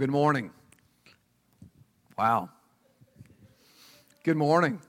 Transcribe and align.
good 0.00 0.10
morning. 0.10 0.50
Wow. 2.16 2.48
Good 4.24 4.38
morning. 4.38 4.80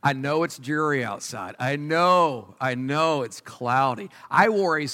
I 0.00 0.12
know 0.12 0.44
it's 0.44 0.58
dreary 0.58 1.02
outside. 1.02 1.56
I 1.58 1.74
know, 1.74 2.54
I 2.60 2.76
know 2.76 3.22
it's 3.22 3.40
cloudy. 3.40 4.10
I 4.30 4.48
wore 4.48 4.78
a, 4.78 4.86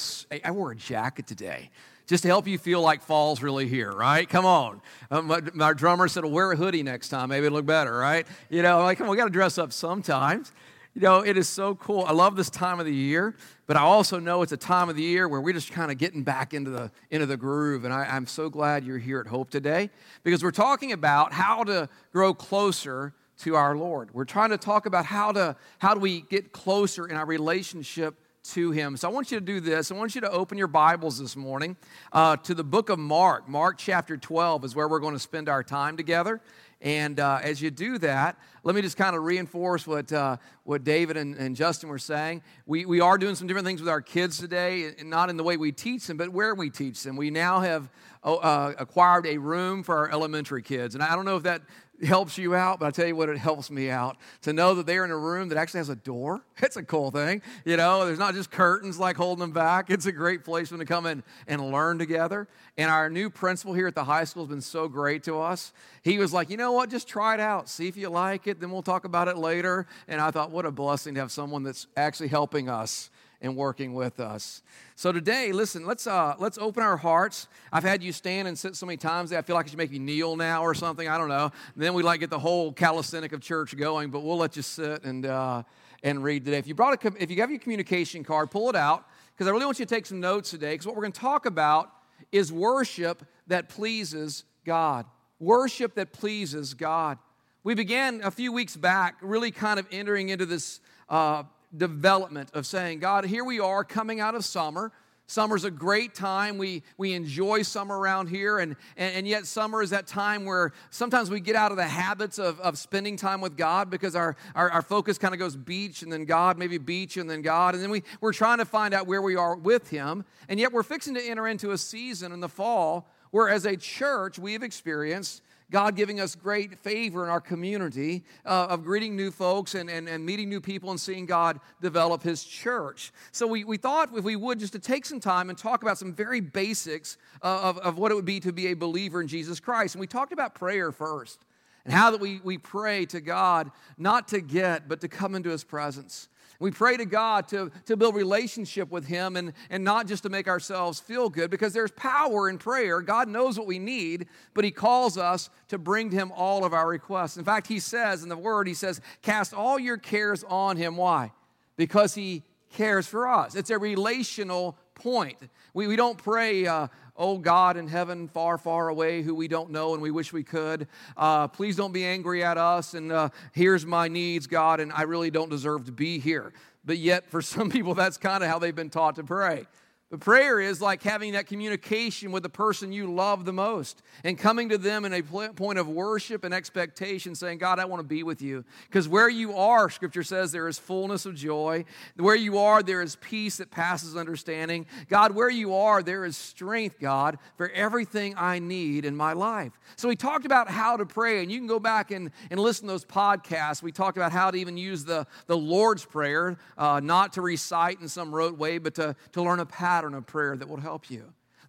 I 0.43 0.51
wore 0.53 0.71
a 0.71 0.77
jacket 0.77 1.27
today 1.27 1.69
just 2.07 2.23
to 2.23 2.29
help 2.31 2.47
you 2.47 2.57
feel 2.57 2.81
like 2.81 3.03
fall's 3.03 3.43
really 3.43 3.69
here, 3.69 3.93
right? 3.93 4.27
Come 4.27 4.47
on. 4.47 4.81
Um, 5.11 5.27
my, 5.27 5.43
my, 5.53 5.75
drummer 5.75 6.09
said, 6.09 6.25
well, 6.25 6.33
wear 6.33 6.53
a 6.53 6.57
hoodie 6.57 6.83
next 6.83 7.11
time. 7.11 7.29
Maybe 7.29 7.45
it'll 7.45 7.57
look 7.57 7.67
better, 7.67 7.95
right? 7.95 8.27
You 8.49 8.63
know, 8.63 8.81
like, 8.81 8.97
come 8.97 9.09
on, 9.09 9.11
we 9.11 9.19
got 9.19 9.25
to 9.25 9.31
dress 9.31 9.59
up 9.59 9.75
sometimes. 9.75 10.53
You 10.95 11.03
know, 11.03 11.21
it 11.21 11.37
is 11.37 11.49
so 11.49 11.77
cool. 11.77 12.05
I 12.05 12.13
love 12.13 12.35
this 12.35 12.51
time 12.51 12.81
of 12.81 12.87
the 12.87 12.95
year, 12.95 13.37
but 13.69 13.77
I 13.77 13.81
also 13.81 14.19
know 14.19 14.43
it's 14.43 14.51
a 14.51 14.57
time 14.57 14.89
of 14.89 14.97
the 14.97 15.03
year 15.03 15.29
where 15.29 15.41
we're 15.41 15.53
just 15.53 15.71
kind 15.71 15.93
of 15.93 15.99
getting 15.99 16.25
back 16.25 16.53
into 16.53 16.71
the 16.71 16.91
into 17.11 17.27
the 17.27 17.37
groove. 17.37 17.85
And 17.85 17.95
I, 17.95 18.05
I'm 18.07 18.27
so 18.27 18.51
glad 18.51 18.85
you're 18.85 18.99
here 18.99 19.21
at 19.21 19.29
Hope 19.29 19.51
today 19.51 19.91
because 20.25 20.43
we're 20.43 20.51
talking 20.51 20.91
about 20.91 21.33
how 21.33 21.63
to 21.65 21.89
grow 22.13 22.35
closer 22.35 23.15
to 23.39 23.55
our 23.55 23.77
Lord. 23.77 24.13
We're 24.13 24.25
trying 24.25 24.51
to 24.51 24.59
talk 24.59 24.85
about 24.85 25.05
how 25.05 25.31
to 25.31 25.55
how 25.79 25.95
do 25.95 26.01
we 26.01 26.23
get 26.23 26.51
closer 26.51 27.07
in 27.07 27.17
our 27.17 27.27
relationship 27.27 28.17
to 28.43 28.73
him. 28.73 28.97
So 28.97 29.09
I 29.09 29.13
want 29.13 29.31
you 29.31 29.39
to 29.39 29.45
do 29.45 29.61
this. 29.61 29.93
I 29.93 29.95
want 29.95 30.15
you 30.15 30.23
to 30.23 30.31
open 30.31 30.59
your 30.59 30.67
Bibles 30.67 31.19
this 31.19 31.37
morning 31.37 31.77
uh, 32.13 32.37
to 32.39 32.55
the 32.55 32.65
book 32.65 32.89
of 32.89 32.99
Mark. 32.99 33.49
Mark 33.49 33.77
chapter 33.79 34.17
12 34.17 34.65
is 34.65 34.75
where 34.75 34.89
we're 34.89 34.99
going 34.99 35.15
to 35.15 35.21
spend 35.21 35.49
our 35.49 35.63
time 35.63 35.97
together. 35.97 36.41
And 36.83 37.21
uh, 37.21 37.41
as 37.43 37.61
you 37.61 37.71
do 37.71 37.99
that, 37.99 38.39
let 38.65 38.75
me 38.75 38.81
just 38.81 38.97
kind 38.97 39.15
of 39.15 39.23
reinforce 39.23 39.87
what, 39.87 40.11
uh, 40.13 40.39
what 40.65 40.83
David 40.83 41.19
and, 41.19 41.35
and, 41.37 41.55
Justin 41.55 41.91
were 41.91 41.99
saying. 41.99 42.43
We, 42.65 42.87
we 42.87 43.01
are 43.01 43.19
doing 43.19 43.35
some 43.35 43.47
different 43.47 43.67
things 43.67 43.81
with 43.81 43.89
our 43.91 44.01
kids 44.01 44.39
today, 44.39 44.95
and 44.99 45.11
not 45.11 45.29
in 45.29 45.37
the 45.37 45.45
way 45.45 45.59
we 45.59 45.73
teach 45.73 46.07
them, 46.07 46.17
but 46.17 46.31
where 46.31 46.55
we 46.55 46.71
teach 46.71 47.03
them. 47.03 47.17
We 47.17 47.31
now 47.31 47.61
have 47.61 47.91
oh, 48.25 48.37
uh, 48.37 48.73
acquired 48.79 49.27
a 49.27 49.37
room 49.37 49.83
for 49.83 49.95
our 49.97 50.11
elementary 50.11 50.63
kids. 50.63 50.95
And 50.95 51.05
I 51.05 51.15
don't 51.17 51.27
know 51.27 51.37
if 51.37 51.43
that 51.43 51.63
helps 52.05 52.39
you 52.39 52.55
out, 52.55 52.81
but 52.81 52.87
I 52.87 52.91
tell 52.91 53.07
you 53.07 53.17
what, 53.17 53.29
it 53.29 53.39
helps 53.39 53.71
me 53.71 53.91
out 53.91 54.17
to 54.43 54.53
know 54.53 54.75
that 54.75 54.87
they're 54.87 55.05
in 55.05 55.11
a 55.11 55.17
room 55.17 55.49
that 55.49 55.59
actually 55.59 55.79
has 55.79 55.89
a 55.89 55.97
door. 55.97 56.43
It's 56.71 56.77
a 56.77 56.83
cool 56.85 57.11
thing. 57.11 57.43
You 57.65 57.77
know, 57.77 58.07
there's 58.07 58.19
not 58.19 58.35
just 58.35 58.53
curtains 58.53 58.97
like 58.97 59.17
holding 59.17 59.41
them 59.41 59.51
back. 59.51 59.91
It's 59.91 60.07
a 60.07 60.13
great 60.13 60.45
place 60.45 60.69
for 60.69 60.75
them 60.75 60.87
to 60.87 60.93
come 60.93 61.05
in 61.05 61.25
and 61.49 61.73
learn 61.73 61.99
together. 61.99 62.47
And 62.79 62.89
our 62.91 63.11
new 63.11 63.29
principal 63.29 63.75
here 63.75 63.89
at 63.89 63.97
the 63.97 64.05
high 64.05 64.23
school 64.23 64.45
has 64.45 64.51
been 64.51 64.61
so 64.61 64.87
great 64.87 65.25
to 65.25 65.41
us. 65.41 65.73
He 66.03 66.19
was 66.19 66.33
like, 66.33 66.49
you 66.49 66.57
know 66.57 66.71
what, 66.71 66.91
just 66.91 67.09
try 67.09 67.35
it 67.35 67.41
out, 67.41 67.69
see 67.69 67.89
if 67.89 67.97
you 67.97 68.09
like 68.09 68.47
it, 68.47 68.61
then 68.61 68.71
we'll 68.71 68.83
talk 68.83 69.05
about 69.05 69.27
it 69.27 69.37
later. 69.37 69.87
And 70.07 70.21
I 70.21 70.31
thought, 70.31 70.53
what 70.53 70.65
a 70.65 70.71
blessing 70.71 71.15
to 71.15 71.21
have 71.21 71.33
someone 71.33 71.65
that's 71.65 71.89
actually 71.97 72.29
helping 72.29 72.69
us 72.69 73.11
and 73.43 73.57
working 73.57 73.95
with 73.95 74.21
us. 74.21 74.63
So 74.97 75.13
today, 75.13 75.53
listen, 75.53 75.87
let's 75.87 76.07
uh, 76.07 76.35
let's 76.39 76.59
open 76.59 76.83
our 76.83 76.97
hearts. 76.97 77.49
I've 77.73 77.85
had 77.85 78.03
you 78.03 78.13
stand 78.13 78.49
and 78.49 78.59
sit 78.59 78.77
so 78.77 78.87
many 78.87 78.97
times 78.97 79.31
that 79.31 79.39
I 79.39 79.43
feel 79.43 79.57
like 79.57 79.67
I 79.67 79.69
should 79.71 79.79
make 79.79 79.93
you 79.93 79.99
kneel 79.99 80.37
now 80.37 80.63
or 80.63 80.75
something. 80.75 81.09
I 81.09 81.17
don't 81.17 81.29
know. 81.29 81.51
And 81.75 81.83
then 81.83 81.95
we 81.95 82.03
like 82.03 82.21
get 82.21 82.31
the 82.31 82.39
whole 82.39 82.73
calisthenic 82.73 83.33
of 83.33 83.41
church 83.41 83.77
going, 83.77 84.11
but 84.11 84.21
we'll 84.21 84.37
let 84.37 84.57
you 84.57 84.63
sit 84.63 85.05
and 85.05 85.25
uh, 85.25 85.63
and 86.03 86.23
read 86.23 86.45
today. 86.45 86.59
If 86.59 86.67
you 86.67 86.75
brought 86.75 87.05
a 87.05 87.13
if 87.23 87.31
you 87.31 87.41
have 87.41 87.51
your 87.51 87.61
communication 87.61 88.25
card, 88.25 88.51
pull 88.51 88.69
it 88.69 88.77
out 88.77 89.07
because 89.35 89.49
I 89.49 89.53
really 89.53 89.65
want 89.65 89.79
you 89.79 89.87
to 89.87 89.95
take 89.95 90.07
some 90.07 90.21
notes 90.21 90.51
today. 90.51 90.73
Because 90.73 90.87
what 90.87 90.97
we're 90.97 91.03
going 91.03 91.13
to 91.13 91.21
talk 91.21 91.47
about 91.47 91.91
is 92.33 92.53
worship 92.53 93.25
that 93.47 93.69
pleases 93.69 94.45
God. 94.67 95.07
Worship 95.39 95.95
that 95.95 96.13
pleases 96.13 96.75
God. 96.75 97.19
We 97.65 97.75
began 97.75 98.21
a 98.23 98.31
few 98.31 98.53
weeks 98.53 98.77
back, 98.77 99.17
really 99.23 99.51
kind 99.51 99.79
of 99.81 99.87
entering 99.91 100.29
into 100.29 100.47
this. 100.47 100.81
Uh, 101.09 101.45
development 101.77 102.51
of 102.55 102.67
saying, 102.67 102.99
God, 103.01 103.25
here 103.25 103.45
we 103.45 103.61
are 103.61 103.85
coming 103.85 104.21
out 104.21 104.35
of 104.35 104.45
summer. 104.45 104.93
Summer's 105.27 105.63
a 105.63 105.71
great 105.71 106.13
time. 106.13 106.59
We, 106.59 106.83
we 106.99 107.13
enjoy 107.13 107.63
summer 107.63 107.97
around 107.97 108.27
here, 108.27 108.59
and, 108.59 108.75
and, 108.97 109.15
and, 109.15 109.29
yet 109.29 109.47
summer 109.47 109.81
is 109.81 109.91
that 109.91 110.09
time 110.09 110.45
where 110.45 110.73
sometimes 110.91 111.31
we 111.31 111.39
get 111.39 111.55
out 111.55 111.71
of 111.71 111.77
the 111.77 111.87
habits 111.87 112.41
of, 112.41 112.59
of 112.59 112.77
spending 112.77 113.17
time 113.17 113.41
with 113.41 113.57
God 113.57 113.91
because 113.91 114.17
our, 114.17 114.35
our, 114.57 114.69
our 114.73 114.83
focus 114.83 115.19
kind 115.19 115.33
of 115.33 115.39
goes 115.39 115.55
beach 115.55 116.03
and 116.03 116.13
then 116.13 116.25
God, 116.25 116.59
maybe 116.59 116.79
beach 116.79 117.17
and 117.17 117.31
then 117.31 117.43
God, 117.43 117.75
and 117.75 117.83
then 117.83 117.91
we, 117.91 118.03
we're 118.21 118.33
trying 118.33 118.59
to 118.59 118.65
find 118.65 118.93
out 118.93 119.07
where 119.07 119.23
we 119.23 119.37
are 119.37 119.55
with 119.55 119.89
Him. 119.89 120.25
And 120.49 120.59
yet 120.59 120.73
we're 120.73 120.83
fixing 120.83 121.15
to 121.15 121.23
enter 121.23 121.47
into 121.47 121.71
a 121.71 121.79
season 121.79 122.33
in 122.33 122.41
the 122.41 122.49
fall 122.49 123.09
where, 123.31 123.49
as 123.49 123.65
a 123.67 123.77
church, 123.77 124.37
we 124.37 124.55
have 124.55 124.65
experienced 124.65 125.43
God 125.71 125.95
giving 125.95 126.21
us 126.21 126.35
great 126.35 126.79
favor 126.79 127.25
in 127.25 127.31
our 127.31 127.41
community 127.41 128.25
uh, 128.45 128.67
of 128.71 128.85
greeting 128.85 129.17
new 129.17 129.31
folks 129.31 129.75
and, 129.75 129.89
and, 129.89 130.09
and 130.09 130.25
meeting 130.27 130.49
new 130.49 130.61
people 130.61 130.91
and 130.91 131.01
seeing 131.01 131.27
God 131.27 131.61
develop 131.81 132.23
His 132.23 132.43
church. 132.43 133.13
So 133.33 133.47
we, 133.47 133.65
we 133.65 133.77
thought 133.77 134.11
if 134.17 134.25
we 134.25 134.37
would 134.37 134.59
just 134.59 134.73
to 134.73 134.79
take 134.79 135.07
some 135.07 135.21
time 135.21 135.49
and 135.49 135.57
talk 135.57 135.83
about 135.83 135.99
some 135.99 136.13
very 136.13 136.41
basics 136.41 137.17
uh, 137.43 137.61
of, 137.63 137.79
of 137.79 137.99
what 137.99 138.11
it 138.11 138.17
would 138.17 138.25
be 138.25 138.41
to 138.41 138.53
be 138.53 138.69
a 138.69 138.75
believer 138.75 139.21
in 139.21 139.29
Jesus 139.29 139.61
Christ. 139.61 139.95
And 139.95 140.01
we 140.01 140.07
talked 140.07 140.33
about 140.33 140.55
prayer 140.55 140.91
first 140.91 141.45
and 141.85 141.95
how 141.95 142.11
that 142.11 142.21
we, 142.21 142.41
we 142.43 142.59
pray 142.59 143.07
to 143.07 143.21
God 143.21 143.71
not 143.97 144.29
to 144.29 144.41
get, 144.41 144.89
but 144.89 145.01
to 145.01 145.09
come 145.09 145.35
into 145.35 145.51
His 145.51 145.65
presence. 145.65 146.29
We 146.61 146.71
pray 146.71 146.99
to 146.99 147.07
God 147.07 147.49
to, 147.49 147.73
to 147.87 147.97
build 147.97 148.15
relationship 148.15 148.91
with 148.91 149.07
Him 149.07 149.37
and, 149.37 149.55
and 149.71 149.83
not 149.83 150.07
just 150.07 150.25
to 150.25 150.29
make 150.29 150.47
ourselves 150.47 151.01
feel 151.01 151.31
good 151.31 151.51
because 151.51 151.73
there's 151.73 151.91
power 151.93 152.51
in 152.51 152.59
prayer. 152.59 153.01
God 153.01 153.29
knows 153.29 153.59
what 153.59 153.67
we 153.67 153.79
need, 153.79 154.27
but 154.53 154.63
He 154.63 154.71
calls 154.71 155.17
us 155.17 155.49
to 155.69 155.79
bring 155.79 156.11
to 156.11 156.17
Him 156.17 156.31
all 156.37 156.67
of 156.67 156.75
our 156.75 156.87
requests. 156.87 157.39
In 157.39 157.45
fact, 157.45 157.67
He 157.67 157.81
says 157.81 158.23
in 158.23 158.29
the 158.29 158.37
Word, 158.37 158.69
He 158.69 158.75
says, 158.75 159.01
Cast 159.23 159.55
all 159.55 159.79
your 159.79 159.97
cares 159.97 160.45
on 160.45 160.77
Him. 160.77 160.99
Why? 160.99 161.33
Because 161.77 162.15
He 162.15 162.43
cares 162.71 163.07
for 163.07 163.27
us. 163.27 163.55
It's 163.55 163.71
a 163.71 163.79
relational 163.79 164.77
point. 164.95 165.39
We, 165.73 165.87
we 165.87 165.97
don't 165.97 166.19
pray, 166.19 166.67
uh, 166.67 166.89
oh 167.21 167.39
God 167.39 167.77
in 167.77 167.87
heaven, 167.87 168.27
far, 168.27 168.59
far 168.59 168.89
away, 168.89 169.23
who 169.23 169.35
we 169.35 169.47
don't 169.47 169.71
know 169.71 169.93
and 169.93 170.03
we 170.03 170.11
wish 170.11 170.33
we 170.33 170.43
could. 170.43 170.89
Uh, 171.17 171.47
please 171.47 171.77
don't 171.77 171.93
be 171.93 172.05
angry 172.05 172.43
at 172.43 172.59
us, 172.59 172.95
and 172.95 173.13
uh, 173.13 173.29
here's 173.53 173.85
my 173.85 174.09
needs, 174.09 174.47
God, 174.47 174.81
and 174.81 174.91
I 174.91 175.03
really 175.03 175.31
don't 175.31 175.51
deserve 175.51 175.85
to 175.85 175.93
be 175.93 176.19
here. 176.19 176.53
But 176.85 176.99
yet, 176.99 177.31
for 177.31 177.43
some 177.43 177.71
people, 177.71 177.95
that's 177.95 178.17
kind 178.17 178.43
of 178.43 178.49
how 178.49 178.59
they've 178.59 178.75
been 178.75 178.91
taught 178.91 179.17
to 179.17 179.25
pray. 179.25 179.67
But 180.11 180.19
prayer 180.19 180.59
is 180.59 180.81
like 180.81 181.05
having 181.05 181.35
that 181.35 181.47
communication 181.47 182.33
with 182.33 182.43
the 182.43 182.49
person 182.49 182.91
you 182.91 183.15
love 183.15 183.45
the 183.45 183.53
most 183.53 184.03
and 184.25 184.37
coming 184.37 184.71
to 184.71 184.79
them 184.79 185.05
in 185.05 185.15
a 185.15 185.23
point 185.23 185.79
of 185.79 185.89
worship 185.89 186.43
and 186.43 186.53
expectation, 186.53 187.37
saying, 187.37 187.59
God, 187.59 187.79
I 187.79 187.85
want 187.85 188.01
to 188.01 188.09
be 188.09 188.25
with 188.25 188.43
you. 188.43 188.65
Because 188.89 189.07
where 189.07 189.29
you 189.29 189.57
are, 189.57 189.89
Scripture 189.89 190.25
says, 190.25 190.51
there 190.51 190.67
is 190.67 190.81
fullness 190.81 191.27
of 191.27 191.37
joy. 191.37 191.85
Where 192.17 192.35
you 192.35 192.59
are, 192.59 192.83
there 192.83 193.03
is 193.03 193.15
peace 193.21 193.59
that 193.59 193.71
passes 193.71 194.17
understanding. 194.17 194.87
God, 195.09 195.33
where 195.33 195.49
you 195.49 195.77
are, 195.77 196.03
there 196.03 196.25
is 196.25 196.37
strength, 196.37 196.99
God, 196.99 197.39
for 197.57 197.69
everything 197.71 198.35
I 198.37 198.59
need 198.59 199.05
in 199.05 199.15
my 199.15 199.33
life. 199.33 199.79
So 199.95 200.09
we 200.09 200.17
talked 200.17 200.45
about 200.45 200.69
how 200.69 200.97
to 200.97 201.07
pray, 201.07 201.41
and 201.41 201.53
you 201.53 201.59
can 201.59 201.69
go 201.69 201.79
back 201.79 202.11
and, 202.11 202.33
and 202.51 202.59
listen 202.59 202.89
to 202.89 202.95
those 202.95 203.05
podcasts. 203.05 203.81
We 203.81 203.93
talked 203.93 204.17
about 204.17 204.33
how 204.33 204.51
to 204.51 204.59
even 204.59 204.77
use 204.77 205.05
the, 205.05 205.29
the 205.47 205.57
Lord's 205.57 206.05
Prayer, 206.05 206.59
uh, 206.77 206.99
not 206.99 207.35
to 207.35 207.43
recite 207.43 208.01
in 208.01 208.09
some 208.09 208.35
rote 208.35 208.59
way, 208.59 208.79
but 208.79 208.97
to, 208.97 209.15
to 209.33 209.43
learn 209.43 209.61
a 209.61 209.67
pattern 209.67 210.00
pattern 210.01 210.15
of 210.15 210.25
prayer 210.25 210.57
that 210.57 210.67
will 210.67 210.81
help 210.81 211.11
you. 211.11 211.23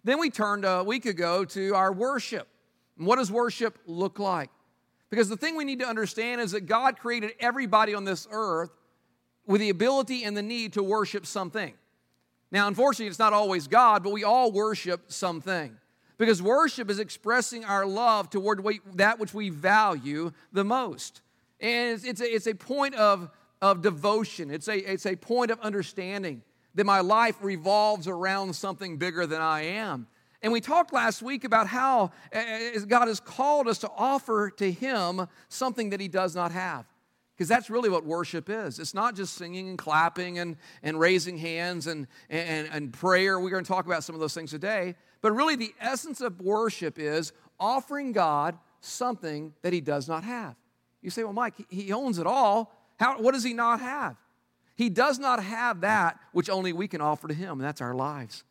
Then 0.04 0.18
we 0.18 0.30
turned 0.30 0.64
a 0.64 0.82
week 0.82 1.04
ago 1.04 1.44
to 1.44 1.74
our 1.74 1.92
worship. 1.92 2.48
what 2.96 3.16
does 3.16 3.30
worship 3.30 3.78
look 3.86 4.18
like? 4.18 4.48
Because 5.10 5.28
the 5.28 5.36
thing 5.36 5.54
we 5.54 5.66
need 5.66 5.80
to 5.80 5.86
understand 5.86 6.40
is 6.40 6.52
that 6.52 6.62
God 6.62 6.98
created 6.98 7.32
everybody 7.38 7.92
on 7.92 8.06
this 8.06 8.26
earth 8.30 8.70
with 9.46 9.60
the 9.60 9.68
ability 9.68 10.24
and 10.24 10.34
the 10.34 10.40
need 10.40 10.72
to 10.72 10.82
worship 10.82 11.26
something. 11.26 11.74
Now, 12.50 12.68
unfortunately, 12.68 13.08
it's 13.08 13.18
not 13.18 13.34
always 13.34 13.66
God, 13.66 14.02
but 14.02 14.14
we 14.14 14.24
all 14.24 14.50
worship 14.50 15.12
something. 15.12 15.76
Because 16.16 16.40
worship 16.40 16.88
is 16.88 16.98
expressing 16.98 17.66
our 17.66 17.84
love 17.84 18.30
toward 18.30 18.66
that 18.94 19.18
which 19.18 19.34
we 19.34 19.50
value 19.50 20.32
the 20.54 20.64
most. 20.64 21.20
And 21.60 21.96
it's, 21.96 22.04
it's, 22.04 22.22
a, 22.22 22.34
it's 22.34 22.46
a 22.46 22.54
point 22.54 22.94
of, 22.94 23.28
of 23.60 23.82
devotion, 23.82 24.50
it's 24.50 24.68
a, 24.68 24.78
it's 24.90 25.04
a 25.04 25.16
point 25.16 25.50
of 25.50 25.60
understanding 25.60 26.42
that 26.74 26.86
my 26.86 27.00
life 27.00 27.36
revolves 27.40 28.08
around 28.08 28.54
something 28.54 28.96
bigger 28.96 29.26
than 29.26 29.40
I 29.40 29.62
am. 29.62 30.06
And 30.42 30.52
we 30.52 30.60
talked 30.60 30.92
last 30.92 31.22
week 31.22 31.44
about 31.44 31.68
how 31.68 32.10
eh, 32.32 32.72
eh, 32.74 32.78
God 32.86 33.06
has 33.06 33.20
called 33.20 33.68
us 33.68 33.78
to 33.78 33.90
offer 33.96 34.50
to 34.50 34.70
Him 34.70 35.28
something 35.48 35.90
that 35.90 36.00
He 36.00 36.08
does 36.08 36.34
not 36.34 36.50
have. 36.50 36.84
Because 37.34 37.48
that's 37.48 37.70
really 37.70 37.88
what 37.88 38.04
worship 38.04 38.50
is. 38.50 38.78
It's 38.78 38.92
not 38.92 39.14
just 39.14 39.34
singing 39.34 39.68
and 39.68 39.78
clapping 39.78 40.38
and, 40.38 40.56
and 40.82 40.98
raising 40.98 41.38
hands 41.38 41.86
and, 41.86 42.06
and, 42.28 42.68
and 42.72 42.92
prayer. 42.92 43.38
We're 43.38 43.50
going 43.50 43.64
to 43.64 43.68
talk 43.68 43.86
about 43.86 44.04
some 44.04 44.14
of 44.14 44.20
those 44.20 44.34
things 44.34 44.50
today. 44.50 44.96
But 45.22 45.32
really, 45.32 45.56
the 45.56 45.72
essence 45.80 46.20
of 46.20 46.40
worship 46.40 46.98
is 46.98 47.32
offering 47.58 48.12
God 48.12 48.58
something 48.80 49.54
that 49.62 49.72
He 49.72 49.80
does 49.80 50.08
not 50.08 50.24
have. 50.24 50.56
You 51.00 51.10
say, 51.10 51.24
well, 51.24 51.32
Mike, 51.32 51.54
He 51.68 51.92
owns 51.92 52.18
it 52.18 52.26
all. 52.26 52.72
How, 52.98 53.20
what 53.20 53.32
does 53.32 53.44
He 53.44 53.54
not 53.54 53.80
have? 53.80 54.16
He 54.82 54.88
does 54.88 55.20
not 55.20 55.40
have 55.44 55.82
that 55.82 56.18
which 56.32 56.50
only 56.50 56.72
we 56.72 56.88
can 56.88 57.00
offer 57.00 57.28
to 57.28 57.34
Him, 57.34 57.52
and 57.52 57.60
that's 57.60 57.80
our 57.80 57.94
lives. 57.94 58.42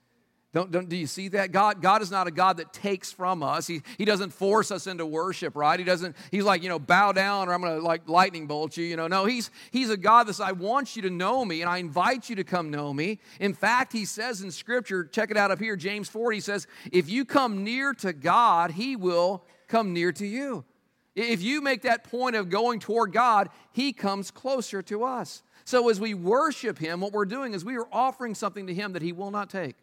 Don't, 0.54 0.72
don't, 0.72 0.88
do 0.88 0.95
you 0.95 1.06
see 1.06 1.28
that? 1.28 1.51
God, 1.51 1.81
God 1.81 2.01
is 2.01 2.10
not 2.10 2.25
a 2.25 2.31
God 2.31 2.56
that 2.56 2.72
takes 2.72 3.12
from 3.12 3.44
us. 3.44 3.68
He, 3.68 3.81
he 3.98 4.06
doesn't 4.06 4.30
force 4.30 4.72
us 4.72 4.88
into 4.88 5.06
worship, 5.06 5.57
right? 5.57 5.78
He 5.78 5.83
doesn't, 5.83 6.16
he's 6.31 6.45
like, 6.45 6.63
you 6.63 6.69
know, 6.69 6.80
bow 6.80 7.12
down 7.12 7.50
or 7.50 7.54
I'm 7.54 7.60
going 7.60 7.78
to 7.78 7.86
like 7.86 8.07
lightning 8.07 8.48
bolt 8.48 8.78
you, 8.78 8.86
you 8.86 8.95
know. 8.95 9.07
No, 9.07 9.25
he's, 9.25 9.51
he's 9.72 9.89
a 9.89 9.98
God 9.98 10.28
that 10.28 10.36
says, 10.36 10.45
I 10.48 10.54
want 10.54 10.95
you 10.95 11.01
to 11.01 11.10
know 11.10 11.44
me 11.44 11.62
and 11.62 11.69
I 11.69 11.80
invite 11.80 12.30
you 12.30 12.38
to 12.38 12.45
come 12.45 12.72
know 12.72 12.94
me. 12.94 13.19
In 13.42 13.54
fact, 13.54 13.92
he 13.92 14.06
says 14.06 14.42
in 14.42 14.51
scripture, 14.51 15.04
check 15.04 15.31
it 15.31 15.38
out 15.38 15.51
up 15.51 15.60
here, 15.60 15.75
James 15.75 16.07
4, 16.07 16.31
he 16.31 16.39
says, 16.39 16.66
if 16.94 17.10
you 17.10 17.25
come 17.25 17.66
near 17.66 17.94
to 17.95 18.13
God, 18.13 18.72
he 18.72 18.95
will 18.95 19.44
come 19.68 19.92
near 19.92 20.13
to 20.13 20.25
you. 20.25 20.63
If 21.13 21.42
you 21.42 21.62
make 21.62 21.81
that 21.81 22.06
point 22.06 22.38
of 22.38 22.50
going 22.50 22.80
toward 22.80 23.12
God, 23.12 23.50
he 23.74 23.92
comes 23.92 24.31
closer 24.31 24.81
to 24.83 25.04
us. 25.04 25.44
So 25.66 25.90
as 25.90 26.00
we 26.00 26.13
worship 26.13 26.78
him, 26.78 27.02
what 27.02 27.13
we're 27.13 27.25
doing 27.25 27.54
is 27.54 27.63
we 27.63 27.78
are 27.78 27.88
offering 27.92 28.36
something 28.36 28.68
to 28.68 28.74
him 28.74 28.94
that 28.94 29.02
he 29.02 29.12
will 29.12 29.31
not 29.31 29.50
take. 29.50 29.75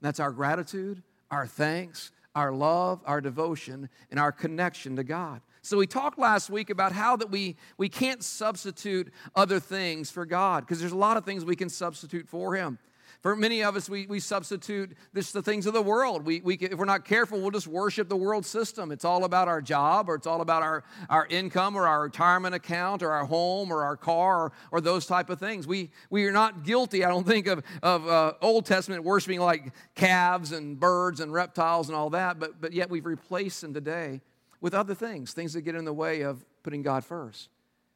That's 0.00 0.20
our 0.20 0.30
gratitude, 0.30 1.02
our 1.30 1.46
thanks, 1.46 2.10
our 2.34 2.52
love, 2.52 3.00
our 3.06 3.20
devotion, 3.20 3.88
and 4.10 4.18
our 4.18 4.32
connection 4.32 4.96
to 4.96 5.04
God. 5.04 5.40
So 5.62 5.76
we 5.76 5.86
talked 5.86 6.18
last 6.18 6.48
week 6.48 6.70
about 6.70 6.92
how 6.92 7.16
that 7.16 7.30
we, 7.30 7.56
we 7.76 7.88
can't 7.88 8.22
substitute 8.22 9.12
other 9.34 9.60
things 9.60 10.10
for 10.10 10.24
God 10.24 10.64
because 10.64 10.80
there's 10.80 10.92
a 10.92 10.96
lot 10.96 11.16
of 11.16 11.24
things 11.24 11.44
we 11.44 11.56
can 11.56 11.68
substitute 11.68 12.28
for 12.28 12.54
Him. 12.54 12.78
For 13.20 13.36
many 13.36 13.62
of 13.62 13.76
us, 13.76 13.88
we, 13.90 14.06
we 14.06 14.18
substitute 14.18 14.96
this 15.12 15.30
the 15.30 15.42
things 15.42 15.66
of 15.66 15.74
the 15.74 15.82
world. 15.82 16.24
We, 16.24 16.40
we, 16.40 16.54
if 16.54 16.78
we're 16.78 16.86
not 16.86 17.04
careful, 17.04 17.38
we'll 17.38 17.50
just 17.50 17.66
worship 17.66 18.08
the 18.08 18.16
world 18.16 18.46
system. 18.46 18.90
It's 18.90 19.04
all 19.04 19.24
about 19.24 19.46
our 19.46 19.60
job, 19.60 20.08
or 20.08 20.14
it's 20.14 20.26
all 20.26 20.40
about 20.40 20.62
our, 20.62 20.84
our 21.10 21.26
income, 21.26 21.76
or 21.76 21.86
our 21.86 22.02
retirement 22.02 22.54
account, 22.54 23.02
or 23.02 23.12
our 23.12 23.26
home, 23.26 23.70
or 23.70 23.84
our 23.84 23.96
car, 23.96 24.44
or, 24.44 24.52
or 24.72 24.80
those 24.80 25.04
type 25.04 25.28
of 25.28 25.38
things. 25.38 25.66
We, 25.66 25.90
we 26.08 26.24
are 26.24 26.32
not 26.32 26.64
guilty, 26.64 27.04
I 27.04 27.10
don't 27.10 27.26
think, 27.26 27.46
of, 27.46 27.62
of 27.82 28.08
uh, 28.08 28.32
Old 28.40 28.64
Testament 28.64 29.04
worshiping 29.04 29.40
like 29.40 29.74
calves 29.94 30.52
and 30.52 30.80
birds 30.80 31.20
and 31.20 31.30
reptiles 31.30 31.88
and 31.90 31.96
all 31.96 32.08
that, 32.10 32.38
but, 32.38 32.58
but 32.58 32.72
yet 32.72 32.88
we've 32.88 33.04
replaced 33.04 33.60
them 33.60 33.74
today 33.74 34.22
with 34.62 34.72
other 34.72 34.94
things, 34.94 35.34
things 35.34 35.52
that 35.52 35.60
get 35.62 35.74
in 35.74 35.84
the 35.84 35.92
way 35.92 36.22
of 36.22 36.42
putting 36.62 36.80
God 36.80 37.04
first. 37.04 37.50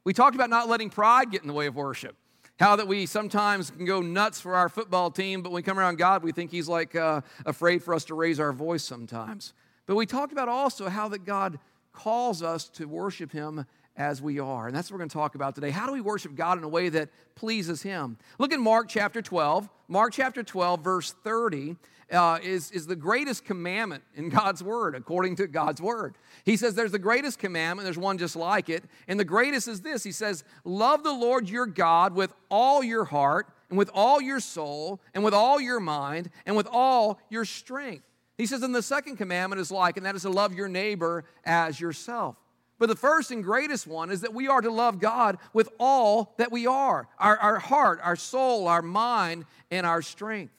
We 0.05 0.12
talked 0.12 0.35
about 0.35 0.50
not 0.50 0.69
letting 0.69 0.91
pride 0.91 1.31
get 1.31 1.41
in 1.41 1.49
the 1.49 1.55
way 1.55 1.67
of 1.67 1.77
worship. 1.77 2.15
How 2.61 2.77
that 2.77 2.87
we 2.87 3.06
sometimes 3.06 3.71
can 3.71 3.85
go 3.85 4.01
nuts 4.01 4.41
for 4.41 4.55
our 4.55 4.69
football 4.69 5.11
team, 5.11 5.43
but 5.43 5.51
when 5.51 5.56
we 5.56 5.62
come 5.62 5.79
around 5.79 5.99
God, 5.99 6.23
we 6.23 6.31
think 6.31 6.53
He's 6.53 6.69
like 6.69 6.95
uh, 6.95 7.23
afraid 7.45 7.83
for 7.83 7.95
us 7.95 8.05
to 8.06 8.15
raise 8.15 8.39
our 8.39 8.53
voice 8.53 8.85
sometimes. 8.85 9.53
But 9.87 9.97
we 9.97 10.06
talked 10.06 10.33
about 10.33 10.49
also 10.49 10.89
how 10.89 11.09
that 11.09 11.25
God 11.25 11.59
calls 11.93 12.43
us 12.43 12.69
to 12.71 12.87
worship 12.87 13.33
Him 13.33 13.67
as 13.97 14.23
we 14.23 14.39
are. 14.39 14.69
And 14.69 14.77
that's 14.77 14.89
what 14.89 14.95
we're 14.95 14.99
going 14.99 15.11
to 15.11 15.15
talk 15.15 15.35
about 15.35 15.56
today. 15.56 15.71
How 15.71 15.87
do 15.87 15.93
we 15.93 16.01
worship 16.01 16.37
God 16.37 16.59
in 16.59 16.65
a 16.65 16.69
way 16.69 16.89
that 16.91 17.11
pleases 17.35 17.83
Him? 17.83 18.19
Look 18.39 18.53
at 18.53 18.61
Mark 18.61 18.89
chapter 18.89 19.21
12. 19.21 19.69
Mark 19.89 20.12
chapter 20.12 20.43
12, 20.45 20.81
verse 20.81 21.12
30 21.25 21.77
uh, 22.12 22.39
is, 22.43 22.71
is 22.71 22.87
the 22.87 22.97
greatest 22.97 23.45
commandment 23.45 24.03
in 24.15 24.29
God's 24.29 24.62
Word, 24.62 24.95
according 24.95 25.37
to 25.37 25.47
God's 25.47 25.81
Word. 25.81 26.17
He 26.45 26.56
says 26.56 26.75
there's 26.75 26.93
the 26.93 26.99
greatest 26.99 27.39
commandment, 27.39 27.85
there's 27.85 27.99
one 27.99 28.19
just 28.19 28.37
like 28.37 28.69
it. 28.69 28.85
And 29.09 29.19
the 29.19 29.25
greatest 29.25 29.69
is 29.69 29.81
this 29.81 30.05
He 30.05 30.12
says, 30.12 30.45
Love 30.65 31.03
the 31.03 31.12
Lord 31.12 31.49
your 31.49 31.67
God 31.67 32.15
with 32.15 32.33
all 32.51 32.83
your 32.83 33.05
heart, 33.05 33.49
and 33.69 33.79
with 33.79 33.91
all 33.95 34.21
your 34.21 34.41
soul, 34.41 35.01
and 35.15 35.25
with 35.25 35.35
all 35.35 35.61
your 35.61 35.81
mind, 35.81 36.31
and 36.47 36.56
with 36.56 36.69
all 36.71 37.19
your 37.31 37.45
strength. 37.45 38.05
He 38.37 38.47
says, 38.47 38.62
and 38.62 38.75
the 38.75 38.83
second 38.83 39.17
commandment 39.17 39.61
is 39.61 39.71
like, 39.71 39.97
and 39.97 40.05
that 40.06 40.17
is 40.17 40.23
to 40.23 40.31
love 40.31 40.55
your 40.55 40.69
neighbor 40.69 41.25
as 41.45 41.81
yourself. 41.81 42.37
But 42.79 42.89
the 42.89 42.97
first 42.97 43.31
and 43.31 43.45
greatest 43.45 43.87
one 43.87 44.11
is 44.11 44.23
that 44.23 44.35
we 44.35 44.49
are 44.49 44.61
to 44.61 44.71
love 44.71 44.99
God 44.99 45.39
with 45.53 45.69
all 45.79 46.35
that 46.39 46.51
we 46.51 46.67
are 46.67 47.09
our, 47.19 47.37
our 47.39 47.59
heart, 47.59 48.01
our 48.03 48.17
soul, 48.17 48.67
our 48.67 48.83
mind, 48.83 49.45
and 49.71 49.87
our 49.87 50.03
strength. 50.03 50.53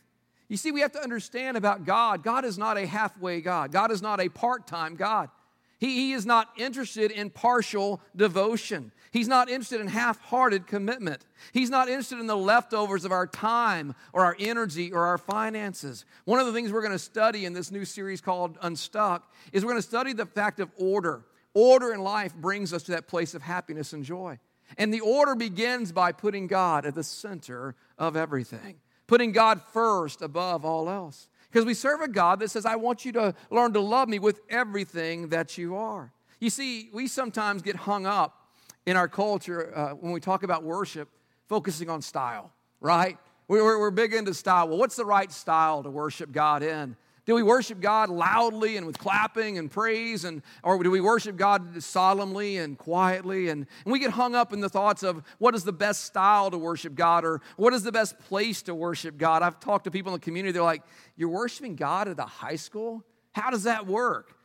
You 0.47 0.57
see, 0.57 0.71
we 0.71 0.81
have 0.81 0.91
to 0.91 1.01
understand 1.01 1.57
about 1.57 1.85
God 1.85 2.23
God 2.23 2.45
is 2.45 2.57
not 2.57 2.77
a 2.77 2.85
halfway 2.85 3.41
God, 3.41 3.71
God 3.71 3.91
is 3.91 4.01
not 4.01 4.19
a 4.19 4.29
part 4.29 4.67
time 4.67 4.95
God. 4.95 5.29
He, 5.77 6.07
he 6.07 6.13
is 6.13 6.25
not 6.25 6.49
interested 6.57 7.11
in 7.11 7.29
partial 7.29 8.01
devotion. 8.15 8.91
He's 9.11 9.27
not 9.27 9.49
interested 9.49 9.81
in 9.81 9.87
half 9.87 10.19
hearted 10.21 10.67
commitment. 10.67 11.25
He's 11.53 11.69
not 11.69 11.89
interested 11.89 12.19
in 12.19 12.27
the 12.27 12.35
leftovers 12.35 13.05
of 13.05 13.11
our 13.11 13.27
time 13.27 13.93
or 14.13 14.25
our 14.25 14.35
energy 14.39 14.91
or 14.91 15.05
our 15.05 15.17
finances. 15.17 16.05
One 16.23 16.39
of 16.39 16.45
the 16.45 16.53
things 16.53 16.71
we're 16.71 16.81
going 16.81 16.91
to 16.91 16.99
study 16.99 17.45
in 17.45 17.53
this 17.53 17.71
new 17.71 17.85
series 17.85 18.21
called 18.21 18.57
Unstuck 18.61 19.31
is 19.51 19.63
we're 19.63 19.71
going 19.71 19.81
to 19.81 19.87
study 19.87 20.13
the 20.13 20.25
fact 20.25 20.59
of 20.59 20.69
order. 20.77 21.25
Order 21.53 21.93
in 21.93 22.01
life 22.01 22.33
brings 22.35 22.73
us 22.73 22.83
to 22.83 22.91
that 22.91 23.07
place 23.07 23.33
of 23.33 23.41
happiness 23.41 23.93
and 23.93 24.03
joy. 24.03 24.39
And 24.77 24.93
the 24.93 25.01
order 25.01 25.35
begins 25.35 25.91
by 25.91 26.11
putting 26.11 26.47
God 26.47 26.85
at 26.85 26.95
the 26.95 27.03
center 27.03 27.75
of 27.97 28.15
everything 28.15 28.77
putting 29.07 29.31
God 29.31 29.61
first 29.73 30.21
above 30.21 30.65
all 30.65 30.89
else. 30.89 31.27
Because 31.51 31.65
we 31.65 31.73
serve 31.73 32.01
a 32.01 32.07
God 32.07 32.39
that 32.39 32.51
says, 32.51 32.65
I 32.65 32.75
want 32.75 33.05
you 33.05 33.11
to 33.13 33.33
learn 33.49 33.73
to 33.73 33.79
love 33.79 34.09
me 34.09 34.19
with 34.19 34.41
everything 34.49 35.29
that 35.29 35.57
you 35.57 35.75
are. 35.77 36.11
You 36.39 36.49
see, 36.49 36.89
we 36.93 37.07
sometimes 37.07 37.61
get 37.61 37.75
hung 37.75 38.05
up 38.05 38.49
in 38.85 38.97
our 38.97 39.07
culture 39.07 39.71
uh, 39.75 39.89
when 39.91 40.11
we 40.11 40.19
talk 40.19 40.43
about 40.43 40.63
worship, 40.63 41.09
focusing 41.47 41.89
on 41.89 42.01
style, 42.01 42.51
right? 42.81 43.17
We're, 43.47 43.79
we're 43.79 43.91
big 43.91 44.13
into 44.13 44.33
style. 44.33 44.67
Well, 44.67 44.77
what's 44.77 44.95
the 44.95 45.05
right 45.05 45.31
style 45.31 45.83
to 45.83 45.89
worship 45.89 46.31
God 46.31 46.61
in? 46.61 46.97
Do 47.25 47.33
we 47.33 47.41
worship 47.41 47.79
God 47.81 48.09
loudly 48.09 48.77
and 48.77 48.85
with 48.85 48.99
clapping 48.99 49.57
and 49.57 49.69
praise? 49.71 50.25
And, 50.25 50.43
or 50.61 50.81
do 50.83 50.91
we 50.91 51.01
worship 51.01 51.37
God 51.37 51.81
solemnly 51.81 52.57
and 52.57 52.77
quietly? 52.77 53.49
And, 53.49 53.65
and 53.83 53.91
we 53.91 53.97
get 53.99 54.11
hung 54.11 54.35
up 54.35 54.53
in 54.53 54.59
the 54.61 54.69
thoughts 54.69 55.01
of 55.01 55.23
what 55.39 55.55
is 55.55 55.63
the 55.63 55.73
best 55.73 56.03
style 56.03 56.51
to 56.51 56.57
worship 56.57 56.93
God 56.93 57.25
or 57.25 57.41
what 57.57 57.73
is 57.73 57.81
the 57.81 57.91
best 57.91 58.19
place 58.19 58.61
to 58.63 58.75
worship 58.75 59.17
God. 59.17 59.41
I've 59.41 59.59
talked 59.59 59.85
to 59.85 59.91
people 59.91 60.13
in 60.13 60.19
the 60.19 60.23
community, 60.23 60.51
they're 60.51 60.61
like, 60.61 60.83
You're 61.15 61.29
worshiping 61.29 61.75
God 61.75 62.07
at 62.07 62.19
a 62.19 62.23
high 62.23 62.57
school? 62.57 63.03
How 63.31 63.49
does 63.49 63.63
that 63.63 63.87
work? 63.87 64.35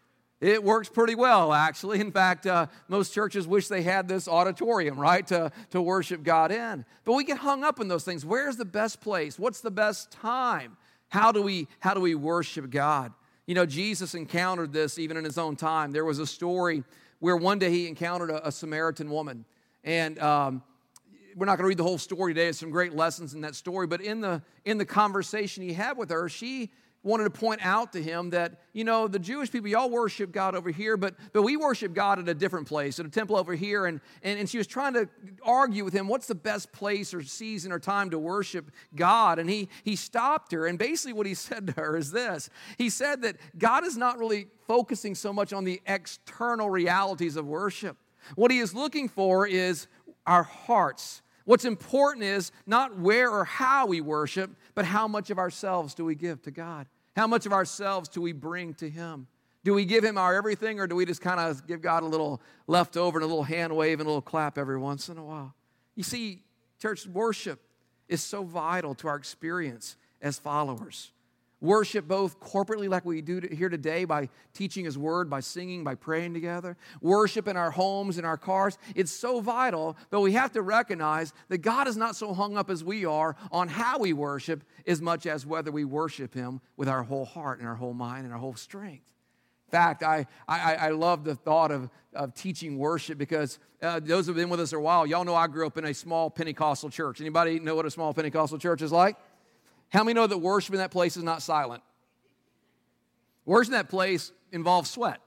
It 0.40 0.64
works 0.64 0.88
pretty 0.88 1.14
well, 1.14 1.52
actually. 1.52 2.00
In 2.00 2.12
fact, 2.12 2.46
uh, 2.46 2.66
most 2.88 3.12
churches 3.12 3.46
wish 3.46 3.68
they 3.68 3.82
had 3.82 4.08
this 4.08 4.26
auditorium, 4.26 4.98
right, 4.98 5.26
to, 5.26 5.52
to 5.70 5.82
worship 5.82 6.22
God 6.22 6.50
in. 6.50 6.86
But 7.04 7.12
we 7.12 7.24
get 7.24 7.36
hung 7.36 7.62
up 7.62 7.78
in 7.78 7.88
those 7.88 8.04
things. 8.04 8.24
Where's 8.24 8.56
the 8.56 8.64
best 8.64 9.02
place? 9.02 9.38
What's 9.38 9.60
the 9.60 9.70
best 9.70 10.10
time? 10.10 10.78
How 11.10 11.32
do 11.32 11.42
we 11.42 11.68
how 11.80 11.92
do 11.92 12.00
we 12.00 12.14
worship 12.14 12.70
God? 12.70 13.12
You 13.46 13.54
know, 13.54 13.66
Jesus 13.66 14.14
encountered 14.14 14.72
this 14.72 14.98
even 14.98 15.16
in 15.16 15.24
his 15.24 15.36
own 15.36 15.56
time. 15.56 15.90
There 15.90 16.04
was 16.04 16.20
a 16.20 16.26
story 16.26 16.84
where 17.18 17.36
one 17.36 17.58
day 17.58 17.70
he 17.70 17.88
encountered 17.88 18.30
a, 18.30 18.46
a 18.46 18.52
Samaritan 18.52 19.10
woman, 19.10 19.44
and 19.82 20.18
um, 20.20 20.62
we're 21.34 21.46
not 21.46 21.56
going 21.56 21.64
to 21.64 21.68
read 21.68 21.78
the 21.78 21.84
whole 21.84 21.98
story 21.98 22.32
today. 22.32 22.44
There's 22.44 22.60
some 22.60 22.70
great 22.70 22.94
lessons 22.94 23.34
in 23.34 23.40
that 23.40 23.56
story, 23.56 23.88
but 23.88 24.00
in 24.00 24.20
the 24.20 24.40
in 24.64 24.78
the 24.78 24.84
conversation 24.84 25.64
he 25.64 25.72
had 25.72 25.96
with 25.96 26.10
her, 26.10 26.28
she 26.28 26.70
wanted 27.02 27.24
to 27.24 27.30
point 27.30 27.60
out 27.64 27.92
to 27.94 28.02
him 28.02 28.30
that, 28.30 28.60
you 28.74 28.84
know, 28.84 29.08
the 29.08 29.18
Jewish 29.18 29.50
people, 29.50 29.68
y'all 29.68 29.88
worship 29.88 30.32
God 30.32 30.54
over 30.54 30.70
here, 30.70 30.98
but, 30.98 31.14
but 31.32 31.42
we 31.42 31.56
worship 31.56 31.94
God 31.94 32.18
at 32.18 32.28
a 32.28 32.34
different 32.34 32.68
place, 32.68 33.00
at 33.00 33.06
a 33.06 33.08
temple 33.10 33.36
over 33.36 33.54
here. 33.54 33.86
And, 33.86 34.00
and, 34.22 34.38
and 34.38 34.48
she 34.48 34.58
was 34.58 34.66
trying 34.66 34.92
to 34.94 35.08
argue 35.42 35.84
with 35.84 35.94
him, 35.94 36.08
what's 36.08 36.26
the 36.26 36.34
best 36.34 36.72
place 36.72 37.14
or 37.14 37.22
season 37.22 37.72
or 37.72 37.78
time 37.78 38.10
to 38.10 38.18
worship 38.18 38.70
God? 38.94 39.38
And 39.38 39.48
he, 39.48 39.68
he 39.82 39.96
stopped 39.96 40.52
her. 40.52 40.66
And 40.66 40.78
basically, 40.78 41.14
what 41.14 41.26
he 41.26 41.34
said 41.50 41.68
to 41.68 41.72
her 41.74 41.96
is 41.96 42.12
this 42.12 42.50
He 42.76 42.90
said 42.90 43.22
that 43.22 43.36
God 43.56 43.84
is 43.84 43.96
not 43.96 44.18
really 44.18 44.48
focusing 44.66 45.14
so 45.14 45.32
much 45.32 45.52
on 45.52 45.64
the 45.64 45.80
external 45.86 46.68
realities 46.68 47.36
of 47.36 47.46
worship. 47.46 47.96
What 48.34 48.50
he 48.50 48.58
is 48.58 48.74
looking 48.74 49.08
for 49.08 49.46
is 49.46 49.86
our 50.26 50.42
hearts 50.42 51.22
What's 51.50 51.64
important 51.64 52.22
is 52.22 52.52
not 52.64 52.96
where 52.96 53.28
or 53.28 53.44
how 53.44 53.86
we 53.86 54.00
worship, 54.00 54.52
but 54.76 54.84
how 54.84 55.08
much 55.08 55.30
of 55.30 55.38
ourselves 55.40 55.94
do 55.94 56.04
we 56.04 56.14
give 56.14 56.40
to 56.42 56.52
God? 56.52 56.86
How 57.16 57.26
much 57.26 57.44
of 57.44 57.52
ourselves 57.52 58.08
do 58.08 58.20
we 58.20 58.30
bring 58.30 58.72
to 58.74 58.88
Him? 58.88 59.26
Do 59.64 59.74
we 59.74 59.84
give 59.84 60.04
Him 60.04 60.16
our 60.16 60.32
everything, 60.32 60.78
or 60.78 60.86
do 60.86 60.94
we 60.94 61.04
just 61.04 61.20
kind 61.20 61.40
of 61.40 61.66
give 61.66 61.82
God 61.82 62.04
a 62.04 62.06
little 62.06 62.40
leftover 62.68 63.18
and 63.18 63.24
a 63.24 63.26
little 63.26 63.42
hand 63.42 63.74
wave 63.74 63.98
and 63.98 64.06
a 64.06 64.10
little 64.10 64.22
clap 64.22 64.58
every 64.58 64.78
once 64.78 65.08
in 65.08 65.18
a 65.18 65.24
while? 65.24 65.52
You 65.96 66.04
see, 66.04 66.44
church 66.80 67.04
worship 67.08 67.60
is 68.08 68.22
so 68.22 68.44
vital 68.44 68.94
to 68.94 69.08
our 69.08 69.16
experience 69.16 69.96
as 70.22 70.38
followers. 70.38 71.10
Worship 71.60 72.08
both 72.08 72.40
corporately, 72.40 72.88
like 72.88 73.04
we 73.04 73.20
do 73.20 73.40
here 73.52 73.68
today, 73.68 74.06
by 74.06 74.30
teaching 74.54 74.86
His 74.86 74.96
Word, 74.96 75.28
by 75.28 75.40
singing, 75.40 75.84
by 75.84 75.94
praying 75.94 76.32
together. 76.32 76.76
Worship 77.02 77.46
in 77.46 77.56
our 77.56 77.70
homes, 77.70 78.16
in 78.16 78.24
our 78.24 78.38
cars. 78.38 78.78
It's 78.94 79.12
so 79.12 79.40
vital, 79.40 79.96
but 80.08 80.20
we 80.22 80.32
have 80.32 80.52
to 80.52 80.62
recognize 80.62 81.34
that 81.48 81.58
God 81.58 81.86
is 81.86 81.98
not 81.98 82.16
so 82.16 82.32
hung 82.32 82.56
up 82.56 82.70
as 82.70 82.82
we 82.82 83.04
are 83.04 83.36
on 83.52 83.68
how 83.68 83.98
we 83.98 84.14
worship 84.14 84.64
as 84.86 85.02
much 85.02 85.26
as 85.26 85.44
whether 85.44 85.70
we 85.70 85.84
worship 85.84 86.32
Him 86.32 86.62
with 86.78 86.88
our 86.88 87.02
whole 87.02 87.26
heart 87.26 87.58
and 87.58 87.68
our 87.68 87.74
whole 87.76 87.94
mind 87.94 88.24
and 88.24 88.32
our 88.32 88.40
whole 88.40 88.54
strength. 88.54 89.04
In 89.68 89.70
fact, 89.70 90.02
I, 90.02 90.26
I, 90.48 90.74
I 90.74 90.88
love 90.88 91.24
the 91.24 91.36
thought 91.36 91.70
of, 91.70 91.90
of 92.14 92.34
teaching 92.34 92.78
worship 92.78 93.18
because 93.18 93.58
uh, 93.82 94.00
those 94.00 94.26
who 94.26 94.32
have 94.32 94.36
been 94.36 94.48
with 94.48 94.60
us 94.60 94.72
a 94.72 94.80
while, 94.80 95.06
y'all 95.06 95.24
know 95.24 95.34
I 95.34 95.46
grew 95.46 95.66
up 95.66 95.78
in 95.78 95.84
a 95.84 95.94
small 95.94 96.28
Pentecostal 96.30 96.90
church. 96.90 97.20
Anybody 97.20 97.60
know 97.60 97.76
what 97.76 97.86
a 97.86 97.90
small 97.90 98.12
Pentecostal 98.12 98.58
church 98.58 98.82
is 98.82 98.90
like? 98.90 99.16
How 99.90 100.04
many 100.04 100.14
know 100.14 100.26
that 100.26 100.38
worship 100.38 100.74
in 100.74 100.78
that 100.78 100.90
place 100.90 101.16
is 101.16 101.22
not 101.22 101.42
silent? 101.42 101.82
Worship 103.44 103.72
in 103.72 103.78
that 103.78 103.88
place 103.88 104.32
involves 104.52 104.90
sweat, 104.90 105.20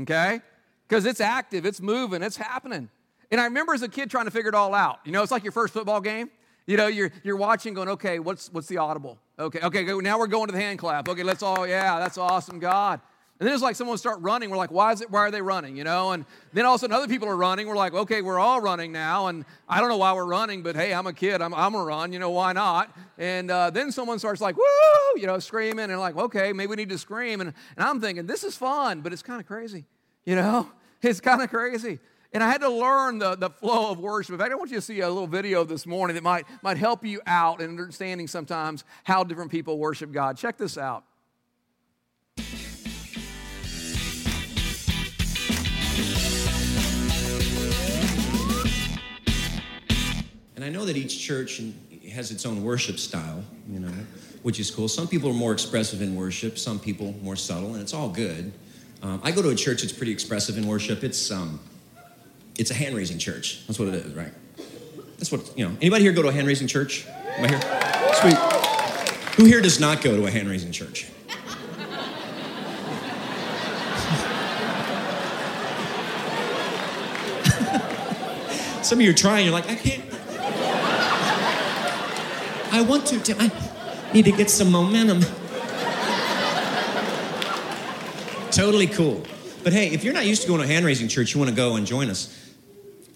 okay? 0.00 0.40
Because 0.88 1.06
it's 1.06 1.20
active, 1.20 1.64
it's 1.64 1.80
moving, 1.80 2.22
it's 2.22 2.36
happening. 2.36 2.90
And 3.30 3.40
I 3.40 3.44
remember 3.44 3.72
as 3.72 3.82
a 3.82 3.88
kid 3.88 4.10
trying 4.10 4.26
to 4.26 4.30
figure 4.30 4.50
it 4.50 4.54
all 4.54 4.74
out. 4.74 4.98
You 5.04 5.12
know, 5.12 5.22
it's 5.22 5.32
like 5.32 5.42
your 5.42 5.52
first 5.52 5.72
football 5.72 6.00
game. 6.02 6.30
You 6.66 6.76
know, 6.76 6.86
you're, 6.86 7.10
you're 7.24 7.36
watching 7.36 7.74
going, 7.74 7.88
okay, 7.88 8.18
what's, 8.18 8.52
what's 8.52 8.68
the 8.68 8.76
audible? 8.76 9.18
Okay, 9.38 9.60
okay, 9.60 9.84
now 10.00 10.18
we're 10.18 10.26
going 10.26 10.46
to 10.46 10.52
the 10.52 10.60
hand 10.60 10.78
clap. 10.78 11.08
Okay, 11.08 11.22
let's 11.22 11.42
all, 11.42 11.66
yeah, 11.66 11.98
that's 11.98 12.18
awesome, 12.18 12.58
God. 12.58 13.00
And 13.42 13.48
then 13.48 13.54
it's 13.54 13.62
like 13.64 13.74
someone 13.74 13.98
start 13.98 14.20
running. 14.20 14.50
We're 14.50 14.56
like, 14.56 14.70
why 14.70 14.92
is 14.92 15.00
it? 15.00 15.10
Why 15.10 15.18
are 15.22 15.32
they 15.32 15.42
running? 15.42 15.76
You 15.76 15.82
know. 15.82 16.12
And 16.12 16.24
then 16.52 16.64
all 16.64 16.76
of 16.76 16.78
a 16.78 16.82
sudden, 16.82 16.94
other 16.94 17.08
people 17.08 17.26
are 17.26 17.36
running. 17.36 17.66
We're 17.66 17.74
like, 17.74 17.92
okay, 17.92 18.22
we're 18.22 18.38
all 18.38 18.60
running 18.60 18.92
now. 18.92 19.26
And 19.26 19.44
I 19.68 19.80
don't 19.80 19.88
know 19.88 19.96
why 19.96 20.12
we're 20.12 20.26
running, 20.26 20.62
but 20.62 20.76
hey, 20.76 20.94
I'm 20.94 21.08
a 21.08 21.12
kid. 21.12 21.42
I'm, 21.42 21.52
I'm 21.52 21.72
gonna 21.72 21.84
run. 21.84 22.12
You 22.12 22.20
know, 22.20 22.30
why 22.30 22.52
not? 22.52 22.96
And 23.18 23.50
uh, 23.50 23.70
then 23.70 23.90
someone 23.90 24.20
starts 24.20 24.40
like, 24.40 24.56
woo, 24.56 24.62
you 25.16 25.26
know, 25.26 25.40
screaming, 25.40 25.90
and 25.90 25.98
like, 25.98 26.16
okay, 26.16 26.52
maybe 26.52 26.68
we 26.68 26.76
need 26.76 26.90
to 26.90 26.98
scream. 26.98 27.40
And, 27.40 27.52
and 27.76 27.84
I'm 27.84 28.00
thinking, 28.00 28.26
this 28.26 28.44
is 28.44 28.56
fun, 28.56 29.00
but 29.00 29.12
it's 29.12 29.24
kind 29.24 29.40
of 29.40 29.46
crazy. 29.48 29.86
You 30.24 30.36
know, 30.36 30.70
it's 31.02 31.20
kind 31.20 31.42
of 31.42 31.50
crazy. 31.50 31.98
And 32.32 32.44
I 32.44 32.48
had 32.48 32.60
to 32.60 32.70
learn 32.70 33.18
the, 33.18 33.34
the 33.34 33.50
flow 33.50 33.90
of 33.90 33.98
worship. 33.98 34.34
In 34.34 34.38
fact, 34.38 34.52
I 34.52 34.54
want 34.54 34.70
you 34.70 34.76
to 34.76 34.82
see 34.82 35.00
a 35.00 35.08
little 35.08 35.26
video 35.26 35.64
this 35.64 35.84
morning 35.84 36.14
that 36.14 36.22
might, 36.22 36.46
might 36.62 36.76
help 36.76 37.04
you 37.04 37.20
out 37.26 37.60
in 37.60 37.70
understanding 37.70 38.28
sometimes 38.28 38.84
how 39.02 39.24
different 39.24 39.50
people 39.50 39.80
worship 39.80 40.12
God. 40.12 40.36
Check 40.36 40.58
this 40.58 40.78
out. 40.78 41.02
And 50.62 50.76
I 50.76 50.78
know 50.78 50.86
that 50.86 50.96
each 50.96 51.18
church 51.18 51.60
has 52.12 52.30
its 52.30 52.46
own 52.46 52.62
worship 52.62 53.00
style, 53.00 53.42
you 53.68 53.80
know, 53.80 53.90
which 54.44 54.60
is 54.60 54.70
cool. 54.70 54.86
Some 54.86 55.08
people 55.08 55.28
are 55.28 55.34
more 55.34 55.52
expressive 55.52 56.00
in 56.00 56.14
worship, 56.14 56.56
some 56.56 56.78
people 56.78 57.16
more 57.20 57.34
subtle, 57.34 57.72
and 57.72 57.82
it's 57.82 57.92
all 57.92 58.08
good. 58.08 58.52
Um, 59.02 59.20
I 59.24 59.32
go 59.32 59.42
to 59.42 59.48
a 59.48 59.56
church 59.56 59.82
that's 59.82 59.92
pretty 59.92 60.12
expressive 60.12 60.56
in 60.56 60.68
worship. 60.68 61.02
It's 61.02 61.32
um, 61.32 61.58
it's 62.56 62.70
a 62.70 62.74
hand 62.74 62.94
raising 62.94 63.18
church. 63.18 63.66
That's 63.66 63.80
what 63.80 63.88
it 63.88 63.94
is, 63.94 64.14
right? 64.14 64.32
That's 65.18 65.32
what 65.32 65.52
you 65.58 65.68
know. 65.68 65.76
Anybody 65.80 66.04
here 66.04 66.12
go 66.12 66.22
to 66.22 66.28
a 66.28 66.32
hand 66.32 66.46
raising 66.46 66.68
church? 66.68 67.08
Am 67.08 67.44
I 67.44 67.48
here? 67.48 67.60
Sweet. 68.20 68.36
Who 69.34 69.46
here 69.46 69.60
does 69.60 69.80
not 69.80 70.00
go 70.00 70.14
to 70.14 70.26
a 70.26 70.30
hand 70.30 70.48
raising 70.48 70.70
church? 70.70 71.08
Some 78.84 78.98
of 78.98 79.02
you 79.02 79.10
are 79.10 79.12
trying. 79.12 79.44
You're 79.44 79.54
like, 79.54 79.68
I 79.68 79.74
can't. 79.74 80.11
I 82.72 82.80
want 82.80 83.06
to, 83.08 83.20
Tim. 83.20 83.36
I 83.38 83.52
need 84.14 84.24
to 84.24 84.32
get 84.32 84.48
some 84.48 84.72
momentum. 84.72 85.20
totally 88.50 88.86
cool. 88.86 89.22
But 89.62 89.74
hey, 89.74 89.88
if 89.88 90.02
you're 90.02 90.14
not 90.14 90.24
used 90.24 90.40
to 90.42 90.48
going 90.48 90.60
to 90.60 90.64
a 90.64 90.68
hand 90.68 90.86
raising 90.86 91.06
church, 91.06 91.34
you 91.34 91.38
want 91.38 91.50
to 91.50 91.56
go 91.56 91.76
and 91.76 91.86
join 91.86 92.08
us, 92.08 92.26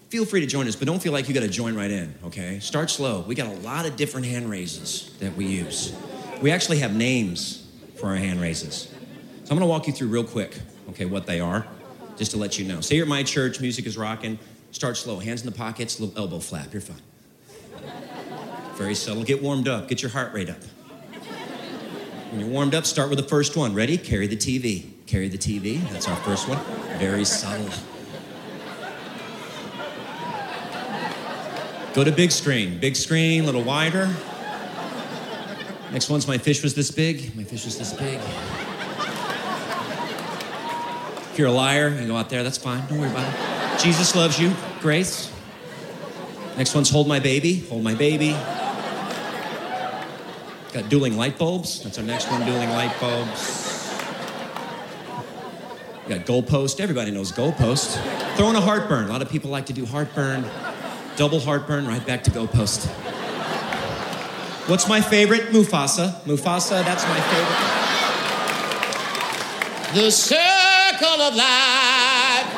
feel 0.09 0.25
free 0.25 0.41
to 0.41 0.45
join 0.45 0.67
us, 0.67 0.75
but 0.75 0.85
don't 0.85 1.01
feel 1.01 1.11
like 1.11 1.27
you 1.27 1.33
got 1.33 1.41
to 1.41 1.49
join 1.49 1.75
right 1.75 1.89
in, 1.89 2.13
okay? 2.25 2.59
Start 2.59 2.91
slow. 2.91 3.21
We 3.21 3.33
got 3.33 3.47
a 3.47 3.59
lot 3.61 3.87
of 3.87 3.95
different 3.95 4.27
hand 4.27 4.47
raises 4.47 5.11
that 5.19 5.35
we 5.35 5.47
use. 5.47 5.91
We 6.39 6.51
actually 6.51 6.77
have 6.79 6.95
names 6.95 7.67
for 7.99 8.07
our 8.09 8.15
hand 8.15 8.39
raises. 8.39 8.83
So 8.83 9.51
I'm 9.51 9.57
going 9.57 9.61
to 9.61 9.65
walk 9.65 9.87
you 9.87 9.93
through 9.93 10.09
real 10.09 10.23
quick, 10.23 10.55
okay, 10.89 11.05
what 11.05 11.25
they 11.25 11.39
are, 11.39 11.65
just 12.15 12.31
to 12.31 12.37
let 12.37 12.59
you 12.59 12.65
know. 12.65 12.79
Say 12.81 12.95
you're 12.95 13.05
at 13.05 13.09
my 13.09 13.23
church, 13.23 13.59
music 13.59 13.87
is 13.87 13.97
rocking. 13.97 14.37
Start 14.71 14.97
slow, 14.97 15.17
hands 15.17 15.41
in 15.41 15.51
the 15.51 15.57
pockets, 15.57 15.99
little 15.99 16.15
elbow 16.15 16.39
flap. 16.39 16.71
You're 16.71 16.81
fine. 16.81 17.01
Very 18.77 18.93
subtle. 18.93 19.23
Get 19.23 19.41
warmed 19.41 19.67
up. 19.67 19.87
Get 19.87 20.03
your 20.03 20.11
heart 20.11 20.33
rate 20.33 20.51
up. 20.51 20.57
When 22.29 22.41
you're 22.41 22.49
warmed 22.49 22.75
up, 22.75 22.85
start 22.85 23.09
with 23.09 23.17
the 23.17 23.27
first 23.27 23.57
one. 23.57 23.73
Ready? 23.73 23.97
Carry 23.97 24.27
the 24.27 24.37
TV. 24.37 24.85
Carry 25.07 25.29
the 25.29 25.37
TV. 25.37 25.81
That's 25.89 26.07
our 26.07 26.15
first 26.17 26.47
one. 26.47 26.59
Very 26.99 27.25
subtle. 27.25 27.69
Go 31.95 32.03
to 32.03 32.11
big 32.11 32.31
screen. 32.31 32.77
Big 32.77 32.95
screen, 32.95 33.41
a 33.41 33.45
little 33.47 33.63
wider. 33.63 34.13
Next 35.91 36.09
one's 36.11 36.27
my 36.27 36.37
fish 36.37 36.61
was 36.61 36.75
this 36.75 36.91
big. 36.91 37.35
My 37.35 37.43
fish 37.43 37.65
was 37.65 37.79
this 37.79 37.93
big. 37.93 38.19
If 41.31 41.39
you're 41.39 41.47
a 41.47 41.51
liar, 41.51 41.89
you 41.89 42.05
go 42.05 42.15
out 42.15 42.29
there, 42.29 42.43
that's 42.43 42.59
fine. 42.59 42.85
Don't 42.87 42.99
worry 42.99 43.09
about 43.09 43.33
it. 43.33 43.81
Jesus 43.81 44.15
loves 44.15 44.39
you. 44.39 44.53
Grace. 44.81 45.31
Next 46.57 46.75
one's 46.75 46.91
hold 46.91 47.07
my 47.07 47.19
baby. 47.19 47.61
Hold 47.69 47.83
my 47.83 47.95
baby. 47.95 48.35
Got 50.77 50.89
dueling 50.89 51.17
light 51.17 51.39
bulbs. 51.39 51.81
That's 51.81 51.97
our 51.97 52.03
next 52.03 52.29
one, 52.29 52.45
dueling 52.45 52.69
light 52.69 52.93
bulbs. 52.99 53.91
We 56.05 56.13
got 56.13 56.27
goalpost. 56.27 56.79
Everybody 56.79 57.09
knows 57.09 57.31
goalpost. 57.31 57.99
Throwing 58.35 58.55
a 58.55 58.61
heartburn. 58.61 59.05
A 59.05 59.07
lot 59.07 59.23
of 59.23 59.29
people 59.31 59.49
like 59.49 59.65
to 59.65 59.73
do 59.73 59.87
heartburn. 59.87 60.45
Double 61.15 61.39
heartburn, 61.39 61.87
right 61.87 62.05
back 62.05 62.23
to 62.25 62.29
goalpost. 62.29 62.85
What's 64.69 64.87
my 64.87 65.01
favorite? 65.01 65.49
Mufasa. 65.49 66.21
Mufasa, 66.25 66.85
that's 66.85 67.03
my 67.07 67.19
favorite. 69.95 70.03
The 70.03 70.11
circle 70.11 71.21
of 71.23 71.35
life. 71.35 72.53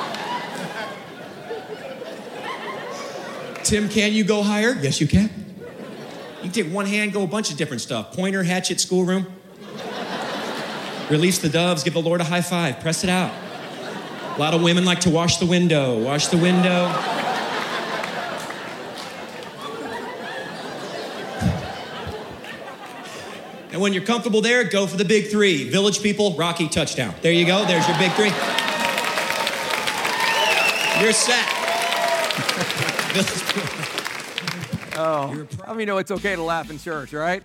Tim, 3.63 3.87
can 3.87 4.11
you 4.11 4.25
go 4.25 4.43
higher? 4.43 4.73
Yes, 4.73 4.99
you 4.99 5.07
can. 5.07 5.48
You 6.41 6.49
can 6.49 6.51
take 6.51 6.73
one 6.73 6.85
hand, 6.85 7.11
go 7.11 7.23
a 7.23 7.27
bunch 7.27 7.51
of 7.51 7.57
different 7.57 7.81
stuff. 7.81 8.13
Pointer, 8.13 8.43
hatchet, 8.43 8.79
schoolroom. 8.79 9.27
Release 11.09 11.39
the 11.39 11.49
doves, 11.49 11.83
give 11.83 11.93
the 11.93 12.01
Lord 12.01 12.21
a 12.21 12.23
high 12.23 12.41
five, 12.41 12.79
press 12.79 13.03
it 13.03 13.09
out. 13.09 13.33
A 14.35 14.39
lot 14.39 14.53
of 14.53 14.61
women 14.61 14.85
like 14.85 15.01
to 15.01 15.09
wash 15.09 15.37
the 15.37 15.45
window. 15.45 16.01
Wash 16.01 16.27
the 16.27 16.37
window. 16.37 16.85
And 23.71 23.81
when 23.81 23.91
you're 23.91 24.05
comfortable 24.05 24.41
there, 24.41 24.63
go 24.63 24.87
for 24.87 24.95
the 24.95 25.03
big 25.03 25.29
three. 25.29 25.69
Village 25.69 26.01
people, 26.01 26.35
Rocky 26.37 26.69
touchdown. 26.69 27.13
There 27.21 27.33
you 27.33 27.45
go. 27.45 27.65
There's 27.65 27.85
your 27.87 27.97
big 27.97 28.11
three. 28.13 28.31
You're 31.03 31.11
set. 31.11 31.55
Oh, 35.01 35.47
I 35.65 35.71
mean, 35.71 35.79
you 35.79 35.85
know 35.85 35.97
it's 35.97 36.11
okay 36.11 36.35
to 36.35 36.43
laugh 36.43 36.69
in 36.69 36.77
church, 36.77 37.13
right? 37.13 37.41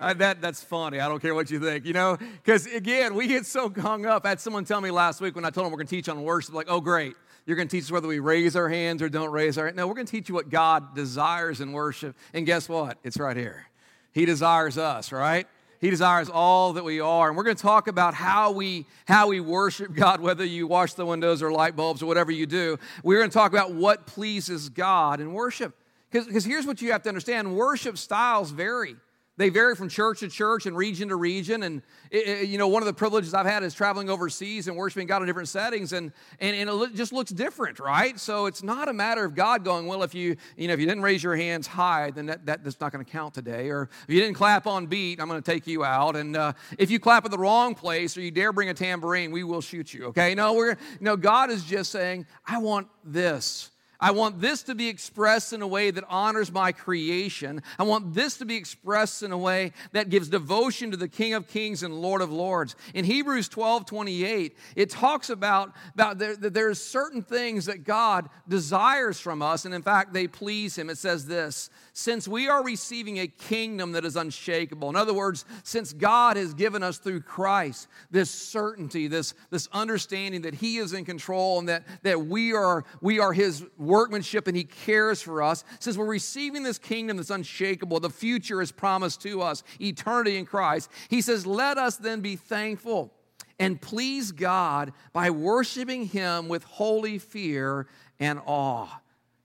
I, 0.00 0.14
that 0.14 0.40
that's 0.40 0.62
funny. 0.62 1.00
I 1.00 1.08
don't 1.08 1.20
care 1.20 1.34
what 1.34 1.50
you 1.50 1.60
think, 1.60 1.84
you 1.84 1.92
know, 1.92 2.16
because 2.42 2.64
again, 2.64 3.14
we 3.14 3.26
get 3.26 3.44
so 3.44 3.68
hung 3.68 4.06
up. 4.06 4.24
I 4.24 4.30
had 4.30 4.40
someone 4.40 4.64
tell 4.64 4.80
me 4.80 4.90
last 4.90 5.20
week 5.20 5.34
when 5.34 5.44
I 5.44 5.50
told 5.50 5.66
them 5.66 5.72
we're 5.72 5.76
going 5.76 5.86
to 5.86 5.94
teach 5.94 6.08
on 6.08 6.22
worship, 6.22 6.54
like, 6.54 6.68
oh, 6.70 6.80
great, 6.80 7.14
you're 7.44 7.56
going 7.56 7.68
to 7.68 7.76
teach 7.76 7.84
us 7.84 7.90
whether 7.90 8.08
we 8.08 8.20
raise 8.20 8.56
our 8.56 8.70
hands 8.70 9.02
or 9.02 9.10
don't 9.10 9.30
raise 9.30 9.58
our. 9.58 9.66
Hands. 9.66 9.76
No, 9.76 9.86
we're 9.86 9.92
going 9.92 10.06
to 10.06 10.10
teach 10.10 10.30
you 10.30 10.34
what 10.34 10.48
God 10.48 10.94
desires 10.94 11.60
in 11.60 11.72
worship, 11.72 12.16
and 12.32 12.46
guess 12.46 12.70
what? 12.70 12.96
It's 13.04 13.18
right 13.18 13.36
here. 13.36 13.66
He 14.12 14.24
desires 14.24 14.78
us, 14.78 15.12
right? 15.12 15.46
He 15.82 15.90
desires 15.90 16.30
all 16.30 16.72
that 16.72 16.84
we 16.84 17.00
are. 17.00 17.28
And 17.28 17.36
we're 17.36 17.44
going 17.44 17.56
to 17.56 17.62
talk 17.62 17.86
about 17.86 18.14
how 18.14 18.50
we, 18.52 18.86
how 19.06 19.28
we 19.28 19.40
worship 19.40 19.92
God, 19.92 20.22
whether 20.22 20.44
you 20.44 20.66
wash 20.66 20.94
the 20.94 21.04
windows 21.04 21.42
or 21.42 21.52
light 21.52 21.76
bulbs 21.76 22.02
or 22.02 22.06
whatever 22.06 22.32
you 22.32 22.46
do. 22.46 22.78
We're 23.02 23.18
going 23.18 23.28
to 23.28 23.34
talk 23.34 23.52
about 23.52 23.74
what 23.74 24.06
pleases 24.06 24.70
God 24.70 25.20
in 25.20 25.34
worship. 25.34 25.76
Because 26.14 26.44
here's 26.44 26.64
what 26.64 26.80
you 26.80 26.92
have 26.92 27.02
to 27.02 27.08
understand 27.08 27.56
worship 27.56 27.98
styles 27.98 28.52
vary. 28.52 28.94
They 29.36 29.48
vary 29.48 29.74
from 29.74 29.88
church 29.88 30.20
to 30.20 30.28
church 30.28 30.64
and 30.66 30.76
region 30.76 31.08
to 31.08 31.16
region. 31.16 31.64
And, 31.64 31.82
it, 32.12 32.28
it, 32.28 32.48
you 32.48 32.56
know, 32.56 32.68
one 32.68 32.82
of 32.82 32.86
the 32.86 32.92
privileges 32.92 33.34
I've 33.34 33.46
had 33.46 33.64
is 33.64 33.74
traveling 33.74 34.08
overseas 34.08 34.68
and 34.68 34.76
worshiping 34.76 35.08
God 35.08 35.22
in 35.22 35.26
different 35.26 35.48
settings. 35.48 35.92
And, 35.92 36.12
and, 36.38 36.54
and 36.54 36.82
it 36.82 36.94
just 36.94 37.12
looks 37.12 37.32
different, 37.32 37.80
right? 37.80 38.16
So 38.20 38.46
it's 38.46 38.62
not 38.62 38.88
a 38.88 38.92
matter 38.92 39.24
of 39.24 39.34
God 39.34 39.64
going, 39.64 39.88
well, 39.88 40.04
if 40.04 40.14
you, 40.14 40.36
you 40.56 40.68
know, 40.68 40.74
if 40.74 40.78
you 40.78 40.86
didn't 40.86 41.02
raise 41.02 41.20
your 41.20 41.34
hands 41.34 41.66
high, 41.66 42.12
then 42.12 42.26
that, 42.26 42.46
that, 42.46 42.62
that's 42.62 42.80
not 42.80 42.92
going 42.92 43.04
to 43.04 43.10
count 43.10 43.34
today. 43.34 43.70
Or 43.70 43.90
if 44.06 44.14
you 44.14 44.20
didn't 44.20 44.36
clap 44.36 44.68
on 44.68 44.86
beat, 44.86 45.20
I'm 45.20 45.26
going 45.26 45.42
to 45.42 45.50
take 45.50 45.66
you 45.66 45.82
out. 45.82 46.14
And 46.14 46.36
uh, 46.36 46.52
if 46.78 46.92
you 46.92 47.00
clap 47.00 47.24
at 47.24 47.32
the 47.32 47.38
wrong 47.38 47.74
place 47.74 48.16
or 48.16 48.20
you 48.20 48.30
dare 48.30 48.52
bring 48.52 48.68
a 48.68 48.74
tambourine, 48.74 49.32
we 49.32 49.42
will 49.42 49.60
shoot 49.60 49.92
you, 49.92 50.04
okay? 50.06 50.36
No, 50.36 50.52
we're, 50.52 50.76
no, 51.00 51.16
God 51.16 51.50
is 51.50 51.64
just 51.64 51.90
saying, 51.90 52.26
I 52.46 52.58
want 52.58 52.86
this. 53.02 53.70
I 54.04 54.10
want 54.10 54.38
this 54.38 54.64
to 54.64 54.74
be 54.74 54.88
expressed 54.88 55.54
in 55.54 55.62
a 55.62 55.66
way 55.66 55.90
that 55.90 56.04
honors 56.10 56.52
my 56.52 56.72
creation. 56.72 57.62
I 57.78 57.84
want 57.84 58.12
this 58.12 58.36
to 58.36 58.44
be 58.44 58.54
expressed 58.54 59.22
in 59.22 59.32
a 59.32 59.38
way 59.38 59.72
that 59.92 60.10
gives 60.10 60.28
devotion 60.28 60.90
to 60.90 60.98
the 60.98 61.08
King 61.08 61.32
of 61.32 61.48
Kings 61.48 61.82
and 61.82 62.02
Lord 62.02 62.20
of 62.20 62.30
Lords. 62.30 62.76
In 62.92 63.06
Hebrews 63.06 63.48
12 63.48 63.86
28, 63.86 64.58
it 64.76 64.90
talks 64.90 65.30
about, 65.30 65.72
about 65.94 66.18
there, 66.18 66.36
there's 66.36 66.82
certain 66.82 67.22
things 67.22 67.64
that 67.64 67.84
God 67.84 68.28
desires 68.46 69.18
from 69.18 69.40
us, 69.40 69.64
and 69.64 69.74
in 69.74 69.80
fact, 69.80 70.12
they 70.12 70.26
please 70.26 70.76
Him. 70.76 70.90
It 70.90 70.98
says 70.98 71.24
this 71.24 71.70
since 71.94 72.28
we 72.28 72.48
are 72.48 72.62
receiving 72.62 73.20
a 73.20 73.28
kingdom 73.28 73.92
that 73.92 74.04
is 74.04 74.16
unshakable. 74.16 74.90
In 74.90 74.96
other 74.96 75.14
words, 75.14 75.44
since 75.62 75.92
God 75.94 76.36
has 76.36 76.52
given 76.52 76.82
us 76.82 76.98
through 76.98 77.20
Christ 77.20 77.86
this 78.10 78.30
certainty, 78.30 79.06
this, 79.06 79.32
this 79.50 79.68
understanding 79.72 80.42
that 80.42 80.54
He 80.54 80.76
is 80.76 80.92
in 80.92 81.06
control 81.06 81.60
and 81.60 81.68
that, 81.68 81.84
that 82.02 82.26
we, 82.26 82.52
are, 82.52 82.84
we 83.00 83.20
are 83.20 83.32
His 83.32 83.64
workmanship 83.94 84.48
and 84.48 84.56
He 84.56 84.64
cares 84.64 85.22
for 85.22 85.42
us, 85.42 85.64
since 85.78 85.96
we're 85.96 86.04
receiving 86.04 86.62
this 86.64 86.78
kingdom 86.78 87.16
that's 87.16 87.30
unshakable, 87.30 88.00
the 88.00 88.10
future 88.10 88.60
is 88.60 88.72
promised 88.72 89.22
to 89.22 89.40
us, 89.40 89.62
eternity 89.80 90.36
in 90.36 90.46
Christ, 90.46 90.90
He 91.08 91.20
says, 91.20 91.46
let 91.46 91.78
us 91.78 91.96
then 91.96 92.20
be 92.20 92.36
thankful 92.36 93.12
and 93.58 93.80
please 93.80 94.32
God 94.32 94.92
by 95.12 95.30
worshiping 95.30 96.06
Him 96.06 96.48
with 96.48 96.64
holy 96.64 97.18
fear 97.18 97.86
and 98.18 98.40
awe. 98.46 98.88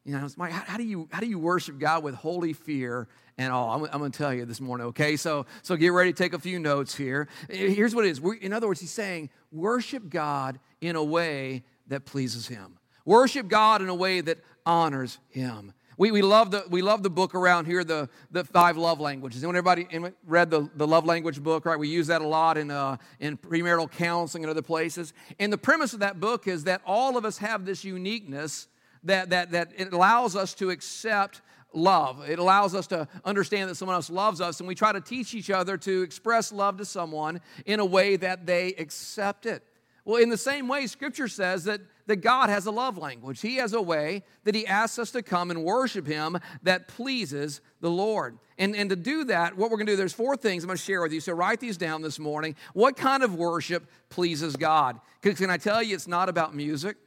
You 0.04 0.18
know, 0.18 0.28
Mike, 0.38 0.52
how, 0.52 0.64
how, 0.66 0.78
do 0.78 0.84
you 0.84 1.08
how 1.12 1.20
do 1.20 1.28
you 1.28 1.38
worship 1.38 1.78
God 1.78 2.04
with 2.04 2.16
holy 2.16 2.54
fear 2.54 3.08
and 3.38 3.54
all? 3.54 3.70
I'm, 3.70 3.84
I'm 3.92 4.00
going 4.00 4.12
to 4.12 4.18
tell 4.18 4.34
you 4.34 4.46
this 4.46 4.60
morning. 4.60 4.88
Okay, 4.88 5.16
so 5.16 5.46
so 5.62 5.76
get 5.76 5.90
ready 5.90 6.12
to 6.12 6.18
take 6.18 6.34
a 6.34 6.40
few 6.40 6.58
notes 6.58 6.96
here. 6.96 7.28
Here's 7.50 7.94
what 7.94 8.06
it 8.06 8.10
is. 8.10 8.20
in 8.42 8.52
other 8.52 8.68
words, 8.68 8.80
he's 8.80 8.92
saying 8.92 9.30
worship 9.52 10.10
God 10.10 10.60
in 10.82 10.96
a 10.96 11.04
way 11.04 11.64
that 11.88 12.06
pleases 12.06 12.48
Him. 12.48 12.79
Worship 13.10 13.48
God 13.48 13.82
in 13.82 13.90
a 13.90 13.96
way 13.96 14.22
that 14.22 14.38
honors 14.68 15.18
Him. 15.30 15.74
We, 15.98 16.12
we, 16.12 16.22
love 16.22 16.52
the, 16.52 16.66
we 16.70 16.84
love 16.84 17.02
the 17.02 17.10
book 17.10 17.34
around 17.34 17.66
here, 17.66 17.84
the, 17.84 18.08
the 18.30 18.44
five 18.44 18.78
love 18.78 19.00
languages. 19.00 19.42
Anyone 19.42 19.56
everybody 19.56 19.88
read 20.28 20.52
the, 20.52 20.70
the 20.76 20.86
love 20.86 21.06
language 21.06 21.42
book, 21.42 21.66
right? 21.66 21.80
We 21.80 21.88
use 21.88 22.06
that 22.06 22.22
a 22.22 22.28
lot 22.28 22.56
in, 22.56 22.70
uh, 22.70 22.98
in 23.20 23.36
premarital 23.36 23.90
counseling 23.94 24.44
and 24.44 24.52
other 24.52 24.62
places. 24.62 25.14
And 25.40 25.52
the 25.52 25.58
premise 25.58 25.94
of 25.94 26.02
that 26.02 26.20
book 26.20 26.48
is 26.48 26.66
that 26.66 26.82
all 26.86 27.18
of 27.18 27.26
us 27.26 27.40
have 27.40 27.66
this 27.66 27.84
uniqueness 27.84 28.68
that, 29.06 29.32
that, 29.32 29.54
that 29.54 29.72
it 29.76 29.92
allows 29.92 30.36
us 30.36 30.54
to 30.54 30.70
accept 30.70 31.42
love. 31.74 32.30
It 32.30 32.38
allows 32.38 32.76
us 32.76 32.86
to 32.88 33.08
understand 33.26 33.72
that 33.72 33.76
someone 33.76 33.96
else 33.96 34.12
loves 34.12 34.40
us, 34.40 34.60
and 34.60 34.68
we 34.68 34.76
try 34.76 34.92
to 34.92 35.02
teach 35.02 35.34
each 35.34 35.50
other 35.50 35.78
to 35.78 36.04
express 36.04 36.52
love 36.52 36.78
to 36.78 36.86
someone 36.86 37.42
in 37.66 37.80
a 37.80 37.86
way 37.86 38.18
that 38.18 38.46
they 38.46 38.76
accept 38.78 39.48
it. 39.48 39.64
Well, 40.06 40.22
in 40.22 40.30
the 40.30 40.38
same 40.38 40.68
way, 40.68 40.88
Scripture 40.88 41.28
says 41.28 41.66
that, 41.66 41.82
that 42.10 42.18
God 42.18 42.50
has 42.50 42.66
a 42.66 42.72
love 42.72 42.98
language. 42.98 43.40
He 43.40 43.58
has 43.58 43.74
a 43.74 43.82
way 43.82 44.24
that 44.44 44.56
He 44.56 44.66
asks 44.66 44.98
us 44.98 45.12
to 45.12 45.22
come 45.22 45.52
and 45.52 45.64
worship 45.64 46.08
Him 46.08 46.40
that 46.64 46.88
pleases 46.88 47.62
the 47.82 47.90
Lord. 47.92 48.40
And, 48.58 48.76
and 48.76 48.90
to 48.90 48.96
do 48.96 49.26
that, 49.26 49.56
what 49.56 49.70
we're 49.70 49.78
going 49.78 49.86
to 49.86 49.94
do, 49.94 49.96
there's 49.96 50.12
four 50.12 50.36
things 50.36 50.64
I'm 50.64 50.70
going 50.70 50.78
to 50.78 50.84
share 50.84 51.04
with 51.04 51.14
you. 51.14 51.22
So 51.22 51.34
write 51.34 51.60
these 51.60 51.78
down 51.78 52.02
this 52.02 52.18
morning. 52.18 52.56
What 52.74 52.98
kind 52.98 53.22
of 53.22 53.36
worship 53.36 53.88
pleases 54.10 54.56
God? 54.56 55.00
Can 55.22 55.52
I 55.52 55.58
tell 55.58 55.84
you, 55.84 55.94
it's 55.94 56.08
not 56.08 56.30
about 56.30 56.56
music. 56.56 56.98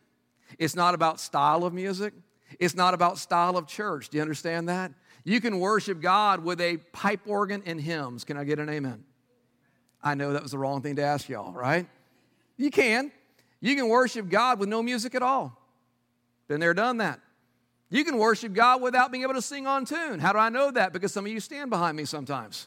It's 0.57 0.77
not 0.77 0.95
about 0.95 1.19
style 1.19 1.65
of 1.65 1.75
music. 1.75 2.15
It's 2.61 2.77
not 2.77 2.95
about 2.95 3.19
style 3.19 3.57
of 3.57 3.67
church. 3.67 4.09
Do 4.09 4.19
you 4.19 4.23
understand 4.23 4.69
that? 4.69 4.93
You 5.25 5.41
can 5.41 5.59
worship 5.59 6.01
God 6.01 6.45
with 6.45 6.61
a 6.61 6.77
pipe 6.93 7.23
organ 7.27 7.65
and 7.67 7.81
hymns. 7.81 8.23
Can 8.23 8.37
I 8.37 8.45
get 8.45 8.61
an 8.61 8.69
amen? 8.69 9.03
I 10.01 10.15
know 10.15 10.33
that 10.33 10.43
was 10.43 10.53
the 10.53 10.59
wrong 10.59 10.81
thing 10.81 10.95
to 10.97 11.03
ask 11.03 11.29
y'all, 11.29 11.53
right? 11.53 11.89
You 12.57 12.71
can. 12.71 13.11
You 13.63 13.77
can 13.77 13.89
worship 13.89 14.29
God 14.29 14.59
with 14.59 14.69
no 14.69 14.83
music 14.83 15.15
at 15.15 15.23
all. 15.23 15.57
Been 16.49 16.61
there, 16.61 16.75
done 16.75 16.99
that. 16.99 17.21
You 17.89 18.05
can 18.05 18.19
worship 18.19 18.53
God 18.53 18.83
without 18.83 19.13
being 19.13 19.23
able 19.23 19.35
to 19.35 19.43
sing 19.43 19.67
on 19.67 19.85
tune. 19.85 20.19
How 20.19 20.33
do 20.33 20.39
I 20.39 20.49
know 20.49 20.71
that? 20.73 20.93
Because 20.93 21.13
some 21.13 21.25
of 21.25 21.33
you 21.33 21.41
stand 21.41 21.71
behind 21.71 21.97
me 21.97 22.05
sometimes. 22.05 22.67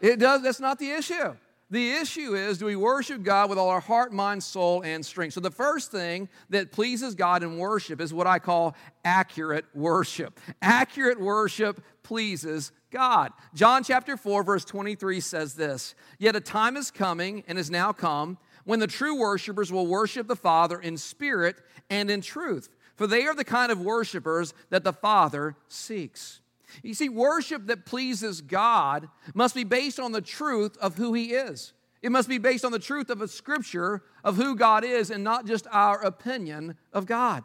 It 0.00 0.18
does, 0.18 0.42
that's 0.42 0.60
not 0.60 0.78
the 0.78 0.90
issue. 0.90 1.34
The 1.70 1.92
issue 1.92 2.34
is 2.34 2.58
do 2.58 2.66
we 2.66 2.76
worship 2.76 3.22
God 3.22 3.50
with 3.50 3.58
all 3.58 3.68
our 3.68 3.80
heart, 3.80 4.12
mind, 4.12 4.42
soul, 4.42 4.82
and 4.82 5.04
strength? 5.04 5.34
So, 5.34 5.40
the 5.40 5.50
first 5.50 5.90
thing 5.90 6.28
that 6.50 6.70
pleases 6.70 7.14
God 7.14 7.42
in 7.42 7.58
worship 7.58 8.00
is 8.00 8.14
what 8.14 8.26
I 8.26 8.38
call 8.38 8.76
accurate 9.04 9.64
worship. 9.74 10.38
Accurate 10.62 11.20
worship 11.20 11.82
pleases 12.02 12.70
God. 12.90 13.32
John 13.54 13.82
chapter 13.82 14.16
4, 14.16 14.44
verse 14.44 14.64
23 14.64 15.20
says 15.20 15.54
this 15.54 15.94
Yet 16.18 16.36
a 16.36 16.40
time 16.40 16.76
is 16.76 16.90
coming 16.90 17.42
and 17.48 17.58
is 17.58 17.70
now 17.70 17.92
come 17.92 18.38
when 18.64 18.80
the 18.80 18.86
true 18.86 19.18
worshipers 19.18 19.72
will 19.72 19.86
worship 19.86 20.26
the 20.26 20.36
Father 20.36 20.80
in 20.80 20.96
spirit 20.96 21.56
and 21.90 22.10
in 22.10 22.20
truth, 22.20 22.68
for 22.96 23.06
they 23.06 23.24
are 23.26 23.34
the 23.34 23.44
kind 23.44 23.70
of 23.70 23.80
worshipers 23.80 24.54
that 24.70 24.84
the 24.84 24.92
Father 24.92 25.56
seeks. 25.68 26.40
You 26.82 26.94
see, 26.94 27.08
worship 27.08 27.66
that 27.66 27.86
pleases 27.86 28.40
God 28.40 29.08
must 29.34 29.54
be 29.54 29.64
based 29.64 30.00
on 30.00 30.12
the 30.12 30.20
truth 30.20 30.76
of 30.78 30.96
who 30.96 31.12
He 31.14 31.32
is. 31.32 31.72
It 32.02 32.12
must 32.12 32.28
be 32.28 32.38
based 32.38 32.64
on 32.64 32.72
the 32.72 32.78
truth 32.78 33.10
of 33.10 33.22
a 33.22 33.28
scripture 33.28 34.02
of 34.22 34.36
who 34.36 34.56
God 34.56 34.84
is 34.84 35.10
and 35.10 35.24
not 35.24 35.46
just 35.46 35.66
our 35.70 36.04
opinion 36.04 36.76
of 36.92 37.06
God. 37.06 37.44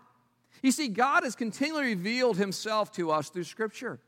You 0.62 0.72
see, 0.72 0.90
God 0.90 1.24
has 1.24 1.36
continually 1.36 1.96
revealed 1.96 2.38
Himself 2.38 2.92
to 2.94 3.12
us 3.12 3.30
through 3.30 3.46
scripture. 3.46 4.00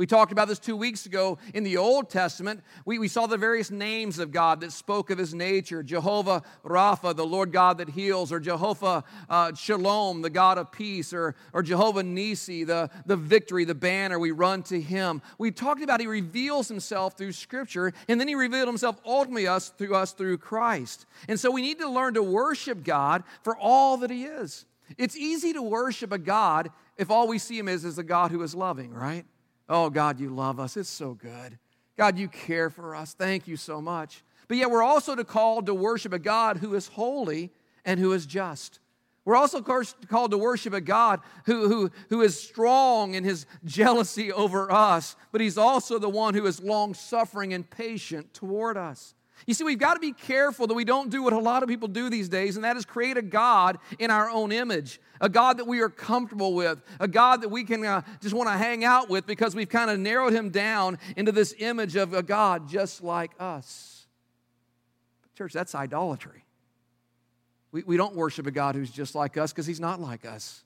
We 0.00 0.06
talked 0.06 0.32
about 0.32 0.48
this 0.48 0.58
two 0.58 0.78
weeks 0.78 1.04
ago 1.04 1.36
in 1.52 1.62
the 1.62 1.76
Old 1.76 2.08
Testament. 2.08 2.62
We, 2.86 2.98
we 2.98 3.06
saw 3.06 3.26
the 3.26 3.36
various 3.36 3.70
names 3.70 4.18
of 4.18 4.32
God 4.32 4.62
that 4.62 4.72
spoke 4.72 5.10
of 5.10 5.18
his 5.18 5.34
nature 5.34 5.82
Jehovah 5.82 6.42
Rapha, 6.64 7.14
the 7.14 7.26
Lord 7.26 7.52
God 7.52 7.76
that 7.76 7.90
heals, 7.90 8.32
or 8.32 8.40
Jehovah 8.40 9.04
uh, 9.28 9.52
Shalom, 9.54 10.22
the 10.22 10.30
God 10.30 10.56
of 10.56 10.72
peace, 10.72 11.12
or, 11.12 11.34
or 11.52 11.62
Jehovah 11.62 12.02
Nisi, 12.02 12.64
the, 12.64 12.88
the 13.04 13.14
victory, 13.14 13.66
the 13.66 13.74
banner. 13.74 14.18
We 14.18 14.30
run 14.30 14.62
to 14.62 14.80
him. 14.80 15.20
We 15.36 15.50
talked 15.50 15.82
about 15.82 16.00
he 16.00 16.06
reveals 16.06 16.66
himself 16.68 17.18
through 17.18 17.32
Scripture, 17.32 17.92
and 18.08 18.18
then 18.18 18.26
he 18.26 18.34
revealed 18.34 18.68
himself 18.68 18.98
ultimately 19.04 19.48
us, 19.48 19.68
through 19.68 19.94
us 19.94 20.12
through 20.12 20.38
Christ. 20.38 21.04
And 21.28 21.38
so 21.38 21.50
we 21.50 21.60
need 21.60 21.78
to 21.78 21.90
learn 21.90 22.14
to 22.14 22.22
worship 22.22 22.84
God 22.84 23.22
for 23.42 23.54
all 23.54 23.98
that 23.98 24.08
he 24.08 24.24
is. 24.24 24.64
It's 24.96 25.14
easy 25.14 25.52
to 25.52 25.60
worship 25.60 26.10
a 26.10 26.16
God 26.16 26.70
if 26.96 27.10
all 27.10 27.28
we 27.28 27.36
see 27.38 27.58
him 27.58 27.68
as 27.68 27.84
is 27.84 27.98
a 27.98 28.02
God 28.02 28.30
who 28.30 28.40
is 28.40 28.54
loving, 28.54 28.94
right? 28.94 29.26
Oh, 29.70 29.88
God, 29.88 30.18
you 30.18 30.30
love 30.30 30.58
us. 30.58 30.76
It's 30.76 30.90
so 30.90 31.14
good. 31.14 31.56
God, 31.96 32.18
you 32.18 32.26
care 32.28 32.70
for 32.70 32.96
us. 32.96 33.14
Thank 33.14 33.46
you 33.46 33.56
so 33.56 33.80
much. 33.80 34.24
But 34.48 34.56
yet, 34.56 34.70
we're 34.70 34.82
also 34.82 35.14
called 35.22 35.66
to 35.66 35.74
worship 35.74 36.12
a 36.12 36.18
God 36.18 36.56
who 36.56 36.74
is 36.74 36.88
holy 36.88 37.52
and 37.84 38.00
who 38.00 38.12
is 38.12 38.26
just. 38.26 38.80
We're 39.24 39.36
also 39.36 39.60
called 39.60 40.30
to 40.32 40.38
worship 40.38 40.72
a 40.72 40.80
God 40.80 41.20
who, 41.44 41.68
who, 41.68 41.90
who 42.08 42.22
is 42.22 42.40
strong 42.40 43.14
in 43.14 43.22
his 43.22 43.46
jealousy 43.64 44.32
over 44.32 44.72
us, 44.72 45.14
but 45.30 45.40
he's 45.40 45.58
also 45.58 46.00
the 46.00 46.08
one 46.08 46.34
who 46.34 46.46
is 46.46 46.60
long 46.60 46.94
suffering 46.94 47.52
and 47.52 47.68
patient 47.68 48.34
toward 48.34 48.76
us. 48.76 49.14
You 49.46 49.54
see, 49.54 49.64
we've 49.64 49.78
got 49.78 49.94
to 49.94 50.00
be 50.00 50.12
careful 50.12 50.66
that 50.66 50.74
we 50.74 50.84
don't 50.84 51.10
do 51.10 51.22
what 51.22 51.32
a 51.32 51.38
lot 51.38 51.62
of 51.62 51.68
people 51.68 51.88
do 51.88 52.10
these 52.10 52.28
days, 52.28 52.56
and 52.56 52.64
that 52.64 52.76
is 52.76 52.84
create 52.84 53.16
a 53.16 53.22
God 53.22 53.78
in 53.98 54.10
our 54.10 54.28
own 54.28 54.52
image, 54.52 55.00
a 55.20 55.28
God 55.28 55.58
that 55.58 55.66
we 55.66 55.80
are 55.80 55.88
comfortable 55.88 56.54
with, 56.54 56.80
a 56.98 57.08
God 57.08 57.42
that 57.42 57.48
we 57.48 57.64
can 57.64 57.84
uh, 57.84 58.02
just 58.20 58.34
want 58.34 58.48
to 58.48 58.54
hang 58.54 58.84
out 58.84 59.08
with 59.08 59.26
because 59.26 59.54
we've 59.54 59.68
kind 59.68 59.90
of 59.90 59.98
narrowed 59.98 60.32
him 60.32 60.50
down 60.50 60.98
into 61.16 61.32
this 61.32 61.54
image 61.58 61.96
of 61.96 62.12
a 62.12 62.22
God 62.22 62.68
just 62.68 63.02
like 63.02 63.32
us. 63.38 64.06
But 65.22 65.34
church, 65.34 65.52
that's 65.52 65.74
idolatry. 65.74 66.44
We, 67.72 67.82
we 67.84 67.96
don't 67.96 68.14
worship 68.14 68.46
a 68.46 68.50
God 68.50 68.74
who's 68.74 68.90
just 68.90 69.14
like 69.14 69.36
us 69.36 69.52
because 69.52 69.66
he's 69.66 69.80
not 69.80 70.00
like 70.00 70.24
us. 70.24 70.64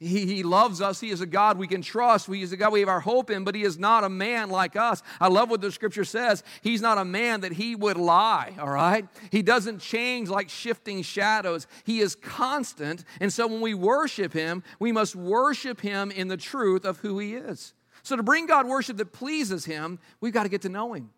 He, 0.00 0.24
he 0.24 0.42
loves 0.42 0.80
us. 0.80 0.98
He 0.98 1.10
is 1.10 1.20
a 1.20 1.26
God 1.26 1.58
we 1.58 1.66
can 1.66 1.82
trust. 1.82 2.26
He 2.26 2.40
is 2.40 2.52
a 2.52 2.56
God 2.56 2.72
we 2.72 2.80
have 2.80 2.88
our 2.88 3.00
hope 3.00 3.28
in, 3.28 3.44
but 3.44 3.54
He 3.54 3.64
is 3.64 3.78
not 3.78 4.02
a 4.02 4.08
man 4.08 4.48
like 4.48 4.74
us. 4.74 5.02
I 5.20 5.28
love 5.28 5.50
what 5.50 5.60
the 5.60 5.70
scripture 5.70 6.06
says. 6.06 6.42
He's 6.62 6.80
not 6.80 6.96
a 6.96 7.04
man 7.04 7.42
that 7.42 7.52
He 7.52 7.76
would 7.76 7.98
lie, 7.98 8.54
all 8.58 8.70
right? 8.70 9.06
He 9.30 9.42
doesn't 9.42 9.80
change 9.80 10.30
like 10.30 10.48
shifting 10.48 11.02
shadows. 11.02 11.66
He 11.84 12.00
is 12.00 12.14
constant. 12.14 13.04
And 13.20 13.30
so 13.30 13.46
when 13.46 13.60
we 13.60 13.74
worship 13.74 14.32
Him, 14.32 14.62
we 14.78 14.90
must 14.90 15.14
worship 15.14 15.82
Him 15.82 16.10
in 16.10 16.28
the 16.28 16.38
truth 16.38 16.86
of 16.86 16.96
who 16.98 17.18
He 17.18 17.34
is. 17.34 17.74
So 18.02 18.16
to 18.16 18.22
bring 18.22 18.46
God 18.46 18.66
worship 18.66 18.96
that 18.96 19.12
pleases 19.12 19.66
Him, 19.66 19.98
we've 20.22 20.32
got 20.32 20.44
to 20.44 20.48
get 20.48 20.62
to 20.62 20.70
know 20.70 20.94
Him. 20.94 21.10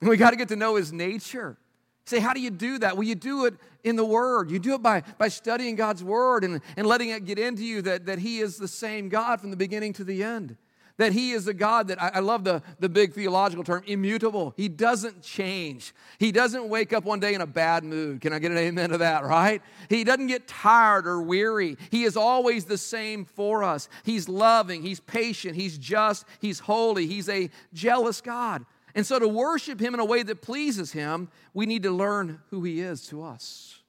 We've 0.00 0.18
got 0.18 0.30
to 0.30 0.36
get 0.36 0.48
to 0.48 0.56
know 0.56 0.76
His 0.76 0.94
nature 0.94 1.58
say, 2.04 2.20
how 2.20 2.34
do 2.34 2.40
you 2.40 2.50
do 2.50 2.78
that? 2.78 2.96
Well, 2.96 3.04
you 3.04 3.14
do 3.14 3.46
it 3.46 3.54
in 3.82 3.96
the 3.96 4.04
Word. 4.04 4.50
You 4.50 4.58
do 4.58 4.74
it 4.74 4.82
by, 4.82 5.02
by 5.18 5.28
studying 5.28 5.76
God's 5.76 6.04
Word 6.04 6.44
and, 6.44 6.60
and 6.76 6.86
letting 6.86 7.10
it 7.10 7.24
get 7.24 7.38
into 7.38 7.64
you 7.64 7.82
that, 7.82 8.06
that 8.06 8.18
He 8.18 8.40
is 8.40 8.56
the 8.56 8.68
same 8.68 9.08
God 9.08 9.40
from 9.40 9.50
the 9.50 9.56
beginning 9.56 9.92
to 9.94 10.04
the 10.04 10.22
end. 10.22 10.56
That 10.96 11.12
He 11.12 11.32
is 11.32 11.48
a 11.48 11.54
God 11.54 11.88
that, 11.88 12.00
I, 12.00 12.12
I 12.14 12.18
love 12.20 12.44
the, 12.44 12.62
the 12.78 12.88
big 12.88 13.14
theological 13.14 13.64
term, 13.64 13.82
immutable. 13.86 14.54
He 14.56 14.68
doesn't 14.68 15.22
change. 15.22 15.92
He 16.18 16.30
doesn't 16.30 16.68
wake 16.68 16.92
up 16.92 17.04
one 17.04 17.18
day 17.18 17.34
in 17.34 17.40
a 17.40 17.46
bad 17.46 17.82
mood. 17.82 18.20
Can 18.20 18.32
I 18.32 18.38
get 18.38 18.52
an 18.52 18.58
amen 18.58 18.90
to 18.90 18.98
that, 18.98 19.24
right? 19.24 19.60
He 19.88 20.04
doesn't 20.04 20.28
get 20.28 20.46
tired 20.46 21.06
or 21.06 21.20
weary. 21.20 21.76
He 21.90 22.04
is 22.04 22.16
always 22.16 22.66
the 22.66 22.78
same 22.78 23.24
for 23.24 23.64
us. 23.64 23.88
He's 24.04 24.28
loving, 24.28 24.82
He's 24.82 25.00
patient, 25.00 25.56
He's 25.56 25.78
just, 25.78 26.26
He's 26.38 26.60
holy, 26.60 27.06
He's 27.06 27.28
a 27.28 27.50
jealous 27.72 28.20
God. 28.20 28.64
And 28.94 29.04
so, 29.04 29.18
to 29.18 29.26
worship 29.26 29.80
Him 29.80 29.94
in 29.94 30.00
a 30.00 30.04
way 30.04 30.22
that 30.22 30.42
pleases 30.42 30.92
Him, 30.92 31.28
we 31.52 31.66
need 31.66 31.82
to 31.82 31.90
learn 31.90 32.40
who 32.50 32.62
He 32.62 32.80
is 32.80 33.06
to 33.08 33.24
us. 33.24 33.80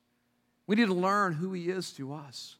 We 0.67 0.75
need 0.75 0.87
to 0.87 0.93
learn 0.93 1.33
who 1.33 1.53
He 1.53 1.69
is 1.69 1.91
to 1.93 2.13
us. 2.13 2.57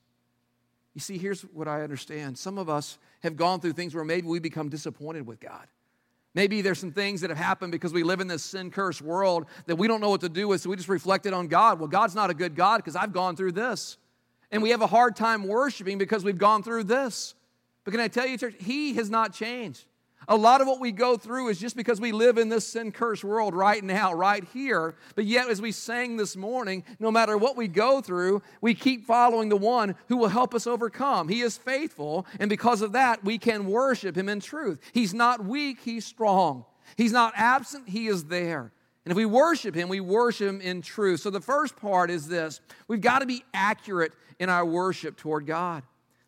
You 0.94 1.02
see, 1.02 1.18
here's 1.18 1.42
what 1.42 1.68
I 1.68 1.82
understand. 1.82 2.38
Some 2.38 2.58
of 2.58 2.70
us 2.70 2.98
have 3.24 3.36
gone 3.36 3.60
through 3.60 3.74
things 3.74 3.96
where 3.96 4.04
maybe 4.04 4.28
we 4.28 4.40
become 4.40 4.70
disappointed 4.70 5.26
with 5.26 5.40
God. 5.40 5.68
Maybe 6.36 6.62
there's 6.62 6.80
some 6.80 6.92
things 6.92 7.22
that 7.22 7.30
have 7.30 7.40
happened 7.40 7.72
because 7.72 7.94
we 7.94 8.04
live 8.04 8.20
in 8.20 8.28
this 8.28 8.44
sin 8.44 8.70
cursed 8.70 9.02
world 9.02 9.46
that 9.66 9.78
we 9.78 9.88
don't 9.88 10.02
know 10.02 10.10
what 10.10 10.22
to 10.22 10.30
do 10.30 10.48
with, 10.48 10.62
so 10.62 10.70
we 10.70 10.76
just 10.76 10.90
reflected 10.90 11.34
on 11.34 11.48
God. 11.48 11.80
Well, 11.80 11.88
God's 11.88 12.14
not 12.14 12.30
a 12.30 12.34
good 12.34 12.56
God 12.56 12.78
because 12.78 12.96
I've 12.96 13.14
gone 13.14 13.36
through 13.36 13.54
this. 13.54 13.98
And 14.52 14.62
we 14.62 14.70
have 14.70 14.82
a 14.82 14.88
hard 14.88 15.16
time 15.16 15.48
worshiping 15.48 15.98
because 15.98 16.24
we've 16.24 16.38
gone 16.38 16.62
through 16.62 16.84
this. 16.84 17.36
But 17.84 17.92
can 17.92 18.00
I 18.00 18.08
tell 18.08 18.28
you, 18.28 18.38
church, 18.38 18.56
He 18.60 18.94
has 18.96 19.10
not 19.10 19.34
changed. 19.34 19.86
A 20.28 20.36
lot 20.36 20.62
of 20.62 20.68
what 20.68 20.80
we 20.80 20.92
go 20.92 21.18
through 21.18 21.50
is 21.50 21.60
just 21.60 21.76
because 21.76 22.02
we 22.02 22.12
live 22.12 22.38
in 22.38 22.50
this 22.50 22.68
sin 22.68 22.92
cursed 22.92 23.24
world 23.24 23.54
right 23.54 23.84
now, 23.84 24.14
right 24.14 24.44
here. 24.54 24.96
But 25.16 25.26
yet, 25.26 25.50
as 25.50 25.62
we 25.62 25.72
sang 25.72 26.18
this 26.18 26.36
morning, 26.36 26.84
no 27.00 27.12
matter 27.12 27.38
what 27.38 27.56
we 27.56 27.68
go 27.68 28.02
through, 28.02 28.42
we 28.62 28.74
keep 28.74 29.06
following 29.06 29.50
the 29.50 29.58
one 29.58 29.96
who 30.08 30.18
will 30.18 30.30
help 30.30 30.56
us 30.56 30.66
overcome. 30.66 31.28
He 31.28 31.42
is 31.42 31.58
faithful, 31.58 32.26
and 32.40 32.50
because 32.50 32.82
of 32.82 32.94
that, 32.94 33.24
we 33.24 33.38
can 33.38 33.68
worship 33.68 34.18
him 34.18 34.30
in 34.30 34.40
truth. 34.40 34.80
He's 34.94 35.14
not 35.14 35.46
weak, 35.46 35.80
he's 35.82 36.06
strong. 36.06 36.66
He's 36.98 37.12
not 37.12 37.34
absent, 37.36 37.90
he 37.90 38.08
is 38.08 38.26
there. 38.26 38.72
And 39.06 39.12
if 39.12 39.18
we 39.18 39.26
worship 39.26 39.76
him, 39.76 39.88
we 39.88 40.00
worship 40.00 40.50
him 40.50 40.62
in 40.62 40.82
truth. 40.82 41.20
So 41.20 41.30
the 41.30 41.42
first 41.42 41.76
part 41.76 42.10
is 42.10 42.28
this 42.28 42.62
we've 42.88 43.02
got 43.02 43.20
to 43.20 43.28
be 43.28 43.44
accurate 43.54 44.14
in 44.40 44.50
our 44.50 44.66
worship 44.66 45.18
toward 45.18 45.46
God. 45.46 45.84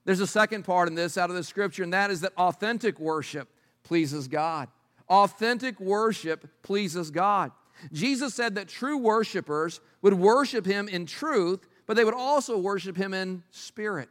There's 0.06 0.20
a 0.20 0.28
second 0.28 0.64
part 0.64 0.88
in 0.88 0.96
this 0.96 1.18
out 1.18 1.30
of 1.30 1.36
the 1.36 1.44
scripture, 1.44 1.84
and 1.84 1.92
that 1.94 2.12
is 2.12 2.22
that 2.22 2.34
authentic 2.38 3.00
worship 3.00 3.50
pleases 3.88 4.28
God. 4.28 4.68
Authentic 5.10 5.80
worship 5.80 6.50
pleases 6.62 7.10
God. 7.10 7.52
Jesus 7.94 8.34
said 8.34 8.56
that 8.56 8.68
true 8.68 8.98
worshipers 8.98 9.80
would 10.02 10.14
worship 10.14 10.66
him 10.66 10.90
in 10.90 11.06
truth, 11.06 11.66
but 11.86 11.96
they 11.96 12.04
would 12.04 12.14
also 12.14 12.58
worship 12.58 12.98
him 12.98 13.14
in 13.14 13.44
spirit. 13.50 14.10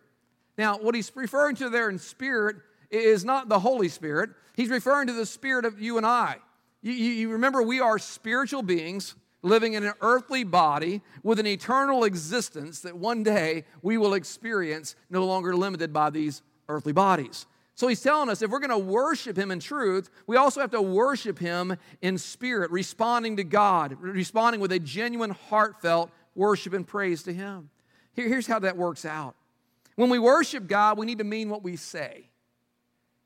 Now, 0.56 0.78
what 0.78 0.94
he's 0.94 1.12
referring 1.14 1.56
to 1.56 1.68
there 1.68 1.90
in 1.90 1.98
spirit 1.98 2.56
is 2.90 3.24
not 3.24 3.48
the 3.48 3.58
Holy 3.58 3.88
Spirit, 3.88 4.30
he's 4.54 4.70
referring 4.70 5.08
to 5.08 5.12
the 5.12 5.26
spirit 5.26 5.64
of 5.64 5.80
you 5.80 5.98
and 5.98 6.06
I. 6.06 6.36
You, 6.80 6.92
you, 6.92 7.10
you 7.12 7.32
remember, 7.32 7.62
we 7.62 7.80
are 7.80 7.98
spiritual 7.98 8.62
beings 8.62 9.14
living 9.42 9.74
in 9.74 9.84
an 9.84 9.92
earthly 10.00 10.44
body 10.44 11.02
with 11.22 11.38
an 11.38 11.46
eternal 11.46 12.04
existence 12.04 12.80
that 12.80 12.96
one 12.96 13.22
day 13.22 13.64
we 13.82 13.98
will 13.98 14.14
experience, 14.14 14.96
no 15.10 15.26
longer 15.26 15.54
limited 15.54 15.92
by 15.92 16.10
these 16.10 16.42
earthly 16.68 16.92
bodies. 16.92 17.46
So 17.76 17.88
he's 17.88 18.00
telling 18.00 18.30
us 18.30 18.40
if 18.40 18.50
we're 18.50 18.58
going 18.58 18.70
to 18.70 18.78
worship 18.78 19.36
him 19.36 19.50
in 19.50 19.60
truth, 19.60 20.10
we 20.26 20.36
also 20.36 20.62
have 20.62 20.70
to 20.70 20.80
worship 20.80 21.38
him 21.38 21.76
in 22.00 22.16
spirit, 22.16 22.70
responding 22.70 23.36
to 23.36 23.44
God, 23.44 23.98
responding 24.00 24.62
with 24.62 24.72
a 24.72 24.78
genuine, 24.78 25.30
heartfelt 25.30 26.10
worship 26.34 26.72
and 26.72 26.86
praise 26.86 27.22
to 27.24 27.34
him. 27.34 27.68
Here, 28.14 28.28
here's 28.28 28.46
how 28.46 28.58
that 28.60 28.78
works 28.78 29.04
out. 29.04 29.36
When 29.94 30.08
we 30.08 30.18
worship 30.18 30.66
God, 30.66 30.96
we 30.96 31.04
need 31.04 31.18
to 31.18 31.24
mean 31.24 31.50
what 31.50 31.62
we 31.62 31.76
say. 31.76 32.30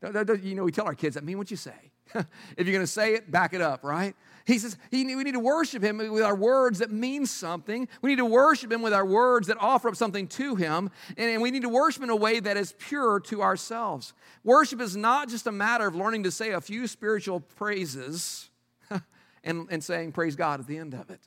You 0.03 0.55
know, 0.55 0.63
we 0.65 0.71
tell 0.71 0.85
our 0.85 0.95
kids 0.95 1.15
that 1.15 1.23
mean 1.23 1.37
what 1.37 1.49
you 1.49 1.57
say. 1.57 1.91
if 2.13 2.25
you're 2.57 2.73
going 2.73 2.79
to 2.81 2.87
say 2.87 3.13
it, 3.13 3.31
back 3.31 3.53
it 3.53 3.61
up, 3.61 3.85
right? 3.85 4.15
He 4.45 4.57
says 4.57 4.77
we 4.91 5.03
need 5.03 5.33
to 5.33 5.39
worship 5.39 5.83
him 5.83 5.97
with 5.97 6.23
our 6.23 6.35
words 6.35 6.79
that 6.79 6.91
mean 6.91 7.25
something. 7.25 7.87
We 8.01 8.11
need 8.11 8.17
to 8.17 8.25
worship 8.25 8.71
him 8.71 8.81
with 8.81 8.93
our 8.93 9.05
words 9.05 9.47
that 9.47 9.57
offer 9.59 9.89
up 9.89 9.95
something 9.95 10.27
to 10.29 10.55
him. 10.55 10.89
And 11.17 11.41
we 11.41 11.51
need 11.51 11.63
to 11.63 11.69
worship 11.69 12.03
in 12.03 12.09
a 12.09 12.15
way 12.15 12.39
that 12.39 12.57
is 12.57 12.73
pure 12.77 13.19
to 13.21 13.41
ourselves. 13.41 14.13
Worship 14.43 14.81
is 14.81 14.95
not 14.95 15.29
just 15.29 15.47
a 15.47 15.51
matter 15.51 15.87
of 15.87 15.95
learning 15.95 16.23
to 16.23 16.31
say 16.31 16.51
a 16.51 16.61
few 16.61 16.87
spiritual 16.87 17.41
praises 17.41 18.49
and, 19.43 19.67
and 19.69 19.83
saying 19.83 20.11
praise 20.11 20.35
God 20.35 20.59
at 20.59 20.67
the 20.67 20.77
end 20.77 20.93
of 20.93 21.09
it. 21.09 21.21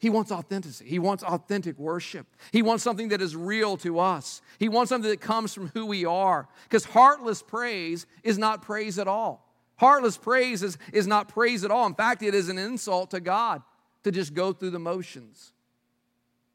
He 0.00 0.08
wants 0.08 0.32
authenticity. 0.32 0.88
He 0.88 0.98
wants 0.98 1.22
authentic 1.22 1.78
worship. 1.78 2.26
He 2.52 2.62
wants 2.62 2.82
something 2.82 3.08
that 3.08 3.20
is 3.20 3.36
real 3.36 3.76
to 3.78 3.98
us. 3.98 4.40
He 4.58 4.70
wants 4.70 4.88
something 4.88 5.10
that 5.10 5.20
comes 5.20 5.52
from 5.52 5.68
who 5.68 5.84
we 5.84 6.06
are. 6.06 6.48
Because 6.64 6.86
heartless 6.86 7.42
praise 7.42 8.06
is 8.24 8.38
not 8.38 8.62
praise 8.62 8.98
at 8.98 9.06
all. 9.06 9.49
Heartless 9.80 10.18
praise 10.18 10.62
is, 10.62 10.76
is 10.92 11.06
not 11.06 11.28
praise 11.28 11.64
at 11.64 11.70
all. 11.70 11.86
In 11.86 11.94
fact, 11.94 12.22
it 12.22 12.34
is 12.34 12.50
an 12.50 12.58
insult 12.58 13.12
to 13.12 13.20
God 13.20 13.62
to 14.04 14.10
just 14.10 14.34
go 14.34 14.52
through 14.52 14.72
the 14.72 14.78
motions. 14.78 15.54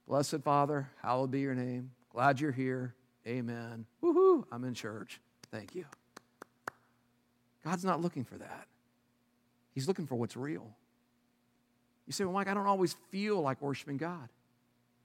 Blessed 0.07 0.43
Father, 0.43 0.91
hallowed 1.01 1.31
be 1.31 1.39
your 1.39 1.55
name. 1.55 1.89
Glad 2.11 2.39
you're 2.39 2.51
here. 2.51 2.93
Amen. 3.25 3.87
Woohoo, 4.03 4.43
I'm 4.51 4.63
in 4.63 4.75
church. 4.75 5.19
Thank 5.51 5.73
you. 5.73 5.85
God's 7.63 7.83
not 7.83 7.99
looking 7.99 8.23
for 8.23 8.37
that. 8.37 8.67
He's 9.73 9.87
looking 9.87 10.05
for 10.05 10.13
what's 10.13 10.37
real. 10.37 10.67
You 12.05 12.13
say, 12.13 12.25
well, 12.25 12.33
Mike, 12.33 12.47
I 12.47 12.53
don't 12.53 12.67
always 12.67 12.93
feel 13.09 13.41
like 13.41 13.59
worshiping 13.59 13.97
God. 13.97 14.29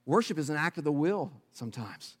Worship 0.05 0.37
is 0.37 0.51
an 0.51 0.57
act 0.57 0.77
of 0.77 0.83
the 0.83 0.91
will 0.91 1.31
sometimes. 1.53 2.17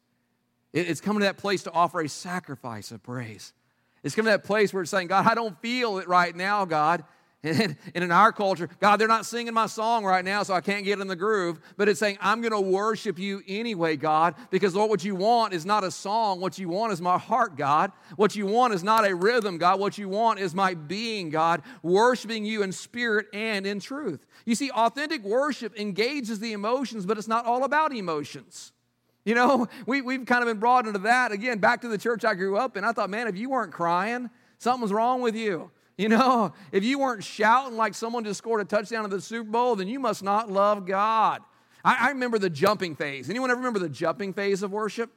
It's 0.73 0.99
coming 0.99 1.19
to 1.19 1.25
that 1.25 1.37
place 1.37 1.61
to 1.63 1.71
offer 1.71 2.01
a 2.01 2.09
sacrifice 2.09 2.89
of 2.89 3.03
praise. 3.03 3.53
It's 4.03 4.15
coming 4.15 4.31
to 4.31 4.37
that 4.37 4.43
place 4.43 4.73
where 4.73 4.81
it's 4.81 4.91
saying, 4.91 5.07
God, 5.07 5.27
I 5.27 5.35
don't 5.35 5.59
feel 5.61 5.99
it 5.99 6.07
right 6.07 6.35
now, 6.35 6.65
God. 6.65 7.03
And, 7.43 7.75
in 7.95 8.11
our 8.11 8.31
culture, 8.31 8.69
God, 8.79 8.97
they're 8.97 9.07
not 9.07 9.25
singing 9.25 9.55
my 9.55 9.65
song 9.65 10.05
right 10.05 10.23
now, 10.23 10.43
so 10.43 10.53
I 10.53 10.61
can't 10.61 10.85
get 10.85 10.99
in 10.99 11.07
the 11.07 11.15
groove. 11.15 11.59
But 11.75 11.89
it's 11.89 11.99
saying, 11.99 12.19
I'm 12.21 12.39
going 12.41 12.51
to 12.51 12.61
worship 12.61 13.17
you 13.17 13.41
anyway, 13.47 13.97
God, 13.97 14.35
because 14.51 14.75
Lord, 14.75 14.91
what 14.91 15.03
you 15.03 15.15
want 15.15 15.55
is 15.55 15.65
not 15.65 15.83
a 15.83 15.89
song. 15.89 16.39
What 16.39 16.59
you 16.59 16.69
want 16.69 16.93
is 16.93 17.01
my 17.01 17.17
heart, 17.17 17.57
God. 17.57 17.93
What 18.15 18.35
you 18.35 18.45
want 18.45 18.75
is 18.75 18.83
not 18.83 19.09
a 19.09 19.15
rhythm, 19.15 19.57
God. 19.57 19.79
What 19.79 19.97
you 19.97 20.07
want 20.07 20.39
is 20.39 20.53
my 20.53 20.75
being, 20.75 21.31
God, 21.31 21.63
worshiping 21.81 22.45
you 22.45 22.61
in 22.61 22.71
spirit 22.71 23.25
and 23.33 23.65
in 23.65 23.79
truth. 23.79 24.23
You 24.45 24.53
see, 24.53 24.69
authentic 24.69 25.23
worship 25.23 25.75
engages 25.79 26.39
the 26.39 26.53
emotions, 26.53 27.07
but 27.07 27.17
it's 27.17 27.27
not 27.27 27.45
all 27.45 27.63
about 27.63 27.91
emotions. 27.91 28.71
You 29.25 29.35
know, 29.35 29.67
we, 29.85 30.01
we've 30.01 30.25
kind 30.25 30.41
of 30.41 30.47
been 30.47 30.59
brought 30.59 30.87
into 30.87 30.99
that. 30.99 31.31
Again, 31.31 31.59
back 31.59 31.81
to 31.81 31.87
the 31.87 31.97
church 31.97 32.25
I 32.25 32.33
grew 32.33 32.57
up 32.57 32.77
in. 32.77 32.83
I 32.83 32.91
thought, 32.91 33.09
man, 33.09 33.27
if 33.27 33.37
you 33.37 33.49
weren't 33.49 33.71
crying, 33.71 34.29
something's 34.57 34.93
wrong 34.93 35.21
with 35.21 35.35
you. 35.35 35.71
You 35.97 36.09
know, 36.09 36.53
if 36.71 36.83
you 36.83 36.99
weren't 36.99 37.23
shouting 37.23 37.77
like 37.77 37.93
someone 37.93 38.23
just 38.23 38.37
scored 38.37 38.61
a 38.61 38.65
touchdown 38.65 39.05
in 39.05 39.11
the 39.11 39.21
Super 39.21 39.49
Bowl, 39.49 39.75
then 39.75 39.87
you 39.87 39.99
must 39.99 40.23
not 40.23 40.51
love 40.51 40.85
God. 40.85 41.41
I, 41.83 42.07
I 42.07 42.09
remember 42.09 42.39
the 42.39 42.49
jumping 42.49 42.95
phase. 42.95 43.29
Anyone 43.29 43.51
ever 43.51 43.59
remember 43.59 43.79
the 43.79 43.89
jumping 43.89 44.33
phase 44.33 44.63
of 44.63 44.71
worship? 44.71 45.11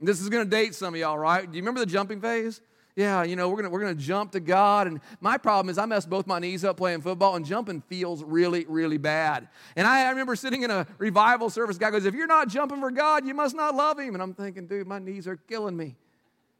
This 0.00 0.20
is 0.20 0.28
going 0.28 0.44
to 0.44 0.50
date 0.50 0.74
some 0.74 0.94
of 0.94 1.00
y'all, 1.00 1.18
right? 1.18 1.50
Do 1.50 1.56
you 1.56 1.62
remember 1.62 1.80
the 1.80 1.86
jumping 1.86 2.20
phase? 2.20 2.60
Yeah, 2.96 3.24
you 3.24 3.34
know, 3.34 3.48
we're 3.48 3.56
gonna 3.56 3.70
we're 3.70 3.80
gonna 3.80 3.94
jump 3.94 4.32
to 4.32 4.40
God. 4.40 4.86
And 4.86 5.00
my 5.20 5.36
problem 5.36 5.68
is 5.68 5.78
I 5.78 5.86
messed 5.86 6.08
both 6.08 6.28
my 6.28 6.38
knees 6.38 6.64
up 6.64 6.76
playing 6.76 7.00
football, 7.00 7.34
and 7.34 7.44
jumping 7.44 7.80
feels 7.80 8.22
really, 8.22 8.66
really 8.68 8.98
bad. 8.98 9.48
And 9.74 9.86
I, 9.86 10.06
I 10.06 10.10
remember 10.10 10.36
sitting 10.36 10.62
in 10.62 10.70
a 10.70 10.86
revival 10.98 11.50
service. 11.50 11.76
Guy 11.76 11.90
goes, 11.90 12.04
"If 12.04 12.14
you're 12.14 12.28
not 12.28 12.48
jumping 12.48 12.78
for 12.78 12.92
God, 12.92 13.26
you 13.26 13.34
must 13.34 13.56
not 13.56 13.74
love 13.74 13.98
Him." 13.98 14.14
And 14.14 14.22
I'm 14.22 14.32
thinking, 14.32 14.68
dude, 14.68 14.86
my 14.86 15.00
knees 15.00 15.26
are 15.26 15.36
killing 15.36 15.76
me. 15.76 15.96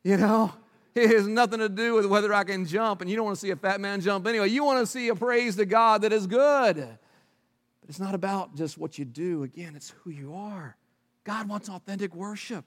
You 0.03 0.17
know, 0.17 0.53
it 0.97 1.09
has 1.11 1.29
nothing 1.29 1.61
to 1.61 1.69
do 1.69 1.95
with 1.95 2.07
whether 2.07 2.35
I 2.35 2.43
can 2.43 2.67
jump. 2.67 3.01
And 3.01 3.09
you 3.09 3.15
don't 3.15 3.27
want 3.27 3.37
to 3.37 3.41
see 3.41 3.51
a 3.51 3.57
fat 3.57 3.81
man 3.81 4.01
jump 4.01 4.27
anyway. 4.27 4.49
You 4.49 4.65
want 4.65 4.81
to 4.81 4.87
see 4.87 5.09
a 5.09 5.15
praise 5.15 5.55
to 5.57 5.67
God 5.67 6.03
that 6.03 6.13
is 6.13 6.27
good. 6.27 6.77
But 6.77 7.91
it's 7.91 8.01
not 8.01 8.15
about 8.15 8.57
just 8.57 8.77
what 8.77 8.99
you 8.99 9.05
do. 9.05 9.45
Again, 9.45 9.77
it's 9.77 9.91
who 10.03 10.11
you 10.11 10.35
are. 10.35 10.77
God 11.23 11.49
wants 11.49 11.69
authentic 11.69 12.13
worship. 12.15 12.65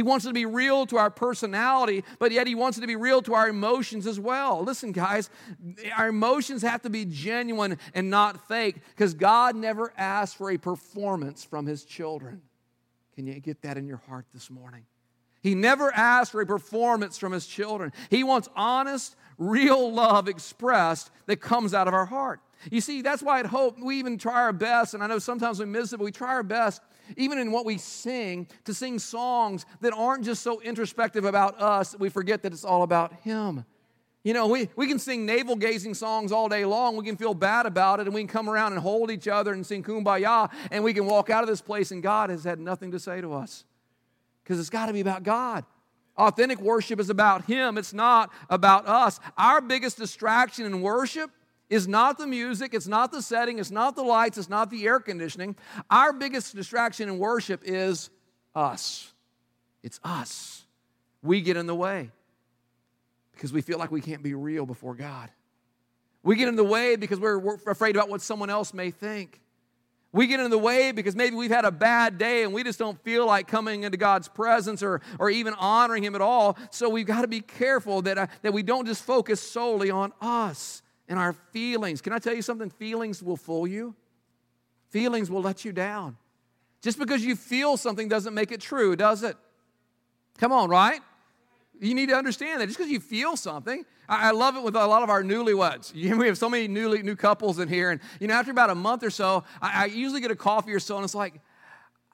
He 0.00 0.02
wants 0.02 0.24
it 0.24 0.28
to 0.28 0.32
be 0.32 0.46
real 0.46 0.86
to 0.86 0.96
our 0.96 1.10
personality, 1.10 2.04
but 2.18 2.32
yet 2.32 2.46
He 2.46 2.54
wants 2.54 2.78
it 2.78 2.80
to 2.80 2.86
be 2.86 2.96
real 2.96 3.20
to 3.20 3.34
our 3.34 3.50
emotions 3.50 4.06
as 4.06 4.18
well. 4.18 4.64
Listen, 4.64 4.92
guys, 4.92 5.28
our 5.94 6.08
emotions 6.08 6.62
have 6.62 6.80
to 6.84 6.88
be 6.88 7.04
genuine 7.04 7.76
and 7.92 8.08
not 8.08 8.48
fake 8.48 8.76
because 8.96 9.12
God 9.12 9.54
never 9.56 9.92
asks 9.98 10.34
for 10.34 10.50
a 10.50 10.56
performance 10.56 11.44
from 11.44 11.66
His 11.66 11.84
children. 11.84 12.40
Can 13.14 13.26
you 13.26 13.38
get 13.40 13.60
that 13.60 13.76
in 13.76 13.86
your 13.86 13.98
heart 14.08 14.24
this 14.32 14.48
morning? 14.48 14.86
He 15.42 15.54
never 15.54 15.92
asks 15.92 16.30
for 16.30 16.40
a 16.40 16.46
performance 16.46 17.18
from 17.18 17.32
His 17.32 17.46
children. 17.46 17.92
He 18.08 18.24
wants 18.24 18.48
honest, 18.56 19.16
real 19.36 19.92
love 19.92 20.28
expressed 20.28 21.10
that 21.26 21.42
comes 21.42 21.74
out 21.74 21.88
of 21.88 21.92
our 21.92 22.06
heart. 22.06 22.40
You 22.70 22.80
see, 22.80 23.02
that's 23.02 23.22
why 23.22 23.40
at 23.40 23.44
Hope 23.44 23.78
we 23.78 23.98
even 23.98 24.16
try 24.16 24.40
our 24.40 24.54
best, 24.54 24.94
and 24.94 25.02
I 25.02 25.08
know 25.08 25.18
sometimes 25.18 25.60
we 25.60 25.66
miss 25.66 25.92
it, 25.92 25.98
but 25.98 26.04
we 26.04 26.10
try 26.10 26.28
our 26.28 26.42
best 26.42 26.80
even 27.16 27.38
in 27.38 27.52
what 27.52 27.64
we 27.64 27.78
sing, 27.78 28.46
to 28.64 28.74
sing 28.74 28.98
songs 28.98 29.66
that 29.80 29.92
aren't 29.92 30.24
just 30.24 30.42
so 30.42 30.60
introspective 30.60 31.24
about 31.24 31.60
us 31.60 31.92
that 31.92 32.00
we 32.00 32.08
forget 32.08 32.42
that 32.42 32.52
it's 32.52 32.64
all 32.64 32.82
about 32.82 33.12
Him. 33.22 33.64
You 34.22 34.34
know, 34.34 34.48
we, 34.48 34.68
we 34.76 34.86
can 34.86 34.98
sing 34.98 35.24
navel 35.24 35.56
gazing 35.56 35.94
songs 35.94 36.30
all 36.30 36.48
day 36.48 36.66
long. 36.66 36.96
We 36.96 37.06
can 37.06 37.16
feel 37.16 37.32
bad 37.32 37.64
about 37.64 38.00
it, 38.00 38.06
and 38.06 38.14
we 38.14 38.20
can 38.20 38.28
come 38.28 38.50
around 38.50 38.72
and 38.72 38.80
hold 38.80 39.10
each 39.10 39.28
other 39.28 39.52
and 39.52 39.64
sing 39.64 39.82
kumbaya, 39.82 40.50
and 40.70 40.84
we 40.84 40.92
can 40.92 41.06
walk 41.06 41.30
out 41.30 41.42
of 41.42 41.48
this 41.48 41.62
place, 41.62 41.90
and 41.90 42.02
God 42.02 42.28
has 42.28 42.44
had 42.44 42.58
nothing 42.58 42.90
to 42.90 42.98
say 42.98 43.20
to 43.20 43.32
us. 43.32 43.64
Because 44.42 44.60
it's 44.60 44.70
got 44.70 44.86
to 44.86 44.92
be 44.92 45.00
about 45.00 45.22
God. 45.22 45.64
Authentic 46.18 46.60
worship 46.60 47.00
is 47.00 47.08
about 47.08 47.46
Him, 47.46 47.78
it's 47.78 47.94
not 47.94 48.30
about 48.50 48.86
us. 48.86 49.20
Our 49.38 49.62
biggest 49.62 49.96
distraction 49.96 50.66
in 50.66 50.82
worship 50.82 51.30
is 51.70 51.86
not 51.86 52.18
the 52.18 52.26
music, 52.26 52.74
it's 52.74 52.88
not 52.88 53.12
the 53.12 53.22
setting, 53.22 53.60
it's 53.60 53.70
not 53.70 53.94
the 53.94 54.02
lights, 54.02 54.36
it's 54.36 54.48
not 54.48 54.70
the 54.70 54.84
air 54.86 54.98
conditioning. 54.98 55.56
Our 55.88 56.12
biggest 56.12 56.54
distraction 56.54 57.08
in 57.08 57.18
worship 57.18 57.62
is 57.64 58.10
us. 58.54 59.12
It's 59.82 60.00
us. 60.02 60.64
We 61.22 61.40
get 61.40 61.56
in 61.56 61.66
the 61.66 61.74
way 61.74 62.10
because 63.32 63.52
we 63.52 63.62
feel 63.62 63.78
like 63.78 63.92
we 63.92 64.00
can't 64.00 64.22
be 64.22 64.34
real 64.34 64.66
before 64.66 64.94
God. 64.94 65.30
We 66.22 66.36
get 66.36 66.48
in 66.48 66.56
the 66.56 66.64
way 66.64 66.96
because 66.96 67.20
we're, 67.20 67.54
afraid 67.66 67.96
about 67.96 68.10
what 68.10 68.20
someone 68.20 68.50
else 68.50 68.74
may 68.74 68.90
think. 68.90 69.40
We 70.12 70.26
get 70.26 70.40
in 70.40 70.50
the 70.50 70.58
way 70.58 70.90
because 70.90 71.14
maybe 71.14 71.36
we've 71.36 71.52
had 71.52 71.64
a 71.64 71.70
bad 71.70 72.18
day 72.18 72.42
and 72.42 72.52
we 72.52 72.64
just 72.64 72.80
don't 72.80 73.00
feel 73.04 73.26
like 73.26 73.46
coming 73.46 73.84
into 73.84 73.96
God's 73.96 74.26
presence 74.26 74.82
or, 74.82 75.00
or 75.20 75.30
even 75.30 75.54
honoring 75.54 76.02
Him 76.02 76.16
at 76.16 76.20
all. 76.20 76.58
So 76.70 76.88
we've 76.88 77.06
got 77.06 77.22
to 77.22 77.28
be 77.28 77.40
careful 77.40 78.02
that, 78.02 78.18
uh, 78.18 78.26
that 78.42 78.52
we 78.52 78.64
don't 78.64 78.86
just 78.86 79.04
focus 79.04 79.40
solely 79.40 79.88
on 79.88 80.12
us 80.20 80.82
and 81.10 81.18
our 81.18 81.34
feelings. 81.34 82.00
Can 82.00 82.14
I 82.14 82.18
tell 82.18 82.32
you 82.32 82.40
something? 82.40 82.70
Feelings 82.70 83.22
will 83.22 83.36
fool 83.36 83.66
you, 83.66 83.94
feelings 84.88 85.30
will 85.30 85.42
let 85.42 85.64
you 85.66 85.72
down. 85.72 86.16
Just 86.80 86.98
because 86.98 87.22
you 87.22 87.36
feel 87.36 87.76
something 87.76 88.08
doesn't 88.08 88.32
make 88.32 88.52
it 88.52 88.62
true, 88.62 88.96
does 88.96 89.22
it? 89.22 89.36
Come 90.38 90.52
on, 90.52 90.70
right? 90.70 91.00
You 91.78 91.94
need 91.94 92.08
to 92.08 92.14
understand 92.14 92.60
that 92.60 92.66
just 92.66 92.78
because 92.78 92.90
you 92.90 93.00
feel 93.00 93.36
something, 93.36 93.84
I, 94.08 94.30
love 94.30 94.56
it 94.56 94.62
with 94.62 94.74
a 94.76 94.86
lot 94.86 95.02
of 95.02 95.10
our 95.10 95.22
newlyweds. 95.22 95.92
we 96.18 96.26
have 96.26 96.38
so 96.38 96.48
many 96.48 96.68
newly, 96.68 97.02
new 97.02 97.16
couples 97.16 97.58
in 97.58 97.68
here, 97.68 97.90
and 97.90 98.00
you 98.18 98.28
know, 98.28 98.34
after 98.34 98.50
about 98.50 98.70
a 98.70 98.74
month 98.74 99.02
or 99.02 99.10
so, 99.10 99.44
I, 99.60 99.82
I 99.82 99.86
usually 99.86 100.22
get 100.22 100.30
a 100.30 100.36
coffee 100.36 100.72
or 100.72 100.80
so, 100.80 100.96
and 100.96 101.04
it's 101.04 101.14
like, 101.14 101.40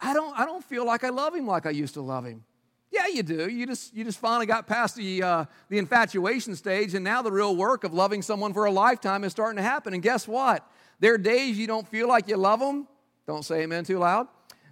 I 0.00 0.14
don't, 0.14 0.36
I 0.38 0.44
don't 0.44 0.64
feel 0.64 0.84
like 0.84 1.04
I 1.04 1.10
love 1.10 1.34
him 1.34 1.46
like 1.46 1.66
I 1.66 1.70
used 1.70 1.94
to 1.94 2.02
love 2.02 2.24
him. 2.24 2.44
Yeah, 2.90 3.08
you 3.08 3.22
do. 3.22 3.48
You 3.48 3.66
just, 3.66 3.94
you 3.94 4.04
just 4.04 4.18
finally 4.18 4.46
got 4.46 4.66
past 4.66 4.96
the, 4.96 5.22
uh, 5.22 5.44
the 5.68 5.78
infatuation 5.78 6.54
stage, 6.54 6.94
and 6.94 7.04
now 7.04 7.20
the 7.20 7.32
real 7.32 7.54
work 7.56 7.84
of 7.84 7.92
loving 7.92 8.22
someone 8.22 8.54
for 8.54 8.64
a 8.64 8.70
lifetime 8.70 9.24
is 9.24 9.32
starting 9.32 9.56
to 9.56 9.62
happen. 9.62 9.92
And 9.92 10.02
guess 10.02 10.26
what? 10.26 10.68
There 11.00 11.14
are 11.14 11.18
days 11.18 11.58
you 11.58 11.66
don't 11.66 11.86
feel 11.86 12.08
like 12.08 12.28
you 12.28 12.36
love 12.36 12.60
them. 12.60 12.86
Don't 13.26 13.44
say 13.44 13.62
amen 13.62 13.84
too 13.84 13.98
loud. 13.98 14.28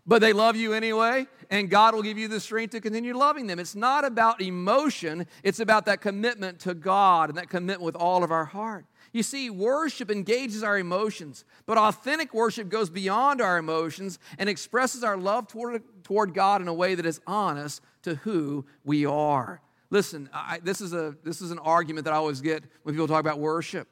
but 0.07 0.21
they 0.21 0.33
love 0.33 0.55
you 0.57 0.73
anyway, 0.75 1.27
and 1.51 1.71
God 1.71 1.95
will 1.95 2.03
give 2.03 2.19
you 2.19 2.29
the 2.29 2.41
strength 2.41 2.73
to 2.73 2.81
continue 2.81 3.17
loving 3.17 3.47
them. 3.47 3.59
It's 3.59 3.75
not 3.75 4.05
about 4.05 4.41
emotion, 4.43 5.27
it's 5.43 5.61
about 5.61 5.87
that 5.87 6.01
commitment 6.01 6.61
to 6.61 6.75
God 6.75 7.31
and 7.31 7.39
that 7.39 7.49
commitment 7.49 7.83
with 7.83 7.97
all 7.97 8.23
of 8.23 8.31
our 8.31 8.45
heart. 8.45 8.85
You 9.13 9.23
see, 9.23 9.49
worship 9.49 10.11
engages 10.11 10.63
our 10.63 10.77
emotions, 10.77 11.45
but 11.67 11.79
authentic 11.79 12.35
worship 12.35 12.69
goes 12.69 12.91
beyond 12.91 13.41
our 13.41 13.59
emotions 13.59 14.19
and 14.39 14.49
expresses 14.49 15.05
our 15.05 15.17
love 15.17 15.47
toward, 15.47 15.83
toward 16.03 16.35
God 16.35 16.61
in 16.61 16.69
a 16.69 16.75
way 16.75 16.95
that 16.97 17.07
is 17.07 17.21
honest 17.27 17.81
to 18.05 18.15
who 18.17 18.65
we 18.85 19.05
are. 19.05 19.61
Listen, 19.91 20.31
I, 20.33 20.61
this, 20.63 20.81
is 20.81 20.93
a, 20.93 21.15
this 21.25 21.41
is 21.41 21.51
an 21.51 21.59
argument 21.59 22.05
that 22.05 22.15
I 22.15 22.17
always 22.17 22.41
get 22.41 22.65
when 22.83 22.95
people 22.95 23.09
talk 23.09 23.21
about 23.21 23.39
worship. 23.39 23.89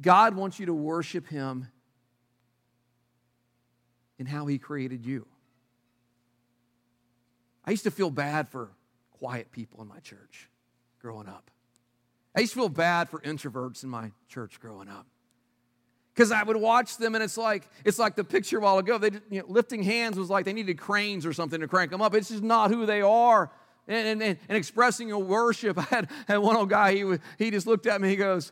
God 0.00 0.36
wants 0.36 0.60
you 0.60 0.66
to 0.66 0.74
worship 0.74 1.26
Him 1.26 1.68
in 4.18 4.26
how 4.26 4.46
He 4.46 4.58
created 4.58 5.04
you. 5.04 5.26
I 7.64 7.70
used 7.72 7.84
to 7.84 7.90
feel 7.90 8.10
bad 8.10 8.48
for 8.48 8.70
quiet 9.10 9.50
people 9.50 9.82
in 9.82 9.88
my 9.88 9.98
church 10.00 10.48
growing 11.00 11.28
up. 11.28 11.50
I 12.36 12.40
used 12.40 12.52
to 12.52 12.58
feel 12.58 12.68
bad 12.68 13.08
for 13.08 13.20
introverts 13.20 13.82
in 13.82 13.88
my 13.88 14.12
church 14.28 14.60
growing 14.60 14.88
up. 14.88 15.06
Because 16.16 16.32
I 16.32 16.42
would 16.42 16.56
watch 16.56 16.96
them 16.96 17.14
and 17.14 17.22
it's 17.22 17.36
like 17.36 17.68
it's 17.84 17.98
like 17.98 18.16
the 18.16 18.24
picture 18.24 18.56
a 18.56 18.60
while 18.62 18.78
ago. 18.78 18.96
They 18.96 19.10
you 19.28 19.40
know, 19.40 19.44
lifting 19.48 19.82
hands 19.82 20.18
was 20.18 20.30
like 20.30 20.46
they 20.46 20.54
needed 20.54 20.78
cranes 20.78 21.26
or 21.26 21.34
something 21.34 21.60
to 21.60 21.68
crank 21.68 21.90
them 21.90 22.00
up. 22.00 22.14
It's 22.14 22.30
just 22.30 22.42
not 22.42 22.70
who 22.70 22.86
they 22.86 23.02
are. 23.02 23.52
And, 23.86 24.20
and, 24.20 24.38
and 24.48 24.56
expressing 24.56 25.08
your 25.08 25.22
worship. 25.22 25.78
I 25.92 25.94
had, 25.94 26.10
had 26.26 26.38
one 26.38 26.56
old 26.56 26.70
guy, 26.70 26.94
he, 26.94 27.18
he 27.38 27.50
just 27.50 27.66
looked 27.66 27.86
at 27.86 28.00
me, 28.00 28.08
he 28.08 28.16
goes, 28.16 28.50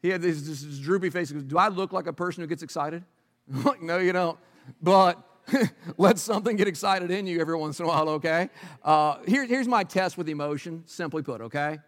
he 0.00 0.08
had 0.08 0.22
this, 0.22 0.42
this, 0.42 0.62
this 0.62 0.78
droopy 0.78 1.10
face. 1.10 1.28
He 1.28 1.34
goes, 1.34 1.44
Do 1.44 1.58
I 1.58 1.68
look 1.68 1.92
like 1.92 2.06
a 2.06 2.12
person 2.12 2.40
who 2.40 2.48
gets 2.48 2.62
excited? 2.62 3.04
I'm 3.54 3.62
like, 3.62 3.82
No, 3.82 3.98
you 3.98 4.12
don't. 4.12 4.38
But 4.80 5.22
let 5.98 6.18
something 6.18 6.56
get 6.56 6.66
excited 6.66 7.10
in 7.10 7.26
you 7.26 7.40
every 7.40 7.56
once 7.56 7.78
in 7.78 7.84
a 7.84 7.88
while, 7.88 8.08
okay? 8.08 8.48
Uh, 8.82 9.18
here, 9.28 9.44
here's 9.44 9.68
my 9.68 9.84
test 9.84 10.16
with 10.16 10.28
emotion, 10.28 10.82
simply 10.86 11.22
put, 11.22 11.42
okay? 11.42 11.78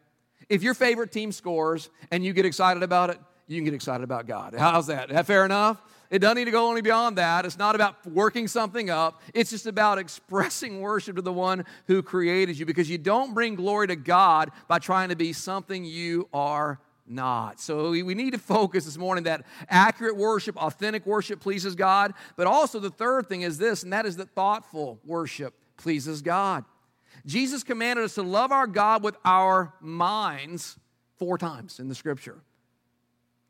If 0.49 0.63
your 0.63 0.75
favorite 0.75 1.11
team 1.11 1.33
scores 1.33 1.89
and 2.11 2.25
you 2.25 2.35
get 2.35 2.45
excited 2.45 2.83
about 2.83 3.11
it, 3.11 3.19
you 3.47 3.59
can 3.59 3.65
get 3.65 3.75
excited 3.75 4.05
about 4.05 4.27
God. 4.27 4.55
How's 4.57 4.87
that? 4.87 5.09
That 5.11 5.27
fair 5.27 5.45
enough? 5.45 5.81
It 6.11 6.21
doesn't 6.21 6.37
need 6.37 6.45
to 6.45 6.51
go 6.51 6.69
only 6.69 6.81
beyond 6.81 7.19
that. 7.19 7.45
It's 7.45 7.59
not 7.59 7.75
about 7.75 8.07
working 8.07 8.47
something 8.47 8.91
up. 8.91 9.21
It's 9.33 9.51
just 9.51 9.67
about 9.67 9.99
expressing 9.99 10.81
worship 10.81 11.17
to 11.17 11.23
the 11.23 11.33
one 11.33 11.65
who 11.87 12.03
created 12.03 12.59
you 12.59 12.67
because 12.67 12.89
you 12.89 12.99
don't 12.99 13.35
bring 13.35 13.55
glory 13.55 13.89
to 13.89 13.97
God 13.97 14.51
by 14.69 14.79
trying 14.79 15.09
to 15.09 15.17
be 15.17 15.33
something 15.33 15.85
you 15.85 16.29
are 16.33 16.79
not. 17.07 17.61
So 17.61 17.91
we 17.91 18.15
need 18.15 18.33
to 18.33 18.39
focus 18.39 18.85
this 18.85 18.97
morning 18.97 19.25
that 19.25 19.45
accurate 19.69 20.17
worship, 20.17 20.57
authentic 20.57 21.05
worship 21.05 21.41
pleases 21.41 21.75
God. 21.75 22.15
But 22.37 22.47
also 22.47 22.79
the 22.79 22.91
third 22.91 23.29
thing 23.29 23.43
is 23.43 23.59
this, 23.59 23.83
and 23.83 23.93
that 23.93 24.07
is 24.07 24.17
that 24.17 24.31
thoughtful 24.31 25.01
worship 25.05 25.55
pleases 25.77 26.23
God. 26.23 26.65
Jesus 27.27 27.63
commanded 27.63 28.05
us 28.05 28.15
to 28.15 28.23
love 28.23 28.53
our 28.53 28.67
God 28.67 29.03
with 29.03 29.17
our 29.25 29.75
minds 29.81 30.79
four 31.17 31.39
times 31.39 31.81
in 31.81 31.89
the 31.89 31.95
scripture. 31.95 32.41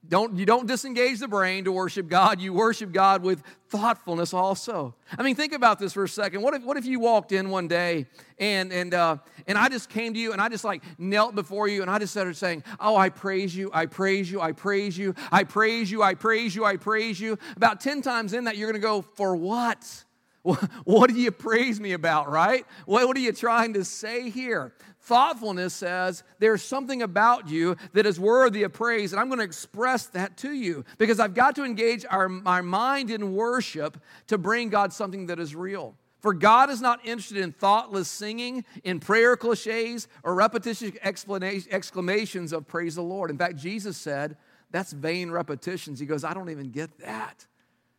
Don't, 0.07 0.37
you 0.37 0.45
don't 0.45 0.67
disengage 0.67 1.21
the 1.21 1.29
brain 1.29 1.65
to 1.65 1.73
worship 1.73 2.09
God. 2.09 2.41
You 2.41 2.53
worship 2.53 2.93
God 2.93 3.23
with 3.23 3.43
thoughtfulness 3.69 4.35
also. 4.35 4.95
I 5.17 5.23
mean, 5.23 5.35
think 5.35 5.53
about 5.53 5.79
this 5.79 5.95
for 5.95 6.05
a 6.05 6.09
second. 6.09 6.43
What 6.43 6.55
if, 6.55 6.63
what 6.63 6.77
if 6.77 6.85
you 6.85 7.01
walked 7.01 7.33
in 7.33 7.49
one 7.49 7.69
day 7.69 8.07
and, 8.39 8.73
and, 8.73 8.93
uh, 8.93 9.17
and 9.47 9.57
I 9.57 9.69
just 9.69 9.89
came 9.89 10.13
to 10.13 10.21
you 10.21 10.33
and 10.33 10.41
I 10.41 10.49
just 10.49 10.65
like 10.65 10.83
knelt 10.99 11.35
before 11.35 11.69
you 11.69 11.83
and 11.83 11.91
I 11.91 11.99
just 11.99 12.13
started 12.13 12.37
saying, 12.37 12.65
Oh, 12.79 12.97
I 12.97 13.09
praise 13.09 13.57
you, 13.57 13.71
I 13.73 13.87
praise 13.87 14.31
you, 14.31 14.41
I 14.41 14.53
praise 14.53 14.99
you, 14.99 15.15
I 15.33 15.45
praise 15.45 15.91
you, 15.91 16.03
I 16.03 16.15
praise 16.15 16.55
you, 16.55 16.65
I 16.65 16.77
praise 16.77 17.19
you. 17.19 17.39
About 17.57 17.81
10 17.81 18.03
times 18.03 18.35
in 18.35 18.45
that, 18.45 18.57
you're 18.57 18.71
going 18.71 18.81
to 18.81 18.87
go, 18.87 19.03
For 19.03 19.35
what? 19.35 20.05
What 20.85 21.09
do 21.09 21.19
you 21.19 21.31
praise 21.31 21.81
me 21.81 21.93
about, 21.93 22.31
right? 22.31 22.67
What 22.85 23.17
are 23.17 23.21
you 23.21 23.33
trying 23.33 23.73
to 23.75 23.85
say 23.85 24.29
here? 24.29 24.75
Thoughtfulness 25.05 25.75
says 25.75 26.23
there's 26.39 26.63
something 26.63 27.03
about 27.03 27.49
you 27.49 27.77
that 27.93 28.07
is 28.07 28.19
worthy 28.19 28.63
of 28.63 28.73
praise, 28.73 29.13
and 29.13 29.21
I'm 29.21 29.29
going 29.29 29.39
to 29.39 29.45
express 29.45 30.07
that 30.09 30.39
to 30.39 30.53
you 30.53 30.85
because 30.97 31.21
I've 31.21 31.35
got 31.35 31.57
to 31.57 31.65
engage 31.65 32.07
our, 32.11 32.31
our 32.47 32.63
mind 32.63 33.11
in 33.11 33.35
worship 33.35 34.01
to 34.29 34.39
bring 34.39 34.71
God 34.71 34.95
something 34.95 35.27
that 35.27 35.39
is 35.39 35.55
real. 35.55 35.95
For 36.21 36.33
God 36.33 36.71
is 36.71 36.81
not 36.81 37.05
interested 37.05 37.37
in 37.37 37.53
thoughtless 37.53 38.09
singing, 38.09 38.65
in 38.83 38.99
prayer 38.99 39.37
cliches, 39.37 40.09
or 40.23 40.35
repetitious 40.35 40.93
exclamations 41.03 42.55
of 42.55 42.67
praise 42.67 42.95
the 42.95 43.03
Lord. 43.03 43.31
In 43.31 43.37
fact, 43.37 43.57
Jesus 43.57 43.99
said, 43.99 44.39
that's 44.71 44.91
vain 44.91 45.31
repetitions. 45.31 46.01
He 46.01 46.07
goes, 46.07 46.25
I 46.25 46.33
don't 46.33 46.49
even 46.49 46.71
get 46.71 46.99
that. 47.01 47.47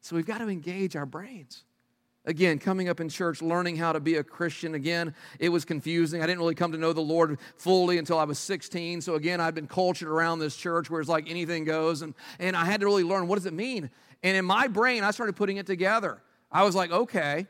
So 0.02 0.15
we've 0.15 0.26
got 0.26 0.39
to 0.39 0.50
engage 0.50 0.96
our 0.96 1.06
brains. 1.06 1.65
Again, 2.26 2.58
coming 2.58 2.90
up 2.90 3.00
in 3.00 3.08
church, 3.08 3.42
learning 3.42 3.76
how 3.76 3.94
to 3.94 4.00
be 4.00 4.16
a 4.16 4.24
Christian. 4.24 4.74
Again, 4.74 5.14
it 5.40 5.50
was 5.50 5.64
confusing. 5.64 6.24
I 6.24 6.26
didn't 6.26 6.40
really 6.40 6.56
come 6.56 6.72
to 6.72 6.78
know 6.78 6.92
the 6.92 7.02
Lord 7.02 7.38
fully 7.58 8.00
until 8.00 8.18
I 8.18 8.24
was 8.24 8.40
16. 8.40 9.02
So 9.02 9.14
again, 9.14 9.40
I'd 9.40 9.54
been 9.54 9.68
cultured 9.68 10.08
around 10.08 10.40
this 10.40 10.56
church 10.56 10.90
where 10.90 11.00
it's 11.00 11.10
like 11.10 11.30
anything 11.30 11.66
goes. 11.66 12.02
And, 12.02 12.16
and 12.40 12.56
I 12.56 12.66
had 12.66 12.80
to 12.80 12.88
really 12.88 13.04
learn 13.04 13.28
what 13.28 13.36
does 13.36 13.46
it 13.46 13.54
mean? 13.54 13.92
And 14.24 14.36
in 14.36 14.44
my 14.44 14.68
brain, 14.68 15.04
I 15.04 15.12
started 15.12 15.36
putting 15.36 15.58
it 15.58 15.68
together. 15.68 16.22
I 16.52 16.64
was 16.64 16.74
like, 16.74 16.92
okay, 16.92 17.46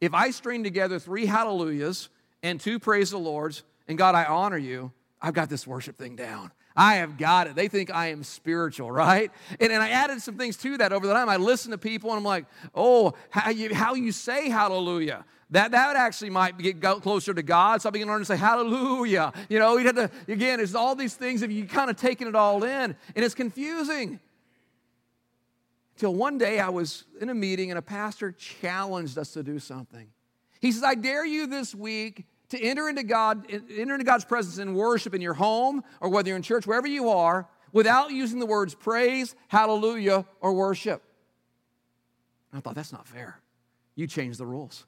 if 0.00 0.12
I 0.12 0.30
string 0.30 0.64
together 0.64 0.98
three 0.98 1.24
hallelujahs 1.24 2.10
and 2.42 2.60
two 2.60 2.78
praise 2.78 3.10
the 3.10 3.18
Lords, 3.18 3.62
and 3.88 3.96
God, 3.96 4.14
I 4.14 4.24
honor 4.24 4.58
you, 4.58 4.92
I've 5.20 5.34
got 5.34 5.48
this 5.48 5.66
worship 5.66 5.96
thing 5.96 6.16
down. 6.16 6.50
I 6.76 6.96
have 6.96 7.18
got 7.18 7.46
it. 7.46 7.56
They 7.56 7.68
think 7.68 7.90
I 7.90 8.08
am 8.08 8.22
spiritual, 8.22 8.90
right? 8.90 9.30
And, 9.58 9.72
and 9.72 9.82
I 9.82 9.90
added 9.90 10.22
some 10.22 10.36
things 10.36 10.56
to 10.58 10.78
that 10.78 10.92
over 10.92 11.06
the 11.06 11.12
time. 11.12 11.28
I 11.28 11.36
listen 11.36 11.72
to 11.72 11.78
people 11.78 12.10
and 12.10 12.18
I'm 12.18 12.24
like, 12.24 12.46
oh, 12.74 13.14
how 13.30 13.50
you, 13.50 13.74
how 13.74 13.94
you 13.94 14.12
say 14.12 14.48
hallelujah. 14.48 15.24
That, 15.50 15.72
that 15.72 15.96
actually 15.96 16.30
might 16.30 16.56
get 16.58 16.80
closer 16.80 17.34
to 17.34 17.42
God. 17.42 17.82
So 17.82 17.88
I 17.88 17.92
began 17.92 18.06
to 18.06 18.12
learn 18.12 18.22
to 18.22 18.26
say 18.26 18.36
hallelujah. 18.36 19.32
You 19.48 19.58
know, 19.58 19.78
you 19.78 19.86
had 19.86 19.96
to, 19.96 20.10
again, 20.28 20.60
it's 20.60 20.76
all 20.76 20.94
these 20.94 21.14
things 21.14 21.42
of 21.42 21.50
you 21.50 21.66
kind 21.66 21.90
of 21.90 21.96
taking 21.96 22.28
it 22.28 22.36
all 22.36 22.62
in, 22.62 22.96
and 23.16 23.24
it's 23.24 23.34
confusing. 23.34 24.20
Until 25.96 26.14
one 26.14 26.38
day 26.38 26.60
I 26.60 26.68
was 26.68 27.04
in 27.20 27.30
a 27.30 27.34
meeting 27.34 27.70
and 27.70 27.78
a 27.78 27.82
pastor 27.82 28.30
challenged 28.30 29.18
us 29.18 29.32
to 29.32 29.42
do 29.42 29.58
something. 29.58 30.06
He 30.60 30.70
says, 30.72 30.84
I 30.84 30.94
dare 30.94 31.26
you 31.26 31.46
this 31.46 31.74
week 31.74 32.26
to 32.50 32.60
enter 32.60 32.88
into 32.88 33.02
God, 33.02 33.46
enter 33.50 33.94
into 33.94 34.04
God's 34.04 34.24
presence 34.24 34.58
in 34.58 34.74
worship 34.74 35.14
in 35.14 35.20
your 35.20 35.34
home 35.34 35.82
or 36.00 36.08
whether 36.08 36.28
you're 36.28 36.36
in 36.36 36.42
church, 36.42 36.66
wherever 36.66 36.86
you 36.86 37.08
are, 37.08 37.48
without 37.72 38.10
using 38.10 38.38
the 38.38 38.46
words 38.46 38.74
praise, 38.74 39.34
hallelujah, 39.48 40.26
or 40.40 40.52
worship. 40.52 41.02
And 42.52 42.58
I 42.58 42.60
thought, 42.60 42.74
that's 42.74 42.92
not 42.92 43.06
fair. 43.06 43.40
You 43.94 44.06
change 44.06 44.36
the 44.36 44.46
rules. 44.46 44.86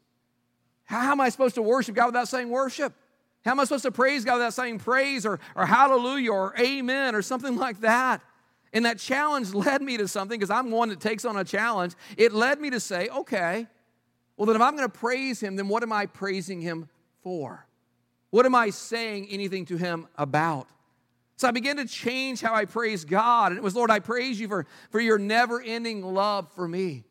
How 0.84 1.12
am 1.12 1.20
I 1.20 1.28
supposed 1.28 1.54
to 1.54 1.62
worship 1.62 1.94
God 1.94 2.06
without 2.06 2.28
saying 2.28 2.50
worship? 2.50 2.92
How 3.44 3.52
am 3.52 3.60
I 3.60 3.64
supposed 3.64 3.84
to 3.84 3.92
praise 3.92 4.24
God 4.24 4.34
without 4.34 4.54
saying 4.54 4.78
praise 4.80 5.24
or, 5.24 5.40
or 5.54 5.66
hallelujah 5.66 6.32
or 6.32 6.54
amen 6.58 7.14
or 7.14 7.22
something 7.22 7.56
like 7.56 7.80
that? 7.80 8.20
And 8.72 8.84
that 8.86 8.98
challenge 8.98 9.54
led 9.54 9.82
me 9.82 9.96
to 9.98 10.08
something 10.08 10.38
because 10.38 10.50
I'm 10.50 10.70
one 10.70 10.88
that 10.88 11.00
takes 11.00 11.24
on 11.24 11.36
a 11.36 11.44
challenge. 11.44 11.94
It 12.16 12.32
led 12.32 12.60
me 12.60 12.70
to 12.70 12.80
say, 12.80 13.08
okay, 13.08 13.66
well, 14.36 14.46
then 14.46 14.56
if 14.56 14.62
I'm 14.62 14.76
going 14.76 14.88
to 14.88 14.98
praise 14.98 15.40
Him, 15.40 15.56
then 15.56 15.68
what 15.68 15.82
am 15.82 15.92
I 15.92 16.06
praising 16.06 16.60
Him 16.60 16.88
for? 17.22 17.66
What 18.30 18.46
am 18.46 18.54
I 18.54 18.70
saying 18.70 19.28
anything 19.30 19.66
to 19.66 19.76
him 19.76 20.06
about? 20.16 20.66
So 21.36 21.48
I 21.48 21.50
began 21.50 21.76
to 21.76 21.86
change 21.86 22.40
how 22.40 22.54
I 22.54 22.64
praise 22.66 23.04
God. 23.04 23.52
And 23.52 23.58
it 23.58 23.62
was, 23.62 23.74
Lord, 23.74 23.90
I 23.90 23.98
praise 23.98 24.38
you 24.38 24.48
for, 24.48 24.66
for 24.90 25.00
your 25.00 25.18
never 25.18 25.60
ending 25.60 26.02
love 26.02 26.50
for 26.52 26.68
me. 26.68 27.04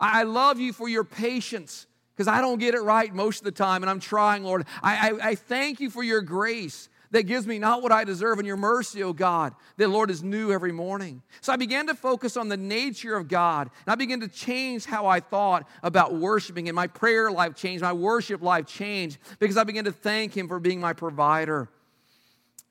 I, 0.00 0.24
love 0.24 0.60
you 0.60 0.72
for 0.72 0.88
your 0.88 1.04
patience 1.04 1.86
because 2.14 2.28
I 2.28 2.40
don't 2.40 2.58
get 2.58 2.74
it 2.74 2.80
right 2.80 3.12
most 3.12 3.38
of 3.38 3.44
the 3.44 3.52
time, 3.52 3.82
and 3.82 3.90
I'm 3.90 4.00
trying, 4.00 4.44
Lord. 4.44 4.66
I, 4.82 5.10
I, 5.10 5.28
I 5.30 5.34
thank 5.34 5.80
you 5.80 5.90
for 5.90 6.02
your 6.02 6.20
grace 6.20 6.88
that 7.10 7.24
gives 7.24 7.46
me 7.46 7.58
not 7.58 7.82
what 7.82 7.92
I 7.92 8.04
deserve, 8.04 8.38
and 8.38 8.46
your 8.46 8.56
mercy, 8.56 9.02
O 9.02 9.08
oh 9.08 9.12
God, 9.12 9.54
that 9.76 9.88
Lord 9.88 10.10
is 10.10 10.22
new 10.22 10.52
every 10.52 10.72
morning. 10.72 11.22
So 11.40 11.52
I 11.52 11.56
began 11.56 11.86
to 11.86 11.94
focus 11.94 12.36
on 12.36 12.48
the 12.48 12.56
nature 12.56 13.16
of 13.16 13.28
God, 13.28 13.70
and 13.86 13.92
I 13.92 13.94
began 13.94 14.20
to 14.20 14.28
change 14.28 14.84
how 14.84 15.06
I 15.06 15.20
thought 15.20 15.66
about 15.82 16.14
worshiping, 16.14 16.68
and 16.68 16.76
my 16.76 16.86
prayer 16.86 17.30
life 17.30 17.54
changed, 17.54 17.82
my 17.82 17.92
worship 17.92 18.42
life 18.42 18.66
changed, 18.66 19.18
because 19.38 19.56
I 19.56 19.64
began 19.64 19.84
to 19.84 19.92
thank 19.92 20.36
Him 20.36 20.48
for 20.48 20.60
being 20.60 20.80
my 20.80 20.92
provider. 20.92 21.68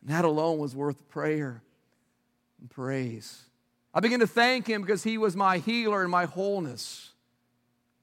And 0.02 0.12
that 0.12 0.26
alone 0.26 0.60
was 0.60 0.76
worth 0.76 1.08
prayer 1.10 1.64
and 2.60 2.70
praise. 2.70 3.44
I 3.94 4.00
began 4.00 4.20
to 4.20 4.28
thank 4.28 4.68
Him 4.68 4.82
because 4.82 5.04
He 5.04 5.18
was 5.18 5.36
my 5.36 5.58
healer 5.58 6.02
and 6.02 6.12
my 6.12 6.26
wholeness, 6.26 7.12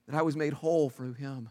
that 0.09 0.17
I 0.17 0.23
was 0.23 0.37
made 0.37 0.53
whole 0.53 0.91
through 0.91 1.15
Him. 1.15 1.51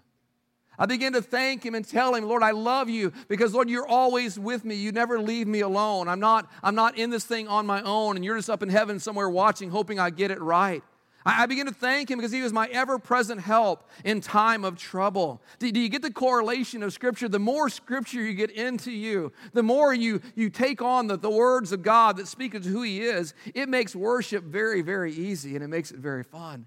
I 0.77 0.87
begin 0.87 1.13
to 1.13 1.21
thank 1.21 1.63
him 1.65 1.75
and 1.75 1.87
tell 1.87 2.15
him, 2.15 2.25
Lord, 2.25 2.41
I 2.41 2.51
love 2.51 2.89
you 2.89 3.13
because, 3.27 3.53
Lord, 3.53 3.69
you're 3.69 3.87
always 3.87 4.39
with 4.39 4.65
me. 4.65 4.75
You 4.75 4.91
never 4.91 5.19
leave 5.19 5.47
me 5.47 5.59
alone. 5.59 6.07
I'm 6.07 6.19
not, 6.19 6.49
I'm 6.63 6.75
not 6.75 6.97
in 6.97 7.11
this 7.11 7.25
thing 7.25 7.47
on 7.47 7.65
my 7.65 7.81
own, 7.83 8.15
and 8.15 8.25
you're 8.25 8.37
just 8.37 8.49
up 8.49 8.63
in 8.63 8.69
heaven 8.69 8.99
somewhere 8.99 9.29
watching, 9.29 9.69
hoping 9.69 9.99
I 9.99 10.09
get 10.09 10.31
it 10.31 10.41
right. 10.41 10.83
I, 11.25 11.43
I 11.43 11.45
began 11.45 11.67
to 11.67 11.73
thank 11.73 12.09
him 12.09 12.17
because 12.17 12.31
he 12.31 12.41
was 12.41 12.51
my 12.51 12.67
ever 12.67 12.97
present 12.97 13.41
help 13.41 13.87
in 14.03 14.19
time 14.19 14.65
of 14.65 14.77
trouble. 14.77 15.43
Do, 15.59 15.71
do 15.71 15.79
you 15.79 15.89
get 15.89 16.01
the 16.01 16.11
correlation 16.11 16.81
of 16.81 16.91
Scripture? 16.91 17.29
The 17.29 17.39
more 17.39 17.69
Scripture 17.69 18.21
you 18.21 18.33
get 18.33 18.49
into 18.49 18.91
you, 18.91 19.31
the 19.53 19.63
more 19.63 19.93
you, 19.93 20.21
you 20.35 20.49
take 20.49 20.81
on 20.81 21.05
the, 21.05 21.17
the 21.17 21.29
words 21.29 21.71
of 21.71 21.83
God 21.83 22.17
that 22.17 22.27
speak 22.27 22.53
to 22.53 22.59
who 22.59 22.81
he 22.81 23.01
is, 23.01 23.35
it 23.53 23.69
makes 23.69 23.95
worship 23.95 24.43
very, 24.43 24.81
very 24.81 25.13
easy 25.13 25.55
and 25.55 25.63
it 25.63 25.67
makes 25.67 25.91
it 25.91 25.99
very 25.99 26.23
fun 26.23 26.65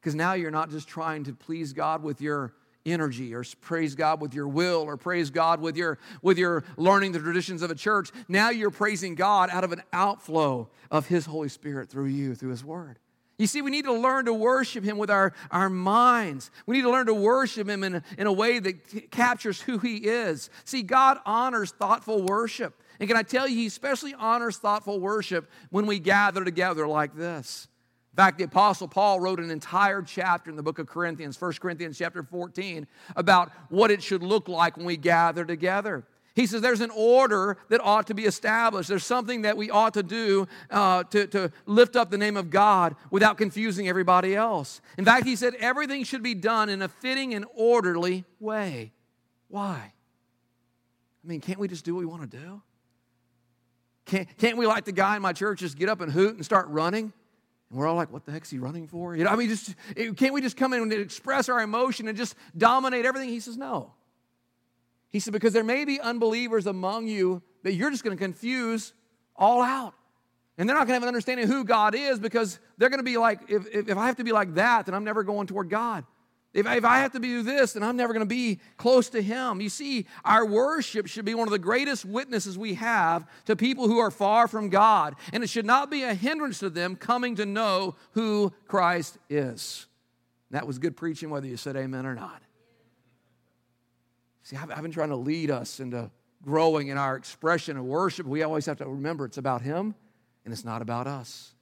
because 0.00 0.14
now 0.14 0.32
you're 0.32 0.50
not 0.50 0.70
just 0.70 0.88
trying 0.88 1.24
to 1.24 1.32
please 1.32 1.72
God 1.72 2.02
with 2.02 2.20
your 2.20 2.54
energy 2.84 3.34
or 3.34 3.44
praise 3.60 3.94
God 3.94 4.20
with 4.20 4.34
your 4.34 4.48
will 4.48 4.82
or 4.82 4.96
praise 4.96 5.30
God 5.30 5.60
with 5.60 5.76
your 5.76 5.98
with 6.22 6.38
your 6.38 6.64
learning 6.76 7.12
the 7.12 7.18
traditions 7.18 7.62
of 7.62 7.70
a 7.70 7.74
church. 7.74 8.10
Now 8.28 8.50
you're 8.50 8.70
praising 8.70 9.14
God 9.14 9.50
out 9.50 9.64
of 9.64 9.72
an 9.72 9.82
outflow 9.92 10.68
of 10.90 11.06
his 11.06 11.26
Holy 11.26 11.48
Spirit 11.48 11.88
through 11.88 12.06
you 12.06 12.34
through 12.34 12.50
his 12.50 12.64
word. 12.64 12.98
You 13.38 13.48
see, 13.48 13.60
we 13.60 13.72
need 13.72 13.86
to 13.86 13.92
learn 13.92 14.26
to 14.26 14.32
worship 14.32 14.84
Him 14.84 14.98
with 14.98 15.10
our, 15.10 15.32
our 15.50 15.68
minds. 15.68 16.52
We 16.64 16.76
need 16.76 16.82
to 16.82 16.90
learn 16.90 17.06
to 17.06 17.14
worship 17.14 17.68
Him 17.68 17.82
in 17.82 18.04
in 18.16 18.28
a 18.28 18.32
way 18.32 18.60
that 18.60 19.10
captures 19.10 19.60
who 19.60 19.78
He 19.78 19.96
is. 19.96 20.48
See, 20.64 20.82
God 20.82 21.18
honors 21.26 21.72
thoughtful 21.72 22.22
worship. 22.22 22.80
And 23.00 23.08
can 23.08 23.16
I 23.16 23.24
tell 23.24 23.48
you, 23.48 23.56
He 23.56 23.66
especially 23.66 24.14
honors 24.14 24.58
thoughtful 24.58 25.00
worship 25.00 25.50
when 25.70 25.86
we 25.86 25.98
gather 25.98 26.44
together 26.44 26.86
like 26.86 27.16
this. 27.16 27.66
In 28.12 28.16
fact, 28.16 28.36
the 28.36 28.44
Apostle 28.44 28.88
Paul 28.88 29.20
wrote 29.20 29.40
an 29.40 29.50
entire 29.50 30.02
chapter 30.02 30.50
in 30.50 30.56
the 30.56 30.62
book 30.62 30.78
of 30.78 30.86
Corinthians, 30.86 31.40
1 31.40 31.54
Corinthians 31.54 31.96
chapter 31.96 32.22
14, 32.22 32.86
about 33.16 33.50
what 33.70 33.90
it 33.90 34.02
should 34.02 34.22
look 34.22 34.48
like 34.48 34.76
when 34.76 34.84
we 34.84 34.98
gather 34.98 35.46
together. 35.46 36.04
He 36.34 36.46
says 36.46 36.60
there's 36.60 36.82
an 36.82 36.90
order 36.94 37.56
that 37.70 37.80
ought 37.82 38.06
to 38.08 38.14
be 38.14 38.24
established. 38.24 38.90
There's 38.90 39.04
something 39.04 39.42
that 39.42 39.56
we 39.56 39.70
ought 39.70 39.94
to 39.94 40.02
do 40.02 40.46
uh, 40.70 41.04
to, 41.04 41.26
to 41.28 41.52
lift 41.64 41.96
up 41.96 42.10
the 42.10 42.18
name 42.18 42.36
of 42.36 42.50
God 42.50 42.96
without 43.10 43.38
confusing 43.38 43.88
everybody 43.88 44.36
else. 44.36 44.82
In 44.98 45.06
fact, 45.06 45.26
he 45.26 45.34
said 45.34 45.54
everything 45.54 46.04
should 46.04 46.22
be 46.22 46.34
done 46.34 46.68
in 46.68 46.82
a 46.82 46.88
fitting 46.88 47.32
and 47.32 47.46
orderly 47.54 48.24
way. 48.40 48.92
Why? 49.48 49.92
I 51.24 51.26
mean, 51.26 51.40
can't 51.40 51.58
we 51.58 51.68
just 51.68 51.84
do 51.84 51.94
what 51.94 52.00
we 52.00 52.06
want 52.06 52.30
to 52.30 52.38
do? 52.38 52.62
Can't, 54.04 54.28
can't 54.36 54.58
we, 54.58 54.66
like 54.66 54.84
the 54.84 54.92
guy 54.92 55.16
in 55.16 55.22
my 55.22 55.32
church, 55.32 55.60
just 55.60 55.78
get 55.78 55.88
up 55.88 56.02
and 56.02 56.12
hoot 56.12 56.34
and 56.34 56.44
start 56.44 56.68
running? 56.68 57.12
And 57.72 57.80
we're 57.80 57.88
all 57.88 57.96
like, 57.96 58.12
what 58.12 58.26
the 58.26 58.32
heck's 58.32 58.50
he 58.50 58.58
running 58.58 58.86
for? 58.86 59.16
You 59.16 59.24
know, 59.24 59.30
I 59.30 59.36
mean, 59.36 59.48
just 59.48 59.74
can't 60.16 60.34
we 60.34 60.42
just 60.42 60.58
come 60.58 60.74
in 60.74 60.82
and 60.82 60.92
express 60.92 61.48
our 61.48 61.60
emotion 61.62 62.06
and 62.06 62.18
just 62.18 62.34
dominate 62.54 63.06
everything? 63.06 63.30
He 63.30 63.40
says, 63.40 63.56
no. 63.56 63.94
He 65.08 65.20
said, 65.20 65.32
because 65.32 65.54
there 65.54 65.64
may 65.64 65.86
be 65.86 65.98
unbelievers 65.98 66.66
among 66.66 67.08
you 67.08 67.42
that 67.62 67.72
you're 67.72 67.90
just 67.90 68.04
going 68.04 68.14
to 68.14 68.22
confuse 68.22 68.92
all 69.34 69.62
out. 69.62 69.94
And 70.58 70.68
they're 70.68 70.76
not 70.76 70.80
going 70.80 70.88
to 70.88 70.94
have 70.94 71.02
an 71.02 71.08
understanding 71.08 71.44
of 71.44 71.50
who 71.50 71.64
God 71.64 71.94
is 71.94 72.18
because 72.20 72.58
they're 72.76 72.90
going 72.90 73.00
to 73.00 73.04
be 73.04 73.16
like, 73.16 73.40
if, 73.48 73.66
if, 73.74 73.88
if 73.88 73.96
I 73.96 74.04
have 74.04 74.16
to 74.16 74.24
be 74.24 74.32
like 74.32 74.54
that, 74.56 74.84
then 74.84 74.94
I'm 74.94 75.04
never 75.04 75.22
going 75.22 75.46
toward 75.46 75.70
God. 75.70 76.04
If, 76.54 76.66
if 76.66 76.84
I 76.84 76.98
have 76.98 77.12
to 77.12 77.18
do 77.18 77.42
this, 77.42 77.72
then 77.72 77.82
I'm 77.82 77.96
never 77.96 78.12
going 78.12 78.26
to 78.26 78.34
be 78.34 78.60
close 78.76 79.08
to 79.10 79.22
Him. 79.22 79.60
You 79.60 79.70
see, 79.70 80.06
our 80.24 80.44
worship 80.44 81.06
should 81.06 81.24
be 81.24 81.34
one 81.34 81.48
of 81.48 81.52
the 81.52 81.58
greatest 81.58 82.04
witnesses 82.04 82.58
we 82.58 82.74
have 82.74 83.26
to 83.46 83.56
people 83.56 83.88
who 83.88 83.98
are 83.98 84.10
far 84.10 84.46
from 84.48 84.68
God. 84.68 85.14
And 85.32 85.42
it 85.42 85.48
should 85.48 85.64
not 85.64 85.90
be 85.90 86.02
a 86.02 86.12
hindrance 86.12 86.58
to 86.58 86.68
them 86.68 86.96
coming 86.96 87.36
to 87.36 87.46
know 87.46 87.96
who 88.12 88.52
Christ 88.68 89.16
is. 89.30 89.86
that 90.50 90.66
was 90.66 90.78
good 90.78 90.96
preaching, 90.96 91.30
whether 91.30 91.46
you 91.46 91.56
said 91.56 91.76
amen 91.76 92.04
or 92.04 92.14
not. 92.14 92.42
See, 94.42 94.56
I've, 94.56 94.70
I've 94.70 94.82
been 94.82 94.92
trying 94.92 95.08
to 95.08 95.16
lead 95.16 95.50
us 95.50 95.80
into 95.80 96.10
growing 96.44 96.88
in 96.88 96.98
our 96.98 97.16
expression 97.16 97.78
of 97.78 97.84
worship. 97.84 98.26
We 98.26 98.42
always 98.42 98.66
have 98.66 98.78
to 98.78 98.86
remember 98.86 99.24
it's 99.24 99.38
about 99.38 99.62
Him 99.62 99.94
and 100.44 100.52
it's 100.52 100.64
not 100.64 100.82
about 100.82 101.06
us. 101.06 101.54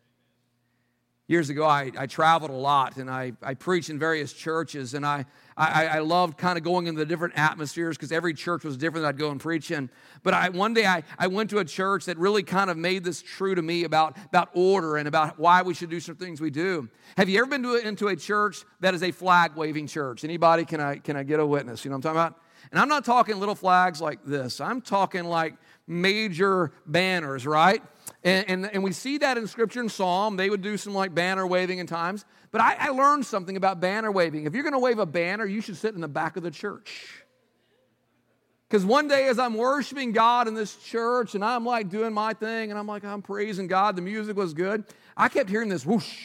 Years 1.31 1.49
ago, 1.49 1.65
I, 1.65 1.93
I 1.97 2.07
traveled 2.09 2.51
a 2.51 2.55
lot 2.55 2.97
and 2.97 3.09
I, 3.09 3.35
I 3.41 3.55
preached 3.55 3.89
in 3.89 4.01
various 4.01 4.33
churches, 4.33 4.95
and 4.95 5.07
I, 5.07 5.27
I, 5.57 5.87
I 5.87 5.99
loved 6.01 6.37
kind 6.37 6.59
of 6.59 6.65
going 6.65 6.89
into 6.89 6.99
the 6.99 7.07
different 7.07 7.35
atmospheres 7.39 7.97
because 7.97 8.11
every 8.11 8.35
church 8.35 8.65
was 8.65 8.77
different 8.77 9.05
that 9.05 9.11
I'd 9.11 9.19
go 9.19 9.31
and 9.31 9.39
preach 9.39 9.71
in. 9.71 9.91
But 10.25 10.35
I, 10.35 10.49
one 10.49 10.75
day 10.75 10.87
I, 10.87 11.05
I 11.21 11.29
went 11.29 11.49
to 11.51 11.59
a 11.59 11.65
church 11.65 12.07
that 12.07 12.19
really 12.19 12.43
kind 12.43 12.69
of 12.69 12.77
made 12.77 13.05
this 13.05 13.23
true 13.23 13.55
to 13.55 13.63
me 13.63 13.85
about, 13.85 14.17
about 14.27 14.49
order 14.55 14.97
and 14.97 15.07
about 15.07 15.39
why 15.39 15.63
we 15.63 15.73
should 15.73 15.89
do 15.89 16.01
some 16.01 16.17
things 16.17 16.41
we 16.41 16.51
do. 16.51 16.89
Have 17.17 17.29
you 17.29 17.39
ever 17.39 17.47
been 17.47 17.63
to 17.63 17.77
into 17.77 18.09
a 18.09 18.17
church 18.17 18.65
that 18.81 18.95
is 18.95 19.05
a 19.05 19.13
flag 19.13 19.55
waving 19.55 19.87
church? 19.87 20.25
Anybody? 20.25 20.65
Can 20.65 20.81
I, 20.81 20.97
can 20.97 21.15
I 21.15 21.23
get 21.23 21.39
a 21.39 21.47
witness? 21.47 21.85
You 21.85 21.93
know 21.93 21.99
what 21.99 22.07
I'm 22.07 22.17
talking 22.17 22.21
about? 22.23 22.41
And 22.73 22.81
I'm 22.81 22.89
not 22.89 23.05
talking 23.05 23.39
little 23.39 23.55
flags 23.55 24.01
like 24.01 24.25
this, 24.25 24.61
I'm 24.61 24.81
talking 24.81 25.27
like 25.27 25.55
major 25.87 26.73
banners, 26.87 27.47
right? 27.47 27.83
And, 28.23 28.51
and, 28.51 28.75
and, 28.75 28.83
we 28.83 28.93
see 28.93 29.17
that 29.19 29.39
in 29.39 29.47
scripture 29.47 29.81
and 29.81 29.91
psalm. 29.91 30.37
They 30.37 30.51
would 30.51 30.61
do 30.61 30.77
some 30.77 30.93
like 30.93 31.15
banner 31.15 31.47
waving 31.47 31.79
in 31.79 31.87
times. 31.87 32.27
But 32.51 32.61
I, 32.61 32.77
I 32.79 32.89
learned 32.91 33.25
something 33.25 33.57
about 33.57 33.81
banner 33.81 34.13
waving. 34.13 34.45
If 34.45 34.53
you're 34.53 34.63
going 34.63 34.75
to 34.75 34.79
wave 34.79 34.99
a 34.99 35.07
banner, 35.07 35.47
you 35.47 35.63
should 35.63 35.77
sit 35.77 35.95
in 35.95 36.03
the 36.03 36.09
back 36.09 36.37
of 36.37 36.43
the 36.43 36.51
church. 36.51 37.25
Because 38.69 38.85
one 38.85 39.09
day, 39.09 39.27
as 39.27 39.39
I'm 39.39 39.55
worshiping 39.55 40.13
God 40.13 40.49
in 40.49 40.55
this 40.55 40.77
church 40.77 41.35
and 41.35 41.45
I'm 41.45 41.65
like 41.65 41.89
doing 41.89 42.13
my 42.13 42.35
thing 42.35 42.71
and 42.71 42.79
I'm 42.79 42.87
like, 42.87 43.05
I'm 43.05 43.23
praising 43.23 43.67
God, 43.67 43.97
the 43.97 44.03
music 44.03 44.37
was 44.37 44.55
good, 44.55 44.85
I 45.17 45.29
kept 45.29 45.51
hearing 45.51 45.69
this 45.69 45.85
whoosh, 45.85 46.19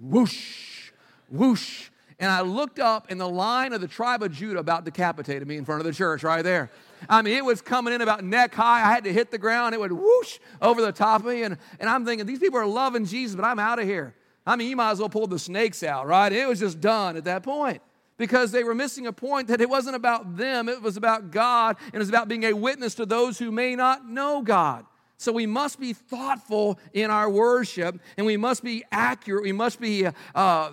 whoosh, 0.00 0.90
whoosh. 1.30 1.90
And 2.18 2.32
I 2.32 2.40
looked 2.40 2.80
up, 2.80 3.06
and 3.10 3.20
the 3.20 3.28
lion 3.28 3.72
of 3.72 3.80
the 3.80 3.86
tribe 3.86 4.24
of 4.24 4.32
Judah 4.32 4.58
about 4.58 4.84
decapitated 4.84 5.46
me 5.46 5.56
in 5.56 5.64
front 5.64 5.80
of 5.80 5.86
the 5.86 5.92
church 5.92 6.24
right 6.24 6.42
there. 6.42 6.68
I 7.08 7.22
mean, 7.22 7.36
it 7.36 7.44
was 7.44 7.60
coming 7.60 7.92
in 7.94 8.00
about 8.00 8.24
neck 8.24 8.54
high. 8.54 8.82
I 8.84 8.92
had 8.92 9.04
to 9.04 9.12
hit 9.12 9.30
the 9.30 9.38
ground. 9.38 9.74
It 9.74 9.80
would 9.80 9.92
whoosh 9.92 10.38
over 10.62 10.80
the 10.80 10.92
top 10.92 11.20
of 11.20 11.26
me. 11.26 11.42
And, 11.42 11.58
and 11.78 11.88
I'm 11.88 12.04
thinking, 12.04 12.26
these 12.26 12.38
people 12.38 12.58
are 12.58 12.66
loving 12.66 13.04
Jesus, 13.04 13.36
but 13.36 13.44
I'm 13.44 13.58
out 13.58 13.78
of 13.78 13.84
here. 13.84 14.14
I 14.46 14.56
mean, 14.56 14.68
you 14.68 14.76
might 14.76 14.92
as 14.92 14.98
well 14.98 15.10
pull 15.10 15.26
the 15.26 15.38
snakes 15.38 15.82
out, 15.82 16.06
right? 16.06 16.32
It 16.32 16.48
was 16.48 16.60
just 16.60 16.80
done 16.80 17.16
at 17.16 17.24
that 17.24 17.42
point 17.42 17.82
because 18.16 18.50
they 18.50 18.64
were 18.64 18.74
missing 18.74 19.06
a 19.06 19.12
point 19.12 19.48
that 19.48 19.60
it 19.60 19.68
wasn't 19.68 19.96
about 19.96 20.36
them, 20.36 20.68
it 20.68 20.82
was 20.82 20.96
about 20.96 21.30
God, 21.30 21.76
and 21.86 21.94
it 21.94 21.98
was 21.98 22.08
about 22.08 22.28
being 22.28 22.44
a 22.44 22.52
witness 22.52 22.94
to 22.96 23.06
those 23.06 23.38
who 23.38 23.50
may 23.50 23.76
not 23.76 24.08
know 24.08 24.42
God. 24.42 24.84
So 25.18 25.32
we 25.32 25.46
must 25.46 25.80
be 25.80 25.92
thoughtful 25.92 26.78
in 26.92 27.10
our 27.10 27.28
worship 27.28 28.00
and 28.16 28.24
we 28.24 28.36
must 28.36 28.62
be 28.62 28.84
accurate. 28.92 29.42
We 29.42 29.50
must 29.50 29.80
be 29.80 30.06
uh, 30.32 30.70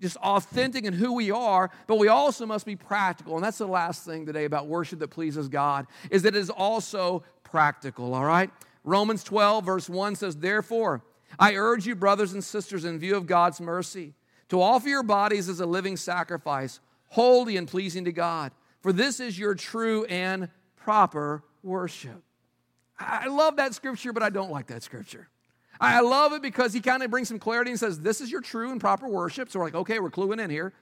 just 0.00 0.18
authentic 0.18 0.84
in 0.84 0.92
who 0.92 1.14
we 1.14 1.30
are, 1.30 1.70
but 1.86 1.98
we 1.98 2.08
also 2.08 2.44
must 2.44 2.66
be 2.66 2.76
practical. 2.76 3.36
And 3.36 3.44
that's 3.44 3.56
the 3.56 3.66
last 3.66 4.04
thing 4.04 4.26
today 4.26 4.44
about 4.44 4.66
worship 4.66 4.98
that 4.98 5.08
pleases 5.08 5.48
God 5.48 5.86
is 6.10 6.22
that 6.22 6.36
it 6.36 6.38
is 6.38 6.50
also 6.50 7.24
practical, 7.42 8.12
all 8.12 8.24
right? 8.24 8.50
Romans 8.84 9.24
12, 9.24 9.64
verse 9.64 9.88
1 9.88 10.16
says, 10.16 10.36
Therefore, 10.36 11.02
I 11.38 11.54
urge 11.54 11.86
you, 11.86 11.94
brothers 11.94 12.34
and 12.34 12.44
sisters, 12.44 12.84
in 12.84 12.98
view 12.98 13.16
of 13.16 13.26
God's 13.26 13.62
mercy, 13.62 14.12
to 14.50 14.60
offer 14.60 14.88
your 14.88 15.02
bodies 15.02 15.48
as 15.48 15.60
a 15.60 15.66
living 15.66 15.96
sacrifice, 15.96 16.80
holy 17.08 17.56
and 17.56 17.66
pleasing 17.66 18.04
to 18.04 18.12
God, 18.12 18.52
for 18.82 18.92
this 18.92 19.20
is 19.20 19.38
your 19.38 19.54
true 19.54 20.04
and 20.04 20.50
proper 20.76 21.42
worship. 21.62 22.25
I 22.98 23.26
love 23.26 23.56
that 23.56 23.74
scripture, 23.74 24.12
but 24.12 24.22
I 24.22 24.30
don't 24.30 24.50
like 24.50 24.68
that 24.68 24.82
scripture. 24.82 25.28
I 25.80 26.00
love 26.00 26.32
it 26.32 26.42
because 26.42 26.72
he 26.72 26.80
kind 26.80 27.02
of 27.02 27.10
brings 27.10 27.28
some 27.28 27.38
clarity 27.38 27.70
and 27.70 27.78
says, 27.78 28.00
This 28.00 28.20
is 28.20 28.30
your 28.30 28.40
true 28.40 28.72
and 28.72 28.80
proper 28.80 29.08
worship. 29.08 29.50
So 29.50 29.58
we're 29.58 29.66
like, 29.66 29.74
okay, 29.74 29.98
we're 29.98 30.10
cluing 30.10 30.42
in 30.42 30.50
here. 30.50 30.72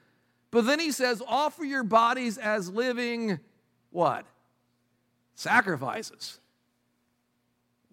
But 0.50 0.66
then 0.66 0.78
he 0.78 0.92
says, 0.92 1.22
Offer 1.26 1.64
your 1.64 1.82
bodies 1.82 2.38
as 2.38 2.70
living 2.70 3.40
what? 3.90 4.24
Sacrifices. 5.34 6.38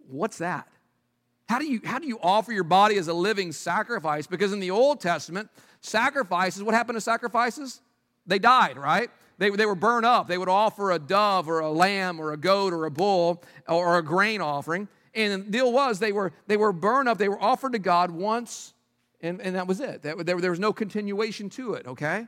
What's 0.08 0.38
that? 0.38 0.68
How 1.50 1.60
do 1.60 1.66
you 1.66 1.82
how 1.84 2.00
do 2.00 2.08
you 2.08 2.20
offer 2.22 2.54
your 2.54 2.64
body 2.64 2.98
as 2.98 3.08
a 3.08 3.14
living 3.14 3.52
sacrifice? 3.52 4.28
Because 4.28 4.54
in 4.54 4.60
the 4.60 4.72
Old 4.72 5.02
Testament, 5.02 5.50
sacrifices, 5.82 6.64
what 6.64 6.76
happened 6.76 6.98
to 6.98 7.02
sacrifices? 7.02 7.82
They 8.26 8.40
died, 8.40 8.78
right? 8.78 9.10
They, 9.42 9.50
they 9.50 9.66
were 9.66 9.74
burned 9.74 10.06
up. 10.06 10.28
They 10.28 10.38
would 10.38 10.50
offer 10.50 10.92
a 10.92 11.00
dove 11.00 11.50
or 11.50 11.62
a 11.62 11.72
lamb 11.72 12.22
or 12.22 12.32
a 12.32 12.38
goat 12.38 12.74
or 12.74 12.86
a 12.86 12.92
bull 12.92 13.42
or 13.68 13.98
a 13.98 14.04
grain 14.04 14.40
offering. 14.40 14.88
And 15.16 15.48
the 15.48 15.50
deal 15.50 15.74
was 15.74 15.98
they 15.98 16.12
were, 16.12 16.32
they 16.46 16.58
were 16.58 16.72
burned 16.72 17.10
up. 17.10 17.18
They 17.18 17.28
were 17.28 17.42
offered 17.42 17.72
to 17.72 17.80
God 17.80 18.12
once, 18.12 18.76
and, 19.20 19.42
and 19.42 19.56
that 19.56 19.66
was 19.66 19.80
it. 19.80 20.04
That, 20.04 20.28
there, 20.28 20.40
there 20.40 20.52
was 20.52 20.60
no 20.60 20.72
continuation 20.72 21.50
to 21.50 21.74
it, 21.74 21.88
okay? 21.88 22.28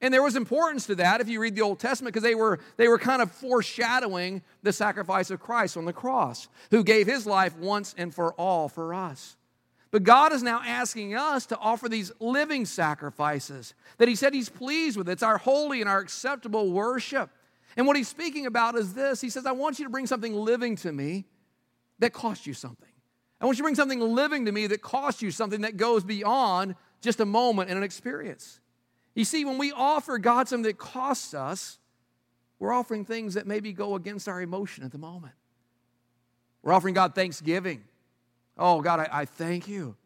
And 0.00 0.12
there 0.12 0.20
was 0.20 0.34
importance 0.34 0.86
to 0.86 0.96
that 0.96 1.20
if 1.20 1.28
you 1.28 1.40
read 1.40 1.54
the 1.54 1.62
Old 1.62 1.78
Testament 1.78 2.12
because 2.12 2.24
they 2.24 2.34
were, 2.34 2.58
they 2.76 2.88
were 2.88 2.98
kind 2.98 3.22
of 3.22 3.30
foreshadowing 3.30 4.42
the 4.64 4.72
sacrifice 4.72 5.30
of 5.30 5.38
Christ 5.38 5.76
on 5.76 5.84
the 5.84 5.92
cross, 5.92 6.48
who 6.72 6.82
gave 6.82 7.06
his 7.06 7.24
life 7.24 7.56
once 7.56 7.94
and 7.96 8.12
for 8.12 8.32
all 8.32 8.68
for 8.68 8.94
us. 8.94 9.36
But 9.90 10.04
God 10.04 10.32
is 10.32 10.42
now 10.42 10.60
asking 10.64 11.14
us 11.14 11.46
to 11.46 11.58
offer 11.58 11.88
these 11.88 12.12
living 12.20 12.66
sacrifices 12.66 13.74
that 13.96 14.08
He 14.08 14.14
said 14.14 14.34
He's 14.34 14.48
pleased 14.48 14.96
with. 14.96 15.08
It's 15.08 15.22
our 15.22 15.38
holy 15.38 15.80
and 15.80 15.88
our 15.88 15.98
acceptable 15.98 16.70
worship. 16.70 17.30
And 17.76 17.86
what 17.86 17.96
He's 17.96 18.08
speaking 18.08 18.46
about 18.46 18.74
is 18.74 18.94
this 18.94 19.20
He 19.20 19.30
says, 19.30 19.46
I 19.46 19.52
want 19.52 19.78
you 19.78 19.84
to 19.86 19.90
bring 19.90 20.06
something 20.06 20.34
living 20.34 20.76
to 20.76 20.92
me 20.92 21.24
that 22.00 22.12
costs 22.12 22.46
you 22.46 22.54
something. 22.54 22.88
I 23.40 23.46
want 23.46 23.56
you 23.56 23.62
to 23.62 23.66
bring 23.66 23.76
something 23.76 24.00
living 24.00 24.46
to 24.46 24.52
me 24.52 24.66
that 24.66 24.82
costs 24.82 25.22
you 25.22 25.30
something 25.30 25.62
that 25.62 25.76
goes 25.76 26.04
beyond 26.04 26.74
just 27.00 27.20
a 27.20 27.24
moment 27.24 27.70
and 27.70 27.78
an 27.78 27.84
experience. 27.84 28.60
You 29.14 29.24
see, 29.24 29.44
when 29.44 29.58
we 29.58 29.72
offer 29.72 30.18
God 30.18 30.48
something 30.48 30.64
that 30.64 30.78
costs 30.78 31.34
us, 31.34 31.78
we're 32.58 32.72
offering 32.72 33.04
things 33.04 33.34
that 33.34 33.46
maybe 33.46 33.72
go 33.72 33.94
against 33.94 34.28
our 34.28 34.42
emotion 34.42 34.84
at 34.84 34.90
the 34.90 34.98
moment. 34.98 35.34
We're 36.62 36.72
offering 36.72 36.94
God 36.94 37.14
thanksgiving. 37.14 37.84
Oh, 38.58 38.80
God, 38.80 39.00
I, 39.00 39.08
I 39.12 39.24
thank 39.24 39.68
you. 39.68 39.96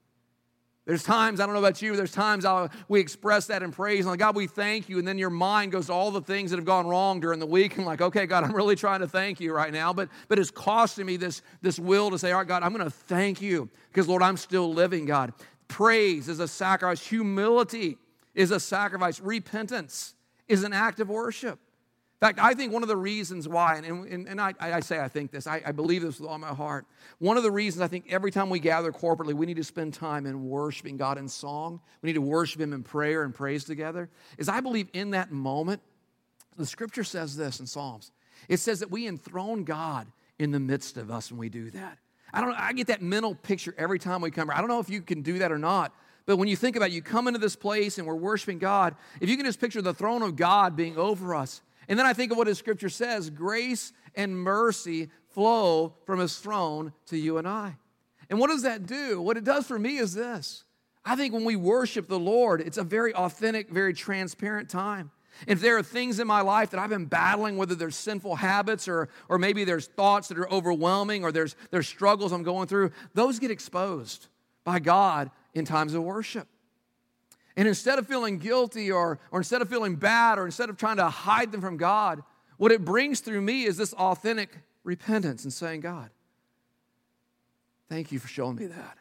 There's 0.84 1.04
times, 1.04 1.38
I 1.38 1.46
don't 1.46 1.54
know 1.54 1.60
about 1.60 1.80
you, 1.80 1.94
there's 1.94 2.10
times 2.10 2.44
I'll, 2.44 2.68
we 2.88 2.98
express 2.98 3.46
that 3.46 3.62
in 3.62 3.70
praise. 3.70 4.00
And 4.00 4.08
like, 4.08 4.18
God, 4.18 4.34
we 4.34 4.48
thank 4.48 4.88
you. 4.88 4.98
And 4.98 5.06
then 5.06 5.16
your 5.16 5.30
mind 5.30 5.70
goes 5.70 5.86
to 5.86 5.92
all 5.92 6.10
the 6.10 6.20
things 6.20 6.50
that 6.50 6.56
have 6.56 6.64
gone 6.64 6.88
wrong 6.88 7.20
during 7.20 7.38
the 7.38 7.46
week. 7.46 7.76
And 7.76 7.86
like, 7.86 8.00
okay, 8.00 8.26
God, 8.26 8.42
I'm 8.42 8.52
really 8.52 8.74
trying 8.74 8.98
to 9.00 9.06
thank 9.06 9.38
you 9.38 9.52
right 9.52 9.72
now. 9.72 9.92
But, 9.92 10.08
but 10.26 10.40
it's 10.40 10.50
costing 10.50 11.06
me 11.06 11.16
this, 11.16 11.40
this 11.60 11.78
will 11.78 12.10
to 12.10 12.18
say, 12.18 12.32
all 12.32 12.38
right, 12.38 12.48
God, 12.48 12.64
I'm 12.64 12.72
going 12.72 12.84
to 12.84 12.90
thank 12.90 13.40
you 13.40 13.70
because, 13.90 14.08
Lord, 14.08 14.22
I'm 14.22 14.36
still 14.36 14.74
living, 14.74 15.06
God. 15.06 15.32
Praise 15.68 16.28
is 16.28 16.40
a 16.40 16.48
sacrifice. 16.48 17.06
Humility 17.06 17.96
is 18.34 18.50
a 18.50 18.58
sacrifice. 18.58 19.20
Repentance 19.20 20.14
is 20.48 20.64
an 20.64 20.72
act 20.72 20.98
of 20.98 21.08
worship. 21.08 21.60
In 22.22 22.28
fact, 22.28 22.38
I 22.38 22.54
think 22.54 22.72
one 22.72 22.84
of 22.84 22.88
the 22.88 22.96
reasons 22.96 23.48
why, 23.48 23.74
and, 23.74 24.06
and, 24.06 24.28
and 24.28 24.40
I, 24.40 24.54
I, 24.60 24.78
say 24.78 25.00
I 25.00 25.08
think 25.08 25.32
this, 25.32 25.48
I, 25.48 25.60
I 25.66 25.72
believe 25.72 26.02
this 26.02 26.20
with 26.20 26.30
all 26.30 26.38
my 26.38 26.54
heart. 26.54 26.86
One 27.18 27.36
of 27.36 27.42
the 27.42 27.50
reasons 27.50 27.82
I 27.82 27.88
think 27.88 28.04
every 28.08 28.30
time 28.30 28.48
we 28.48 28.60
gather 28.60 28.92
corporately, 28.92 29.34
we 29.34 29.44
need 29.44 29.56
to 29.56 29.64
spend 29.64 29.92
time 29.92 30.24
in 30.26 30.48
worshiping 30.48 30.96
God 30.96 31.18
in 31.18 31.26
song. 31.26 31.80
We 32.00 32.10
need 32.10 32.12
to 32.12 32.20
worship 32.20 32.60
Him 32.60 32.74
in 32.74 32.84
prayer 32.84 33.24
and 33.24 33.34
praise 33.34 33.64
together. 33.64 34.08
Is 34.38 34.48
I 34.48 34.60
believe 34.60 34.86
in 34.92 35.10
that 35.10 35.32
moment, 35.32 35.82
the 36.56 36.64
scripture 36.64 37.02
says 37.02 37.36
this 37.36 37.58
in 37.58 37.66
Psalms. 37.66 38.12
It 38.48 38.58
says 38.58 38.78
that 38.78 38.90
we 38.92 39.08
enthrone 39.08 39.64
God 39.64 40.06
in 40.38 40.52
the 40.52 40.60
midst 40.60 40.98
of 40.98 41.10
us 41.10 41.32
when 41.32 41.40
we 41.40 41.48
do 41.48 41.70
that. 41.70 41.98
I 42.32 42.40
don't 42.40 42.54
I 42.54 42.72
get 42.72 42.86
that 42.86 43.02
mental 43.02 43.34
picture 43.34 43.74
every 43.76 43.98
time 43.98 44.20
we 44.20 44.30
come. 44.30 44.48
I 44.48 44.58
don't 44.58 44.68
know 44.68 44.78
if 44.78 44.88
you 44.88 45.02
can 45.02 45.22
do 45.22 45.40
that 45.40 45.50
or 45.50 45.58
not, 45.58 45.92
but 46.26 46.36
when 46.36 46.46
you 46.46 46.54
think 46.54 46.76
about 46.76 46.90
it, 46.90 46.92
you 46.92 47.02
come 47.02 47.26
into 47.26 47.40
this 47.40 47.56
place 47.56 47.98
and 47.98 48.06
we're 48.06 48.14
worshiping 48.14 48.60
God, 48.60 48.94
if 49.20 49.28
you 49.28 49.36
can 49.36 49.44
just 49.44 49.58
picture 49.58 49.82
the 49.82 49.92
throne 49.92 50.22
of 50.22 50.36
God 50.36 50.76
being 50.76 50.96
over 50.96 51.34
us, 51.34 51.62
and 51.88 51.98
then 51.98 52.06
I 52.06 52.12
think 52.12 52.32
of 52.32 52.38
what 52.38 52.46
his 52.46 52.58
scripture 52.58 52.88
says 52.88 53.30
grace 53.30 53.92
and 54.14 54.36
mercy 54.36 55.10
flow 55.30 55.94
from 56.04 56.18
his 56.18 56.38
throne 56.38 56.92
to 57.06 57.16
you 57.16 57.38
and 57.38 57.48
I. 57.48 57.76
And 58.30 58.38
what 58.38 58.48
does 58.48 58.62
that 58.62 58.86
do? 58.86 59.20
What 59.20 59.36
it 59.36 59.44
does 59.44 59.66
for 59.66 59.78
me 59.78 59.98
is 59.98 60.14
this 60.14 60.64
I 61.04 61.16
think 61.16 61.34
when 61.34 61.44
we 61.44 61.56
worship 61.56 62.08
the 62.08 62.18
Lord, 62.18 62.60
it's 62.60 62.78
a 62.78 62.84
very 62.84 63.14
authentic, 63.14 63.70
very 63.70 63.92
transparent 63.92 64.68
time. 64.68 65.10
If 65.46 65.60
there 65.60 65.78
are 65.78 65.82
things 65.82 66.20
in 66.20 66.26
my 66.26 66.42
life 66.42 66.70
that 66.70 66.80
I've 66.80 66.90
been 66.90 67.06
battling, 67.06 67.56
whether 67.56 67.74
there's 67.74 67.96
sinful 67.96 68.36
habits 68.36 68.86
or, 68.86 69.08
or 69.28 69.38
maybe 69.38 69.64
there's 69.64 69.86
thoughts 69.86 70.28
that 70.28 70.38
are 70.38 70.50
overwhelming 70.50 71.24
or 71.24 71.32
there's, 71.32 71.56
there's 71.70 71.88
struggles 71.88 72.32
I'm 72.32 72.42
going 72.42 72.68
through, 72.68 72.92
those 73.14 73.38
get 73.38 73.50
exposed 73.50 74.28
by 74.62 74.78
God 74.78 75.30
in 75.54 75.64
times 75.64 75.94
of 75.94 76.02
worship. 76.02 76.46
And 77.56 77.68
instead 77.68 77.98
of 77.98 78.06
feeling 78.06 78.38
guilty 78.38 78.90
or, 78.90 79.18
or 79.30 79.40
instead 79.40 79.62
of 79.62 79.68
feeling 79.68 79.96
bad 79.96 80.38
or 80.38 80.46
instead 80.46 80.70
of 80.70 80.76
trying 80.76 80.96
to 80.96 81.08
hide 81.08 81.52
them 81.52 81.60
from 81.60 81.76
God, 81.76 82.22
what 82.56 82.72
it 82.72 82.84
brings 82.84 83.20
through 83.20 83.40
me 83.42 83.64
is 83.64 83.76
this 83.76 83.92
authentic 83.94 84.50
repentance 84.84 85.44
and 85.44 85.52
saying, 85.52 85.80
God, 85.80 86.10
thank 87.88 88.12
you 88.12 88.18
for 88.18 88.28
showing 88.28 88.56
me 88.56 88.66
that. 88.66 88.98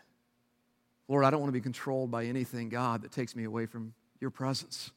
Lord, 1.08 1.26
I 1.26 1.30
don't 1.30 1.40
want 1.40 1.50
to 1.50 1.58
be 1.58 1.62
controlled 1.62 2.12
by 2.12 2.26
anything, 2.26 2.70
God, 2.70 3.02
that 3.04 3.12
takes 3.12 3.36
me 3.36 3.44
away 3.44 3.66
from 3.66 3.94
your 4.20 4.32
presence. 4.32 4.92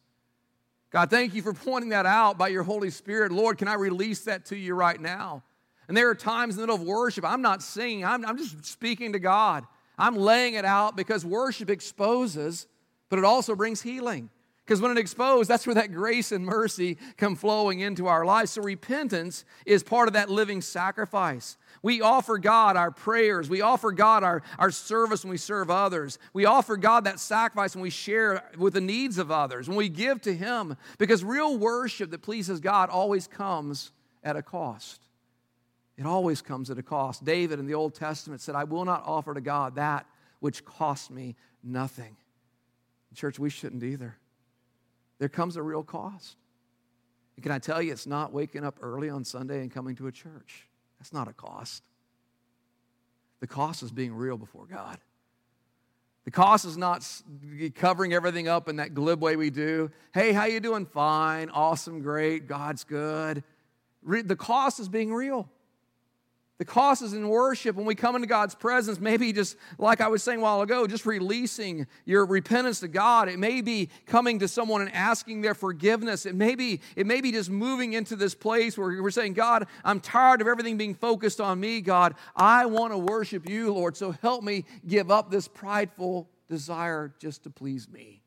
God, 0.90 1.10
thank 1.10 1.34
you 1.34 1.42
for 1.42 1.52
pointing 1.52 1.90
that 1.90 2.06
out 2.06 2.38
by 2.38 2.48
your 2.48 2.62
Holy 2.62 2.90
Spirit. 2.90 3.32
Lord, 3.32 3.58
can 3.58 3.66
I 3.66 3.74
release 3.74 4.20
that 4.22 4.44
to 4.46 4.56
you 4.56 4.74
right 4.74 5.00
now? 5.00 5.42
And 5.88 5.96
there 5.96 6.08
are 6.08 6.14
times 6.14 6.54
in 6.54 6.60
the 6.60 6.66
middle 6.68 6.76
of 6.76 6.82
worship, 6.82 7.24
I'm 7.24 7.42
not 7.42 7.62
singing, 7.62 8.04
I'm, 8.04 8.24
I'm 8.24 8.38
just 8.38 8.64
speaking 8.64 9.12
to 9.12 9.18
God. 9.18 9.66
I'm 9.98 10.16
laying 10.16 10.54
it 10.54 10.64
out 10.64 10.96
because 10.96 11.24
worship 11.24 11.70
exposes 11.70 12.66
but 13.08 13.18
it 13.18 13.24
also 13.24 13.54
brings 13.54 13.82
healing. 13.82 14.30
Because 14.64 14.80
when 14.80 14.90
it 14.90 14.98
exposed, 14.98 15.50
that's 15.50 15.66
where 15.66 15.74
that 15.74 15.92
grace 15.92 16.32
and 16.32 16.44
mercy 16.44 16.96
come 17.18 17.36
flowing 17.36 17.80
into 17.80 18.06
our 18.06 18.24
lives. 18.24 18.52
So 18.52 18.62
repentance 18.62 19.44
is 19.66 19.82
part 19.82 20.08
of 20.08 20.14
that 20.14 20.30
living 20.30 20.62
sacrifice. 20.62 21.58
We 21.82 22.00
offer 22.00 22.38
God 22.38 22.78
our 22.78 22.90
prayers. 22.90 23.50
We 23.50 23.60
offer 23.60 23.92
God 23.92 24.24
our, 24.24 24.42
our 24.58 24.70
service 24.70 25.22
when 25.22 25.30
we 25.30 25.36
serve 25.36 25.70
others. 25.70 26.18
We 26.32 26.46
offer 26.46 26.78
God 26.78 27.04
that 27.04 27.20
sacrifice 27.20 27.76
when 27.76 27.82
we 27.82 27.90
share 27.90 28.42
with 28.56 28.72
the 28.72 28.80
needs 28.80 29.18
of 29.18 29.30
others, 29.30 29.68
when 29.68 29.76
we 29.76 29.90
give 29.90 30.22
to 30.22 30.34
Him. 30.34 30.78
Because 30.96 31.22
real 31.22 31.58
worship 31.58 32.10
that 32.10 32.22
pleases 32.22 32.60
God 32.60 32.88
always 32.88 33.26
comes 33.26 33.92
at 34.22 34.34
a 34.34 34.42
cost. 34.42 35.02
It 35.98 36.06
always 36.06 36.40
comes 36.40 36.70
at 36.70 36.78
a 36.78 36.82
cost. 36.82 37.22
David 37.22 37.58
in 37.58 37.66
the 37.66 37.74
Old 37.74 37.94
Testament 37.94 38.40
said, 38.40 38.54
I 38.54 38.64
will 38.64 38.86
not 38.86 39.02
offer 39.04 39.34
to 39.34 39.42
God 39.42 39.74
that 39.74 40.06
which 40.40 40.64
costs 40.64 41.10
me 41.10 41.36
nothing. 41.62 42.16
Church, 43.14 43.38
we 43.38 43.50
shouldn't 43.50 43.82
either. 43.82 44.16
There 45.18 45.28
comes 45.28 45.56
a 45.56 45.62
real 45.62 45.82
cost. 45.82 46.36
And 47.36 47.42
can 47.42 47.52
I 47.52 47.58
tell 47.58 47.80
you, 47.82 47.92
it's 47.92 48.06
not 48.06 48.32
waking 48.32 48.64
up 48.64 48.78
early 48.82 49.08
on 49.08 49.24
Sunday 49.24 49.60
and 49.60 49.70
coming 49.70 49.96
to 49.96 50.06
a 50.06 50.12
church. 50.12 50.68
That's 50.98 51.12
not 51.12 51.28
a 51.28 51.32
cost. 51.32 51.82
The 53.40 53.46
cost 53.46 53.82
is 53.82 53.90
being 53.90 54.14
real 54.14 54.36
before 54.36 54.66
God. 54.66 54.98
The 56.24 56.30
cost 56.30 56.64
is 56.64 56.78
not 56.78 57.06
covering 57.74 58.14
everything 58.14 58.48
up 58.48 58.68
in 58.68 58.76
that 58.76 58.94
glib 58.94 59.20
way 59.20 59.36
we 59.36 59.50
do. 59.50 59.90
Hey, 60.14 60.32
how 60.32 60.46
you 60.46 60.60
doing? 60.60 60.86
Fine, 60.86 61.50
awesome, 61.50 62.00
great, 62.00 62.46
God's 62.46 62.84
good. 62.84 63.44
The 64.02 64.36
cost 64.36 64.80
is 64.80 64.88
being 64.88 65.12
real. 65.12 65.50
The 66.58 66.64
cost 66.64 67.02
is 67.02 67.14
in 67.14 67.28
worship 67.28 67.74
when 67.74 67.84
we 67.84 67.96
come 67.96 68.14
into 68.14 68.28
God's 68.28 68.54
presence. 68.54 69.00
Maybe 69.00 69.32
just 69.32 69.56
like 69.76 70.00
I 70.00 70.06
was 70.06 70.22
saying 70.22 70.38
a 70.38 70.42
while 70.42 70.62
ago, 70.62 70.86
just 70.86 71.04
releasing 71.04 71.88
your 72.04 72.24
repentance 72.24 72.78
to 72.80 72.88
God. 72.88 73.28
It 73.28 73.40
may 73.40 73.60
be 73.60 73.88
coming 74.06 74.38
to 74.38 74.46
someone 74.46 74.80
and 74.80 74.94
asking 74.94 75.40
their 75.40 75.54
forgiveness. 75.54 76.26
It 76.26 76.36
may 76.36 76.54
be, 76.54 76.80
it 76.94 77.08
may 77.08 77.20
be 77.20 77.32
just 77.32 77.50
moving 77.50 77.94
into 77.94 78.14
this 78.14 78.36
place 78.36 78.78
where 78.78 79.02
we're 79.02 79.10
saying, 79.10 79.32
God, 79.32 79.66
I'm 79.84 79.98
tired 79.98 80.40
of 80.40 80.46
everything 80.46 80.76
being 80.76 80.94
focused 80.94 81.40
on 81.40 81.58
me, 81.58 81.80
God. 81.80 82.14
I 82.36 82.66
want 82.66 82.92
to 82.92 82.98
worship 82.98 83.48
you, 83.48 83.74
Lord. 83.74 83.96
So 83.96 84.12
help 84.12 84.44
me 84.44 84.64
give 84.86 85.10
up 85.10 85.32
this 85.32 85.48
prideful 85.48 86.28
desire 86.46 87.12
just 87.18 87.42
to 87.44 87.50
please 87.50 87.88
me. 87.88 88.22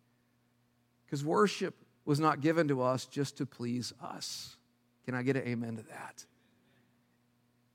Because 1.06 1.24
worship 1.24 1.76
was 2.04 2.20
not 2.20 2.42
given 2.42 2.68
to 2.68 2.82
us 2.82 3.06
just 3.06 3.38
to 3.38 3.46
please 3.46 3.94
us. 4.02 4.58
Can 5.06 5.16
I 5.16 5.24
get 5.24 5.38
an 5.38 5.48
amen 5.48 5.78
to 5.78 5.84
that? 5.84 6.26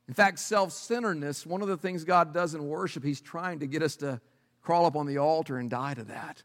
In 0.08 0.14
fact, 0.14 0.38
self 0.38 0.72
centeredness, 0.72 1.46
one 1.46 1.62
of 1.62 1.68
the 1.68 1.76
things 1.76 2.04
God 2.04 2.34
does 2.34 2.54
in 2.54 2.66
worship, 2.66 3.04
He's 3.04 3.20
trying 3.20 3.60
to 3.60 3.66
get 3.66 3.82
us 3.82 3.96
to 3.96 4.20
crawl 4.62 4.86
up 4.86 4.96
on 4.96 5.06
the 5.06 5.18
altar 5.18 5.58
and 5.58 5.70
die 5.70 5.94
to 5.94 6.04
that. 6.04 6.42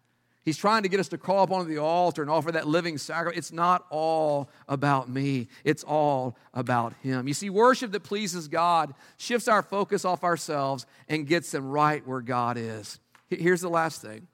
He's 0.48 0.58
trying 0.58 0.84
to 0.84 0.90
get 0.90 1.02
us 1.02 1.10
to 1.10 1.18
crawl 1.18 1.44
up 1.44 1.52
onto 1.52 1.70
the 1.70 1.82
altar 1.82 2.22
and 2.22 2.32
offer 2.32 2.54
that 2.54 2.66
living 2.66 2.98
sacrifice. 2.98 3.38
It's 3.38 3.52
not 3.52 3.86
all 3.90 4.50
about 4.70 5.10
me, 5.10 5.50
it's 5.66 5.84
all 5.84 6.38
about 6.54 6.94
Him. 7.04 7.28
You 7.28 7.34
see, 7.34 7.50
worship 7.50 7.92
that 7.92 8.04
pleases 8.04 8.48
God 8.48 8.94
shifts 9.18 9.50
our 9.50 9.62
focus 9.62 10.06
off 10.06 10.24
ourselves 10.24 10.86
and 11.10 11.28
gets 11.28 11.52
them 11.52 11.68
right 11.68 12.06
where 12.08 12.22
God 12.22 12.58
is. 12.58 13.00
Here's 13.30 13.60
the 13.60 13.70
last 13.70 14.02
thing 14.02 14.28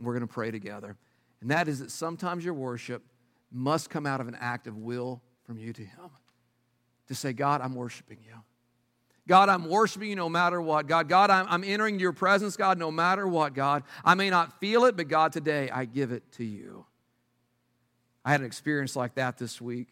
we're 0.00 0.14
going 0.14 0.26
to 0.26 0.32
pray 0.32 0.50
together, 0.50 0.96
and 1.42 1.50
that 1.50 1.68
is 1.68 1.80
that 1.80 1.90
sometimes 1.90 2.42
your 2.42 2.54
worship 2.54 3.02
must 3.52 3.90
come 3.90 4.06
out 4.06 4.22
of 4.22 4.28
an 4.28 4.36
act 4.40 4.66
of 4.66 4.78
will 4.78 5.20
from 5.44 5.58
you 5.58 5.74
to 5.74 5.82
Him 5.82 6.08
to 7.08 7.14
say, 7.14 7.32
God, 7.32 7.60
I'm 7.60 7.74
worshiping 7.74 8.18
you. 8.24 8.34
God, 9.26 9.50
I'm 9.50 9.68
worshiping 9.68 10.08
you 10.08 10.16
no 10.16 10.30
matter 10.30 10.60
what. 10.60 10.86
God, 10.86 11.08
God, 11.08 11.28
I'm, 11.28 11.46
I'm 11.50 11.62
entering 11.62 11.98
your 11.98 12.12
presence, 12.12 12.56
God, 12.56 12.78
no 12.78 12.90
matter 12.90 13.28
what, 13.28 13.52
God. 13.52 13.82
I 14.02 14.14
may 14.14 14.30
not 14.30 14.58
feel 14.58 14.86
it, 14.86 14.96
but 14.96 15.08
God, 15.08 15.32
today 15.32 15.68
I 15.68 15.84
give 15.84 16.12
it 16.12 16.22
to 16.32 16.44
you. 16.44 16.86
I 18.24 18.30
had 18.30 18.40
an 18.40 18.46
experience 18.46 18.96
like 18.96 19.16
that 19.16 19.36
this 19.36 19.60
week. 19.60 19.88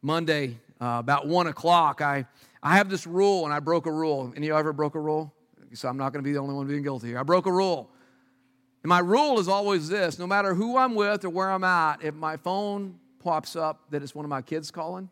Monday, 0.00 0.58
uh, 0.80 0.96
about 0.98 1.26
one 1.26 1.48
o'clock, 1.48 2.00
I, 2.00 2.26
I 2.62 2.76
have 2.76 2.88
this 2.88 3.06
rule, 3.06 3.44
and 3.44 3.52
I 3.52 3.58
broke 3.58 3.86
a 3.86 3.92
rule. 3.92 4.32
Any 4.36 4.48
of 4.48 4.54
you 4.54 4.56
ever 4.56 4.72
broke 4.72 4.94
a 4.94 5.00
rule? 5.00 5.32
So 5.74 5.88
I'm 5.88 5.96
not 5.96 6.12
going 6.12 6.22
to 6.22 6.28
be 6.28 6.32
the 6.32 6.38
only 6.38 6.54
one 6.54 6.66
being 6.66 6.82
guilty 6.82 7.08
here. 7.08 7.18
I 7.18 7.22
broke 7.24 7.46
a 7.46 7.52
rule. 7.52 7.90
And 8.82 8.88
my 8.88 8.98
rule 8.98 9.38
is 9.38 9.48
always 9.48 9.88
this 9.88 10.18
no 10.18 10.26
matter 10.26 10.54
who 10.54 10.76
I'm 10.76 10.94
with 10.94 11.24
or 11.24 11.30
where 11.30 11.50
I'm 11.50 11.64
at, 11.64 12.02
if 12.02 12.14
my 12.14 12.36
phone 12.36 12.98
pops 13.22 13.56
up 13.56 13.90
that 13.90 14.02
it's 14.02 14.14
one 14.14 14.24
of 14.24 14.28
my 14.28 14.42
kids 14.42 14.70
calling, 14.70 15.10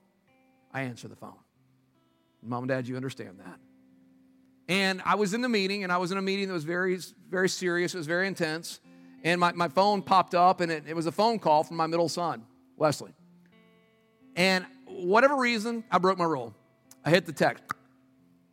I 0.73 0.83
answer 0.83 1.09
the 1.09 1.17
phone. 1.17 1.35
Mom 2.43 2.65
and 2.65 2.69
dad, 2.69 2.89
you 2.89 2.97
understand 2.97 3.39
that. 3.39 3.59
And 4.69 5.03
I 5.05 5.17
was 5.17 5.35
in 5.35 5.43
the 5.43 5.49
meeting, 5.49 5.83
and 5.83 5.93
I 5.93 5.99
was 5.99 6.13
in 6.13 6.19
a 6.19 6.23
meeting 6.23 6.49
that 6.49 6.55
was 6.55 6.65
very, 6.65 6.99
very 7.29 7.49
serious, 7.49 7.95
it 7.95 7.99
was 7.99 8.07
very 8.07 8.27
intense. 8.27 8.81
And 9.23 9.41
my, 9.41 9.53
my 9.53 9.69
phone 9.69 10.01
popped 10.01 10.35
up, 10.35 10.61
and 10.61 10.71
it, 10.71 10.85
it 10.87 10.95
was 10.95 11.07
a 11.07 11.13
phone 11.13 11.39
call 11.39 11.65
from 11.65 11.77
my 11.77 11.87
middle 11.87 12.09
son, 12.09 12.45
Wesley. 12.77 13.13
And 14.37 14.65
whatever 14.87 15.37
reason, 15.37 15.85
I 15.91 15.99
broke 15.99 16.19
my 16.19 16.25
rule. 16.25 16.55
I 17.05 17.11
hit 17.11 17.27
the 17.27 17.33
text. 17.33 17.65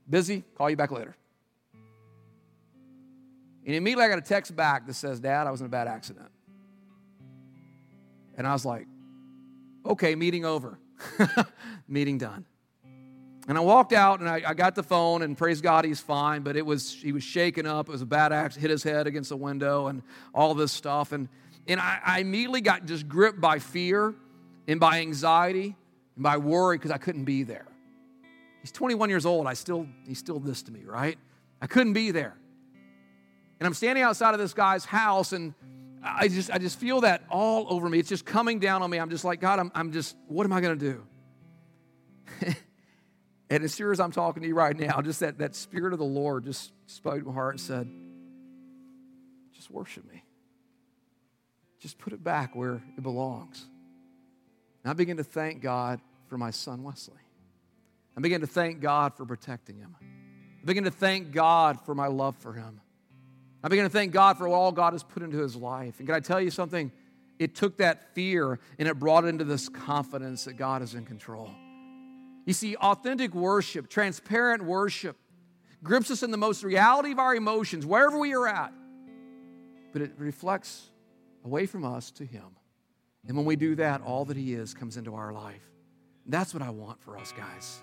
Busy, 0.09 0.43
call 0.55 0.69
you 0.69 0.75
back 0.75 0.91
later. 0.91 1.15
And 3.65 3.75
immediately 3.75 4.05
I 4.05 4.09
got 4.09 4.17
a 4.17 4.21
text 4.21 4.55
back 4.55 4.87
that 4.87 4.93
says, 4.93 5.19
Dad, 5.19 5.45
I 5.45 5.51
was 5.51 5.59
in 5.59 5.65
a 5.65 5.69
bad 5.69 5.87
accident. 5.87 6.29
And 8.37 8.47
I 8.47 8.53
was 8.53 8.65
like, 8.65 8.87
okay, 9.87 10.15
meeting 10.15 10.45
over, 10.45 10.79
meeting 11.87 12.17
done. 12.17 12.45
And 13.47 13.57
I 13.57 13.61
walked 13.61 13.93
out 13.93 14.19
and 14.19 14.27
I, 14.27 14.41
I, 14.45 14.53
got 14.53 14.75
the 14.75 14.83
phone 14.83 15.21
and 15.21 15.37
praise 15.37 15.61
God 15.61 15.85
he's 15.85 16.01
fine, 16.01 16.41
but 16.41 16.57
it 16.57 16.65
was 16.65 16.91
he 16.91 17.13
was 17.13 17.23
shaken 17.23 17.65
up. 17.65 17.87
It 17.87 17.91
was 17.93 18.01
a 18.01 18.05
bad 18.05 18.33
accident, 18.33 18.61
hit 18.61 18.71
his 18.71 18.83
head 18.83 19.07
against 19.07 19.29
the 19.29 19.37
window 19.37 19.87
and 19.87 20.03
all 20.33 20.53
this 20.53 20.73
stuff. 20.73 21.13
And 21.13 21.29
and 21.65 21.79
I, 21.79 21.99
I 22.05 22.19
immediately 22.19 22.59
got 22.59 22.85
just 22.85 23.07
gripped 23.07 23.39
by 23.39 23.59
fear 23.59 24.13
and 24.67 24.81
by 24.81 24.99
anxiety 24.99 25.77
and 26.15 26.23
by 26.23 26.37
worry 26.37 26.77
because 26.77 26.91
I 26.91 26.97
couldn't 26.97 27.23
be 27.23 27.43
there. 27.43 27.67
He's 28.61 28.71
21 28.73 29.09
years 29.09 29.25
old. 29.25 29.47
I 29.47 29.53
still 29.53 29.87
he's 30.05 30.19
still 30.19 30.41
this 30.41 30.63
to 30.63 30.71
me, 30.73 30.81
right? 30.83 31.17
I 31.61 31.67
couldn't 31.67 31.93
be 31.93 32.11
there. 32.11 32.35
And 33.61 33.65
I'm 33.65 33.73
standing 33.73 34.03
outside 34.03 34.33
of 34.33 34.41
this 34.41 34.53
guy's 34.53 34.83
house 34.83 35.31
and 35.31 35.53
I 36.15 36.27
just, 36.27 36.51
I 36.51 36.57
just 36.57 36.79
feel 36.79 37.01
that 37.01 37.23
all 37.29 37.67
over 37.69 37.89
me. 37.89 37.99
It's 37.99 38.09
just 38.09 38.25
coming 38.25 38.59
down 38.59 38.81
on 38.81 38.89
me. 38.89 38.97
I'm 38.97 39.09
just 39.09 39.25
like, 39.25 39.41
God, 39.41 39.59
I'm, 39.59 39.71
I'm 39.75 39.91
just, 39.91 40.15
what 40.27 40.45
am 40.45 40.53
I 40.53 40.61
going 40.61 40.77
to 40.77 40.93
do? 40.93 41.03
and 43.49 43.63
as 43.63 43.75
sure 43.75 43.91
as 43.91 43.99
I'm 43.99 44.11
talking 44.11 44.41
to 44.43 44.47
you 44.47 44.55
right 44.55 44.77
now, 44.77 45.01
just 45.01 45.19
that, 45.21 45.39
that 45.39 45.55
Spirit 45.55 45.93
of 45.93 45.99
the 45.99 46.05
Lord 46.05 46.45
just 46.45 46.71
spoke 46.85 47.19
to 47.19 47.25
my 47.25 47.33
heart 47.33 47.55
and 47.55 47.61
said, 47.61 47.89
just 49.53 49.71
worship 49.71 50.09
me. 50.11 50.23
just 51.79 51.97
put 51.97 52.13
it 52.13 52.23
back 52.23 52.55
where 52.55 52.81
it 52.97 53.01
belongs. 53.01 53.65
And 54.83 54.91
I 54.91 54.93
begin 54.93 55.17
to 55.17 55.23
thank 55.23 55.61
God 55.61 55.99
for 56.27 56.37
my 56.37 56.51
son 56.51 56.83
Wesley. 56.83 57.15
I 58.15 58.21
begin 58.21 58.41
to 58.41 58.47
thank 58.47 58.81
God 58.81 59.15
for 59.15 59.25
protecting 59.25 59.77
him. 59.77 59.95
I 60.01 60.65
begin 60.65 60.85
to 60.85 60.91
thank 60.91 61.31
God 61.31 61.79
for 61.85 61.93
my 61.93 62.07
love 62.07 62.35
for 62.37 62.53
him. 62.53 62.81
I 63.63 63.69
begin 63.69 63.85
to 63.85 63.89
thank 63.89 64.11
God 64.11 64.37
for 64.37 64.47
all 64.47 64.71
God 64.71 64.93
has 64.93 65.03
put 65.03 65.23
into 65.23 65.37
his 65.37 65.55
life. 65.55 65.99
And 65.99 66.07
can 66.07 66.15
I 66.15 66.19
tell 66.19 66.39
you 66.39 66.51
something? 66.51 66.91
It 67.39 67.55
took 67.55 67.77
that 67.77 68.13
fear 68.13 68.59
and 68.79 68.87
it 68.87 68.97
brought 68.99 69.25
it 69.25 69.27
into 69.27 69.43
this 69.43 69.69
confidence 69.69 70.45
that 70.45 70.53
God 70.53 70.81
is 70.81 70.93
in 70.93 71.05
control. 71.05 71.49
You 72.45 72.53
see, 72.53 72.77
authentic 72.77 73.35
worship, 73.35 73.89
transparent 73.89 74.63
worship, 74.63 75.17
grips 75.83 76.09
us 76.09 76.23
in 76.23 76.31
the 76.31 76.37
most 76.37 76.63
reality 76.63 77.11
of 77.11 77.19
our 77.19 77.35
emotions, 77.35 77.85
wherever 77.85 78.17
we 78.17 78.33
are 78.33 78.47
at. 78.47 78.71
But 79.91 80.01
it 80.01 80.13
reflects 80.17 80.89
away 81.43 81.65
from 81.65 81.83
us 81.83 82.09
to 82.11 82.25
Him. 82.25 82.45
And 83.27 83.35
when 83.35 83.45
we 83.45 83.57
do 83.57 83.75
that, 83.75 84.01
all 84.01 84.23
that 84.25 84.37
He 84.37 84.53
is 84.53 84.73
comes 84.73 84.95
into 84.95 85.13
our 85.15 85.33
life. 85.33 85.69
And 86.23 86.33
that's 86.33 86.53
what 86.53 86.63
I 86.63 86.69
want 86.69 87.01
for 87.01 87.17
us, 87.17 87.33
guys. 87.33 87.81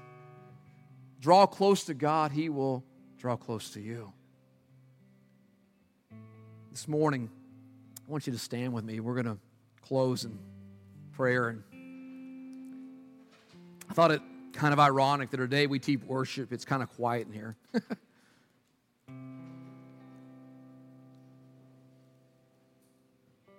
Draw 1.21 1.47
close 1.47 1.85
to 1.85 1.95
God, 1.95 2.33
He 2.33 2.49
will 2.49 2.83
draw 3.19 3.37
close 3.37 3.71
to 3.75 3.83
you. 3.83 4.14
This 6.75 6.89
morning, 6.89 7.31
I 8.05 8.11
want 8.11 8.27
you 8.27 8.33
to 8.33 8.39
stand 8.39 8.73
with 8.73 8.83
me. 8.85 8.99
We're 8.99 9.15
going 9.15 9.27
to 9.27 9.39
close 9.83 10.25
in 10.25 10.37
prayer. 11.13 11.47
And 11.51 11.63
I 13.89 13.95
thought 13.95 14.11
it 14.11 14.21
kind 14.53 14.73
of 14.73 14.81
ironic 14.81 15.31
that 15.31 15.37
today 15.37 15.69
we 15.69 15.79
teach 15.79 16.01
worship. 16.01 16.53
It's 16.53 16.65
kind 16.65 16.83
of 16.83 16.91
quiet 16.97 17.29
in 17.29 17.33
here. 17.33 17.55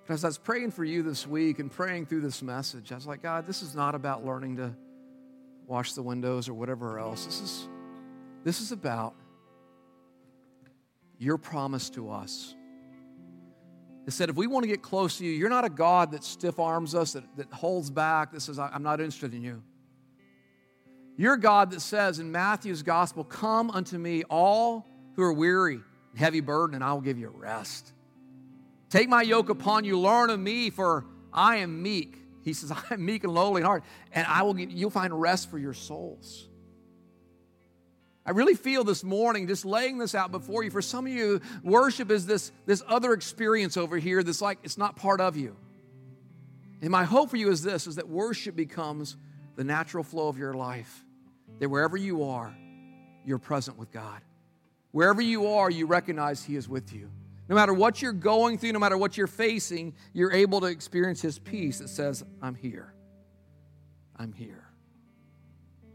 As 0.10 0.26
I 0.26 0.28
was 0.28 0.38
praying 0.38 0.72
for 0.72 0.84
you 0.84 1.02
this 1.02 1.26
week 1.26 1.60
and 1.60 1.72
praying 1.72 2.08
through 2.08 2.20
this 2.20 2.42
message, 2.42 2.92
I 2.92 2.96
was 2.96 3.08
like, 3.08 3.24
God, 3.24 3.48
this 3.48 3.62
is 3.62 3.74
not 3.76 3.96
about 3.96 4.26
learning 4.26 4.58
to 4.58 4.76
wash 5.68 5.94
the 5.94 6.04
windows 6.04 6.50
or 6.50 6.54
whatever 6.54 7.00
else. 7.00 7.24
This 7.24 7.40
is, 7.40 7.70
this 8.44 8.60
is 8.60 8.74
about 8.74 9.16
your 11.18 11.38
promise 11.38 11.90
to 11.92 12.12
us. 12.12 12.55
It 14.06 14.14
said, 14.14 14.30
if 14.30 14.36
we 14.36 14.46
want 14.46 14.64
to 14.64 14.68
get 14.68 14.84
close 14.84 15.18
to 15.18 15.26
you, 15.26 15.32
you're 15.32 15.50
not 15.50 15.66
a 15.66 15.70
God 15.70 16.12
that 16.12 16.24
stiff 16.24 16.60
arms 16.60 16.94
us, 16.94 17.14
that, 17.14 17.24
that 17.38 17.52
holds 17.52 17.90
back, 17.90 18.32
that 18.34 18.42
says, 18.42 18.60
I'm 18.60 18.84
not 18.84 19.00
interested 19.00 19.34
in 19.34 19.42
you. 19.42 19.64
You're 21.18 21.38
God 21.38 21.72
that 21.72 21.82
says 21.82 22.20
in 22.20 22.32
Matthew's 22.32 22.84
gospel, 22.84 23.24
Come 23.24 23.72
unto 23.72 23.98
me, 23.98 24.24
all 24.30 24.86
who 25.16 25.24
are 25.24 25.34
weary 25.34 25.76
and 26.12 26.20
heavy 26.20 26.42
burden, 26.42 26.76
and 26.76 26.84
I 26.84 26.94
will 26.94 27.02
give 27.02 27.18
you 27.18 27.30
rest. 27.30 27.94
Take 28.90 29.10
my 29.10 29.24
yoke 29.24 29.50
upon 29.50 29.86
you, 29.86 30.00
learn 30.00 30.30
of 30.30 30.40
me, 30.40 30.70
for 30.70 31.06
I 31.34 31.58
am 31.58 31.82
meek. 31.82 32.22
He 32.44 32.54
says, 32.54 32.72
I 32.90 32.94
am 32.94 33.06
meek 33.06 33.24
and 33.24 33.34
lowly 33.34 33.62
in 33.62 33.66
heart, 33.66 33.84
and 34.12 34.28
I 34.28 34.44
will 34.44 34.54
give, 34.54 34.72
you'll 34.72 34.90
find 34.90 35.20
rest 35.20 35.50
for 35.50 35.58
your 35.58 35.74
souls. 35.74 36.48
I 38.26 38.32
really 38.32 38.56
feel 38.56 38.84
this 38.84 39.04
morning, 39.04 39.48
just 39.48 39.66
laying 39.66 40.00
this 40.00 40.16
out 40.16 40.32
before 40.32 40.64
you. 40.64 40.72
For 40.72 40.82
some 40.82 41.06
of 41.06 41.14
you, 41.14 41.42
worship 41.64 42.10
is 42.10 42.26
this, 42.26 42.52
this 42.66 42.82
other 42.88 43.14
experience 43.14 43.78
over 43.78 43.98
here 43.98 44.24
that's 44.24 44.42
like 44.42 44.58
it's 44.64 44.78
not 44.78 44.96
part 44.96 45.22
of 45.22 45.38
you. 45.38 45.56
And 46.82 46.90
my 46.90 47.04
hope 47.04 47.30
for 47.30 47.38
you 47.38 47.52
is 47.52 47.62
this 47.62 47.86
is 47.88 47.96
that 47.96 48.10
worship 48.10 48.56
becomes 48.56 49.16
the 49.56 49.64
natural 49.64 50.04
flow 50.04 50.28
of 50.28 50.38
your 50.38 50.54
life. 50.54 51.04
That 51.60 51.70
wherever 51.70 51.96
you 51.96 52.24
are, 52.24 52.56
you're 53.26 53.40
present 53.40 53.78
with 53.78 53.92
God. 53.92 54.22
Wherever 54.92 55.22
you 55.22 55.48
are, 55.48 55.70
you 55.70 55.86
recognize 55.86 56.44
He 56.44 56.56
is 56.56 56.68
with 56.68 56.94
you. 56.94 57.12
No 57.48 57.56
matter 57.56 57.74
what 57.74 58.02
you're 58.02 58.12
going 58.12 58.58
through, 58.58 58.72
no 58.72 58.80
matter 58.80 58.98
what 58.98 59.18
you're 59.18 59.28
facing, 59.28 59.94
you're 60.14 60.32
able 60.32 60.62
to 60.62 60.68
experience 60.68 61.22
His 61.22 61.38
peace 61.38 61.80
that 61.80 61.90
says, 61.90 62.24
I'm 62.42 62.56
here. 62.56 62.94
I'm 64.18 64.34
here. 64.34 64.65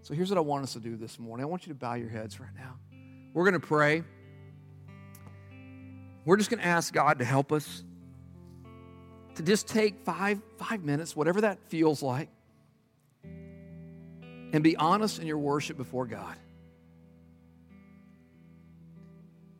So 0.03 0.15
here's 0.15 0.31
what 0.31 0.39
I 0.39 0.43
want 0.43 0.63
us 0.63 0.73
to 0.73 0.81
do 0.81 0.97
this 0.97 1.19
morning. 1.19 1.45
I 1.45 1.47
want 1.47 1.67
you 1.67 1.73
to 1.73 1.79
bow 1.79 1.95
your 1.95 2.09
heads 2.09 2.41
right 2.41 2.55
now. 2.57 2.77
We're 3.35 3.45
going 3.45 3.61
to 3.61 3.67
pray. 3.67 4.03
We're 6.25 6.37
just 6.37 6.51
going 6.51 6.61
to 6.61 6.67
ask 6.67 6.93
God 6.93 7.19
to 7.19 7.25
help 7.25 7.53
us 7.53 7.85
to 9.37 9.43
just 9.43 9.69
take 9.69 10.01
five, 10.01 10.41
five 10.59 10.83
minutes, 10.83 11.15
whatever 11.15 11.43
that 11.43 11.59
feels 11.69 12.03
like, 12.03 12.29
and 13.23 14.63
be 14.63 14.77
honest 14.77 15.19
in 15.19 15.27
your 15.27 15.39
worship 15.39 15.77
before 15.77 16.07
God. 16.07 16.37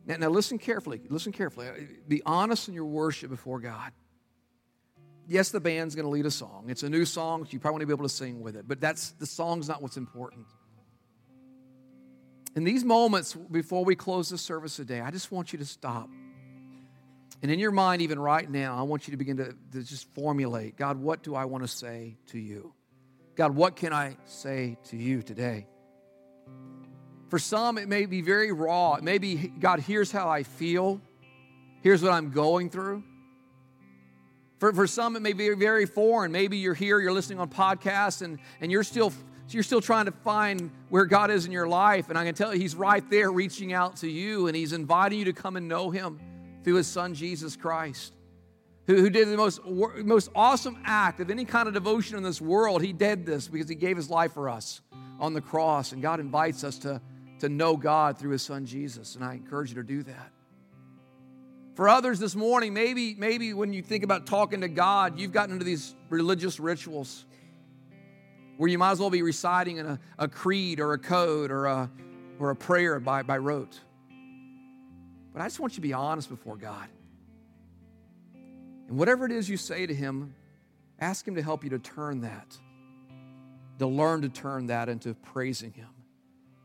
Now, 0.05 0.17
now, 0.17 0.29
listen 0.29 0.57
carefully. 0.57 0.99
Listen 1.09 1.31
carefully. 1.31 1.67
Be 2.07 2.21
honest 2.25 2.67
in 2.67 2.73
your 2.73 2.85
worship 2.85 3.29
before 3.29 3.59
God. 3.59 3.91
Yes, 5.31 5.49
the 5.49 5.61
band's 5.61 5.95
going 5.95 6.03
to 6.03 6.09
lead 6.09 6.25
a 6.25 6.31
song. 6.31 6.65
It's 6.67 6.83
a 6.83 6.89
new 6.89 7.05
song, 7.05 7.45
so 7.45 7.51
you 7.51 7.59
probably 7.61 7.75
want 7.75 7.81
to 7.83 7.87
be 7.87 7.93
able 7.93 8.03
to 8.03 8.13
sing 8.13 8.41
with 8.41 8.57
it. 8.57 8.67
But 8.67 8.81
that's 8.81 9.11
the 9.11 9.25
song's 9.25 9.69
not 9.69 9.81
what's 9.81 9.95
important. 9.95 10.45
In 12.53 12.65
these 12.65 12.83
moments 12.83 13.33
before 13.33 13.85
we 13.85 13.95
close 13.95 14.27
the 14.27 14.37
service 14.37 14.75
today, 14.75 14.99
I 14.99 15.09
just 15.09 15.31
want 15.31 15.53
you 15.53 15.59
to 15.59 15.65
stop. 15.65 16.09
And 17.41 17.49
in 17.49 17.59
your 17.59 17.71
mind, 17.71 18.01
even 18.01 18.19
right 18.19 18.49
now, 18.49 18.77
I 18.77 18.81
want 18.81 19.07
you 19.07 19.11
to 19.11 19.17
begin 19.17 19.37
to, 19.37 19.55
to 19.71 19.83
just 19.83 20.13
formulate 20.13 20.75
God, 20.75 20.97
what 20.97 21.23
do 21.23 21.33
I 21.33 21.45
want 21.45 21.63
to 21.63 21.69
say 21.69 22.17
to 22.31 22.37
you? 22.37 22.73
God, 23.35 23.55
what 23.55 23.77
can 23.77 23.93
I 23.93 24.17
say 24.25 24.77
to 24.89 24.97
you 24.97 25.21
today? 25.21 25.65
For 27.29 27.39
some, 27.39 27.77
it 27.77 27.87
may 27.87 28.05
be 28.05 28.21
very 28.21 28.51
raw. 28.51 28.95
It 28.95 29.03
may 29.03 29.17
be, 29.17 29.35
God, 29.47 29.79
here's 29.79 30.11
how 30.11 30.27
I 30.27 30.43
feel. 30.43 30.99
Here's 31.83 32.03
what 32.03 32.11
I'm 32.11 32.31
going 32.31 32.69
through. 32.69 33.05
For, 34.61 34.71
for 34.73 34.85
some, 34.85 35.15
it 35.15 35.21
may 35.21 35.33
be 35.33 35.49
very 35.55 35.87
foreign. 35.87 36.31
Maybe 36.31 36.57
you're 36.57 36.75
here, 36.75 36.99
you're 36.99 37.11
listening 37.11 37.39
on 37.39 37.49
podcasts, 37.49 38.21
and, 38.21 38.37
and 38.61 38.71
you're 38.71 38.83
still 38.83 39.11
you're 39.49 39.63
still 39.63 39.81
trying 39.81 40.05
to 40.05 40.11
find 40.11 40.69
where 40.87 41.05
God 41.05 41.31
is 41.31 41.45
in 41.47 41.51
your 41.51 41.67
life. 41.67 42.09
And 42.09 42.17
I 42.17 42.23
can 42.23 42.35
tell 42.35 42.53
you, 42.53 42.61
He's 42.61 42.75
right 42.75 43.03
there 43.09 43.31
reaching 43.31 43.73
out 43.73 43.97
to 43.97 44.07
you, 44.07 44.45
and 44.45 44.55
He's 44.55 44.71
inviting 44.71 45.17
you 45.17 45.25
to 45.25 45.33
come 45.33 45.57
and 45.57 45.67
know 45.67 45.89
Him 45.89 46.19
through 46.63 46.75
His 46.75 46.85
Son, 46.85 47.15
Jesus 47.15 47.55
Christ, 47.55 48.13
who, 48.85 48.97
who 48.97 49.09
did 49.09 49.29
the 49.29 49.35
most, 49.35 49.65
most 49.65 50.29
awesome 50.35 50.77
act 50.85 51.19
of 51.19 51.31
any 51.31 51.43
kind 51.43 51.67
of 51.67 51.73
devotion 51.73 52.15
in 52.15 52.21
this 52.21 52.39
world. 52.39 52.83
He 52.83 52.93
did 52.93 53.25
this 53.25 53.47
because 53.47 53.67
He 53.67 53.75
gave 53.75 53.97
His 53.97 54.11
life 54.11 54.33
for 54.33 54.47
us 54.47 54.81
on 55.19 55.33
the 55.33 55.41
cross. 55.41 55.91
And 55.91 56.03
God 56.03 56.19
invites 56.19 56.63
us 56.63 56.77
to, 56.79 57.01
to 57.39 57.49
know 57.49 57.75
God 57.75 58.19
through 58.19 58.31
his 58.33 58.43
son 58.43 58.67
Jesus. 58.67 59.15
And 59.15 59.25
I 59.25 59.33
encourage 59.33 59.69
you 59.69 59.75
to 59.77 59.83
do 59.83 60.03
that. 60.03 60.31
For 61.75 61.87
others 61.87 62.19
this 62.19 62.35
morning, 62.35 62.73
maybe, 62.73 63.15
maybe 63.15 63.53
when 63.53 63.71
you 63.71 63.81
think 63.81 64.03
about 64.03 64.25
talking 64.25 64.61
to 64.61 64.67
God, 64.67 65.17
you've 65.19 65.31
gotten 65.31 65.53
into 65.53 65.63
these 65.65 65.95
religious 66.09 66.59
rituals 66.59 67.25
where 68.57 68.69
you 68.69 68.77
might 68.77 68.91
as 68.91 68.99
well 68.99 69.09
be 69.09 69.21
reciting 69.21 69.79
a, 69.79 69.99
a 70.19 70.27
creed 70.27 70.79
or 70.79 70.93
a 70.93 70.97
code 70.97 71.49
or 71.49 71.65
a, 71.65 71.89
or 72.39 72.49
a 72.49 72.55
prayer 72.55 72.99
by, 72.99 73.23
by 73.23 73.37
rote. 73.37 73.79
But 75.33 75.41
I 75.41 75.45
just 75.45 75.59
want 75.59 75.73
you 75.73 75.75
to 75.75 75.81
be 75.81 75.93
honest 75.93 76.29
before 76.29 76.57
God. 76.57 76.87
And 78.87 78.97
whatever 78.97 79.25
it 79.25 79.31
is 79.31 79.49
you 79.49 79.55
say 79.55 79.85
to 79.85 79.95
Him, 79.95 80.35
ask 80.99 81.25
Him 81.25 81.35
to 81.35 81.41
help 81.41 81.63
you 81.63 81.69
to 81.69 81.79
turn 81.79 82.21
that, 82.21 82.57
to 83.79 83.87
learn 83.87 84.21
to 84.23 84.29
turn 84.29 84.67
that 84.67 84.89
into 84.89 85.13
praising 85.13 85.71
Him 85.71 85.87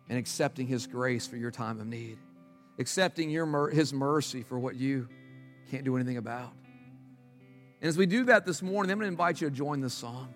and 0.09 0.19
accepting 0.19 0.67
His 0.67 0.89
grace 0.89 1.27
for 1.27 1.37
your 1.37 1.53
time 1.53 1.81
of 1.81 1.87
need, 1.87 2.19
accepting 2.79 3.31
your, 3.31 3.71
His 3.71 3.93
mercy 3.93 4.43
for 4.43 4.59
what 4.59 4.77
you 4.77 5.09
can't 5.71 5.85
do 5.85 5.97
anything 5.97 6.17
about. 6.17 6.53
And 7.81 7.89
as 7.89 7.99
we 7.99 8.07
do 8.07 8.25
that 8.25 8.47
this 8.47 8.63
morning, 8.63 8.91
I'm 8.91 8.99
going 8.99 9.07
to 9.07 9.13
invite 9.13 9.41
you 9.41 9.49
to 9.49 9.55
join 9.55 9.81
the 9.81 9.91
song. 9.91 10.35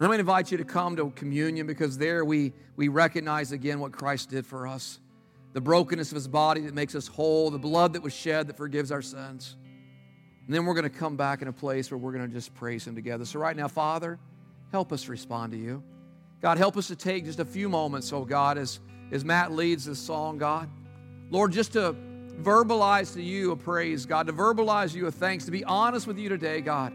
I'm 0.00 0.06
going 0.06 0.18
to 0.18 0.20
invite 0.20 0.52
you 0.52 0.58
to 0.58 0.64
come 0.64 0.96
to 0.96 1.10
communion 1.10 1.66
because 1.66 1.98
there 1.98 2.24
we, 2.24 2.52
we 2.76 2.88
recognize 2.88 3.50
again 3.50 3.80
what 3.80 3.92
Christ 3.92 4.30
did 4.30 4.46
for 4.46 4.66
us 4.66 5.00
the 5.54 5.60
brokenness 5.60 6.12
of 6.12 6.14
his 6.14 6.28
body 6.28 6.60
that 6.60 6.74
makes 6.74 6.94
us 6.94 7.08
whole, 7.08 7.50
the 7.50 7.58
blood 7.58 7.94
that 7.94 8.02
was 8.02 8.14
shed 8.14 8.46
that 8.46 8.56
forgives 8.56 8.92
our 8.92 9.02
sins. 9.02 9.56
And 10.46 10.54
then 10.54 10.64
we're 10.64 10.74
going 10.74 10.88
to 10.88 10.98
come 10.98 11.16
back 11.16 11.42
in 11.42 11.48
a 11.48 11.52
place 11.52 11.90
where 11.90 11.98
we're 11.98 12.12
going 12.12 12.28
to 12.28 12.32
just 12.32 12.54
praise 12.54 12.86
him 12.86 12.94
together. 12.94 13.24
So, 13.24 13.40
right 13.40 13.56
now, 13.56 13.66
Father, 13.66 14.18
help 14.70 14.92
us 14.92 15.08
respond 15.08 15.52
to 15.52 15.58
you. 15.58 15.82
God, 16.40 16.58
help 16.58 16.76
us 16.76 16.86
to 16.88 16.96
take 16.96 17.24
just 17.24 17.40
a 17.40 17.44
few 17.44 17.68
moments, 17.68 18.12
oh 18.12 18.24
God, 18.24 18.56
as, 18.56 18.78
as 19.10 19.24
Matt 19.24 19.52
leads 19.52 19.84
this 19.84 19.98
song, 19.98 20.38
God. 20.38 20.70
Lord, 21.30 21.52
just 21.52 21.74
to 21.74 21.94
verbalize 22.40 23.14
to 23.14 23.22
you 23.22 23.52
a 23.52 23.56
praise, 23.56 24.06
God, 24.06 24.26
to 24.28 24.32
verbalize 24.32 24.94
you 24.94 25.06
a 25.06 25.10
thanks, 25.10 25.44
to 25.46 25.50
be 25.50 25.64
honest 25.64 26.06
with 26.06 26.18
you 26.18 26.28
today, 26.28 26.60
God. 26.60 26.92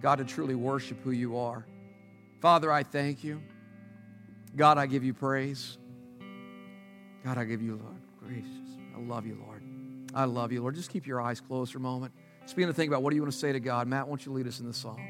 God, 0.00 0.16
to 0.16 0.24
truly 0.24 0.54
worship 0.54 1.00
who 1.02 1.12
you 1.12 1.38
are. 1.38 1.64
Father, 2.40 2.70
I 2.70 2.82
thank 2.82 3.22
you. 3.22 3.40
God, 4.56 4.76
I 4.78 4.86
give 4.86 5.04
you 5.04 5.14
praise. 5.14 5.78
God, 7.24 7.38
I 7.38 7.44
give 7.44 7.62
you, 7.62 7.76
Lord, 7.76 8.02
gracious. 8.20 8.76
I 8.96 9.00
love 9.00 9.26
you, 9.26 9.38
Lord. 9.46 9.62
I 10.14 10.24
love 10.24 10.52
you, 10.52 10.60
Lord. 10.60 10.74
Just 10.74 10.90
keep 10.90 11.06
your 11.06 11.20
eyes 11.20 11.40
closed 11.40 11.72
for 11.72 11.78
a 11.78 11.80
moment. 11.80 12.12
Just 12.42 12.56
begin 12.56 12.68
to 12.68 12.74
think 12.74 12.88
about 12.88 13.02
what 13.02 13.10
do 13.10 13.16
you 13.16 13.22
want 13.22 13.32
to 13.32 13.38
say 13.38 13.52
to 13.52 13.60
God. 13.60 13.86
Matt, 13.86 14.06
why 14.06 14.10
don't 14.10 14.26
you 14.26 14.32
lead 14.32 14.46
us 14.46 14.60
in 14.60 14.66
the 14.66 14.74
song? 14.74 15.00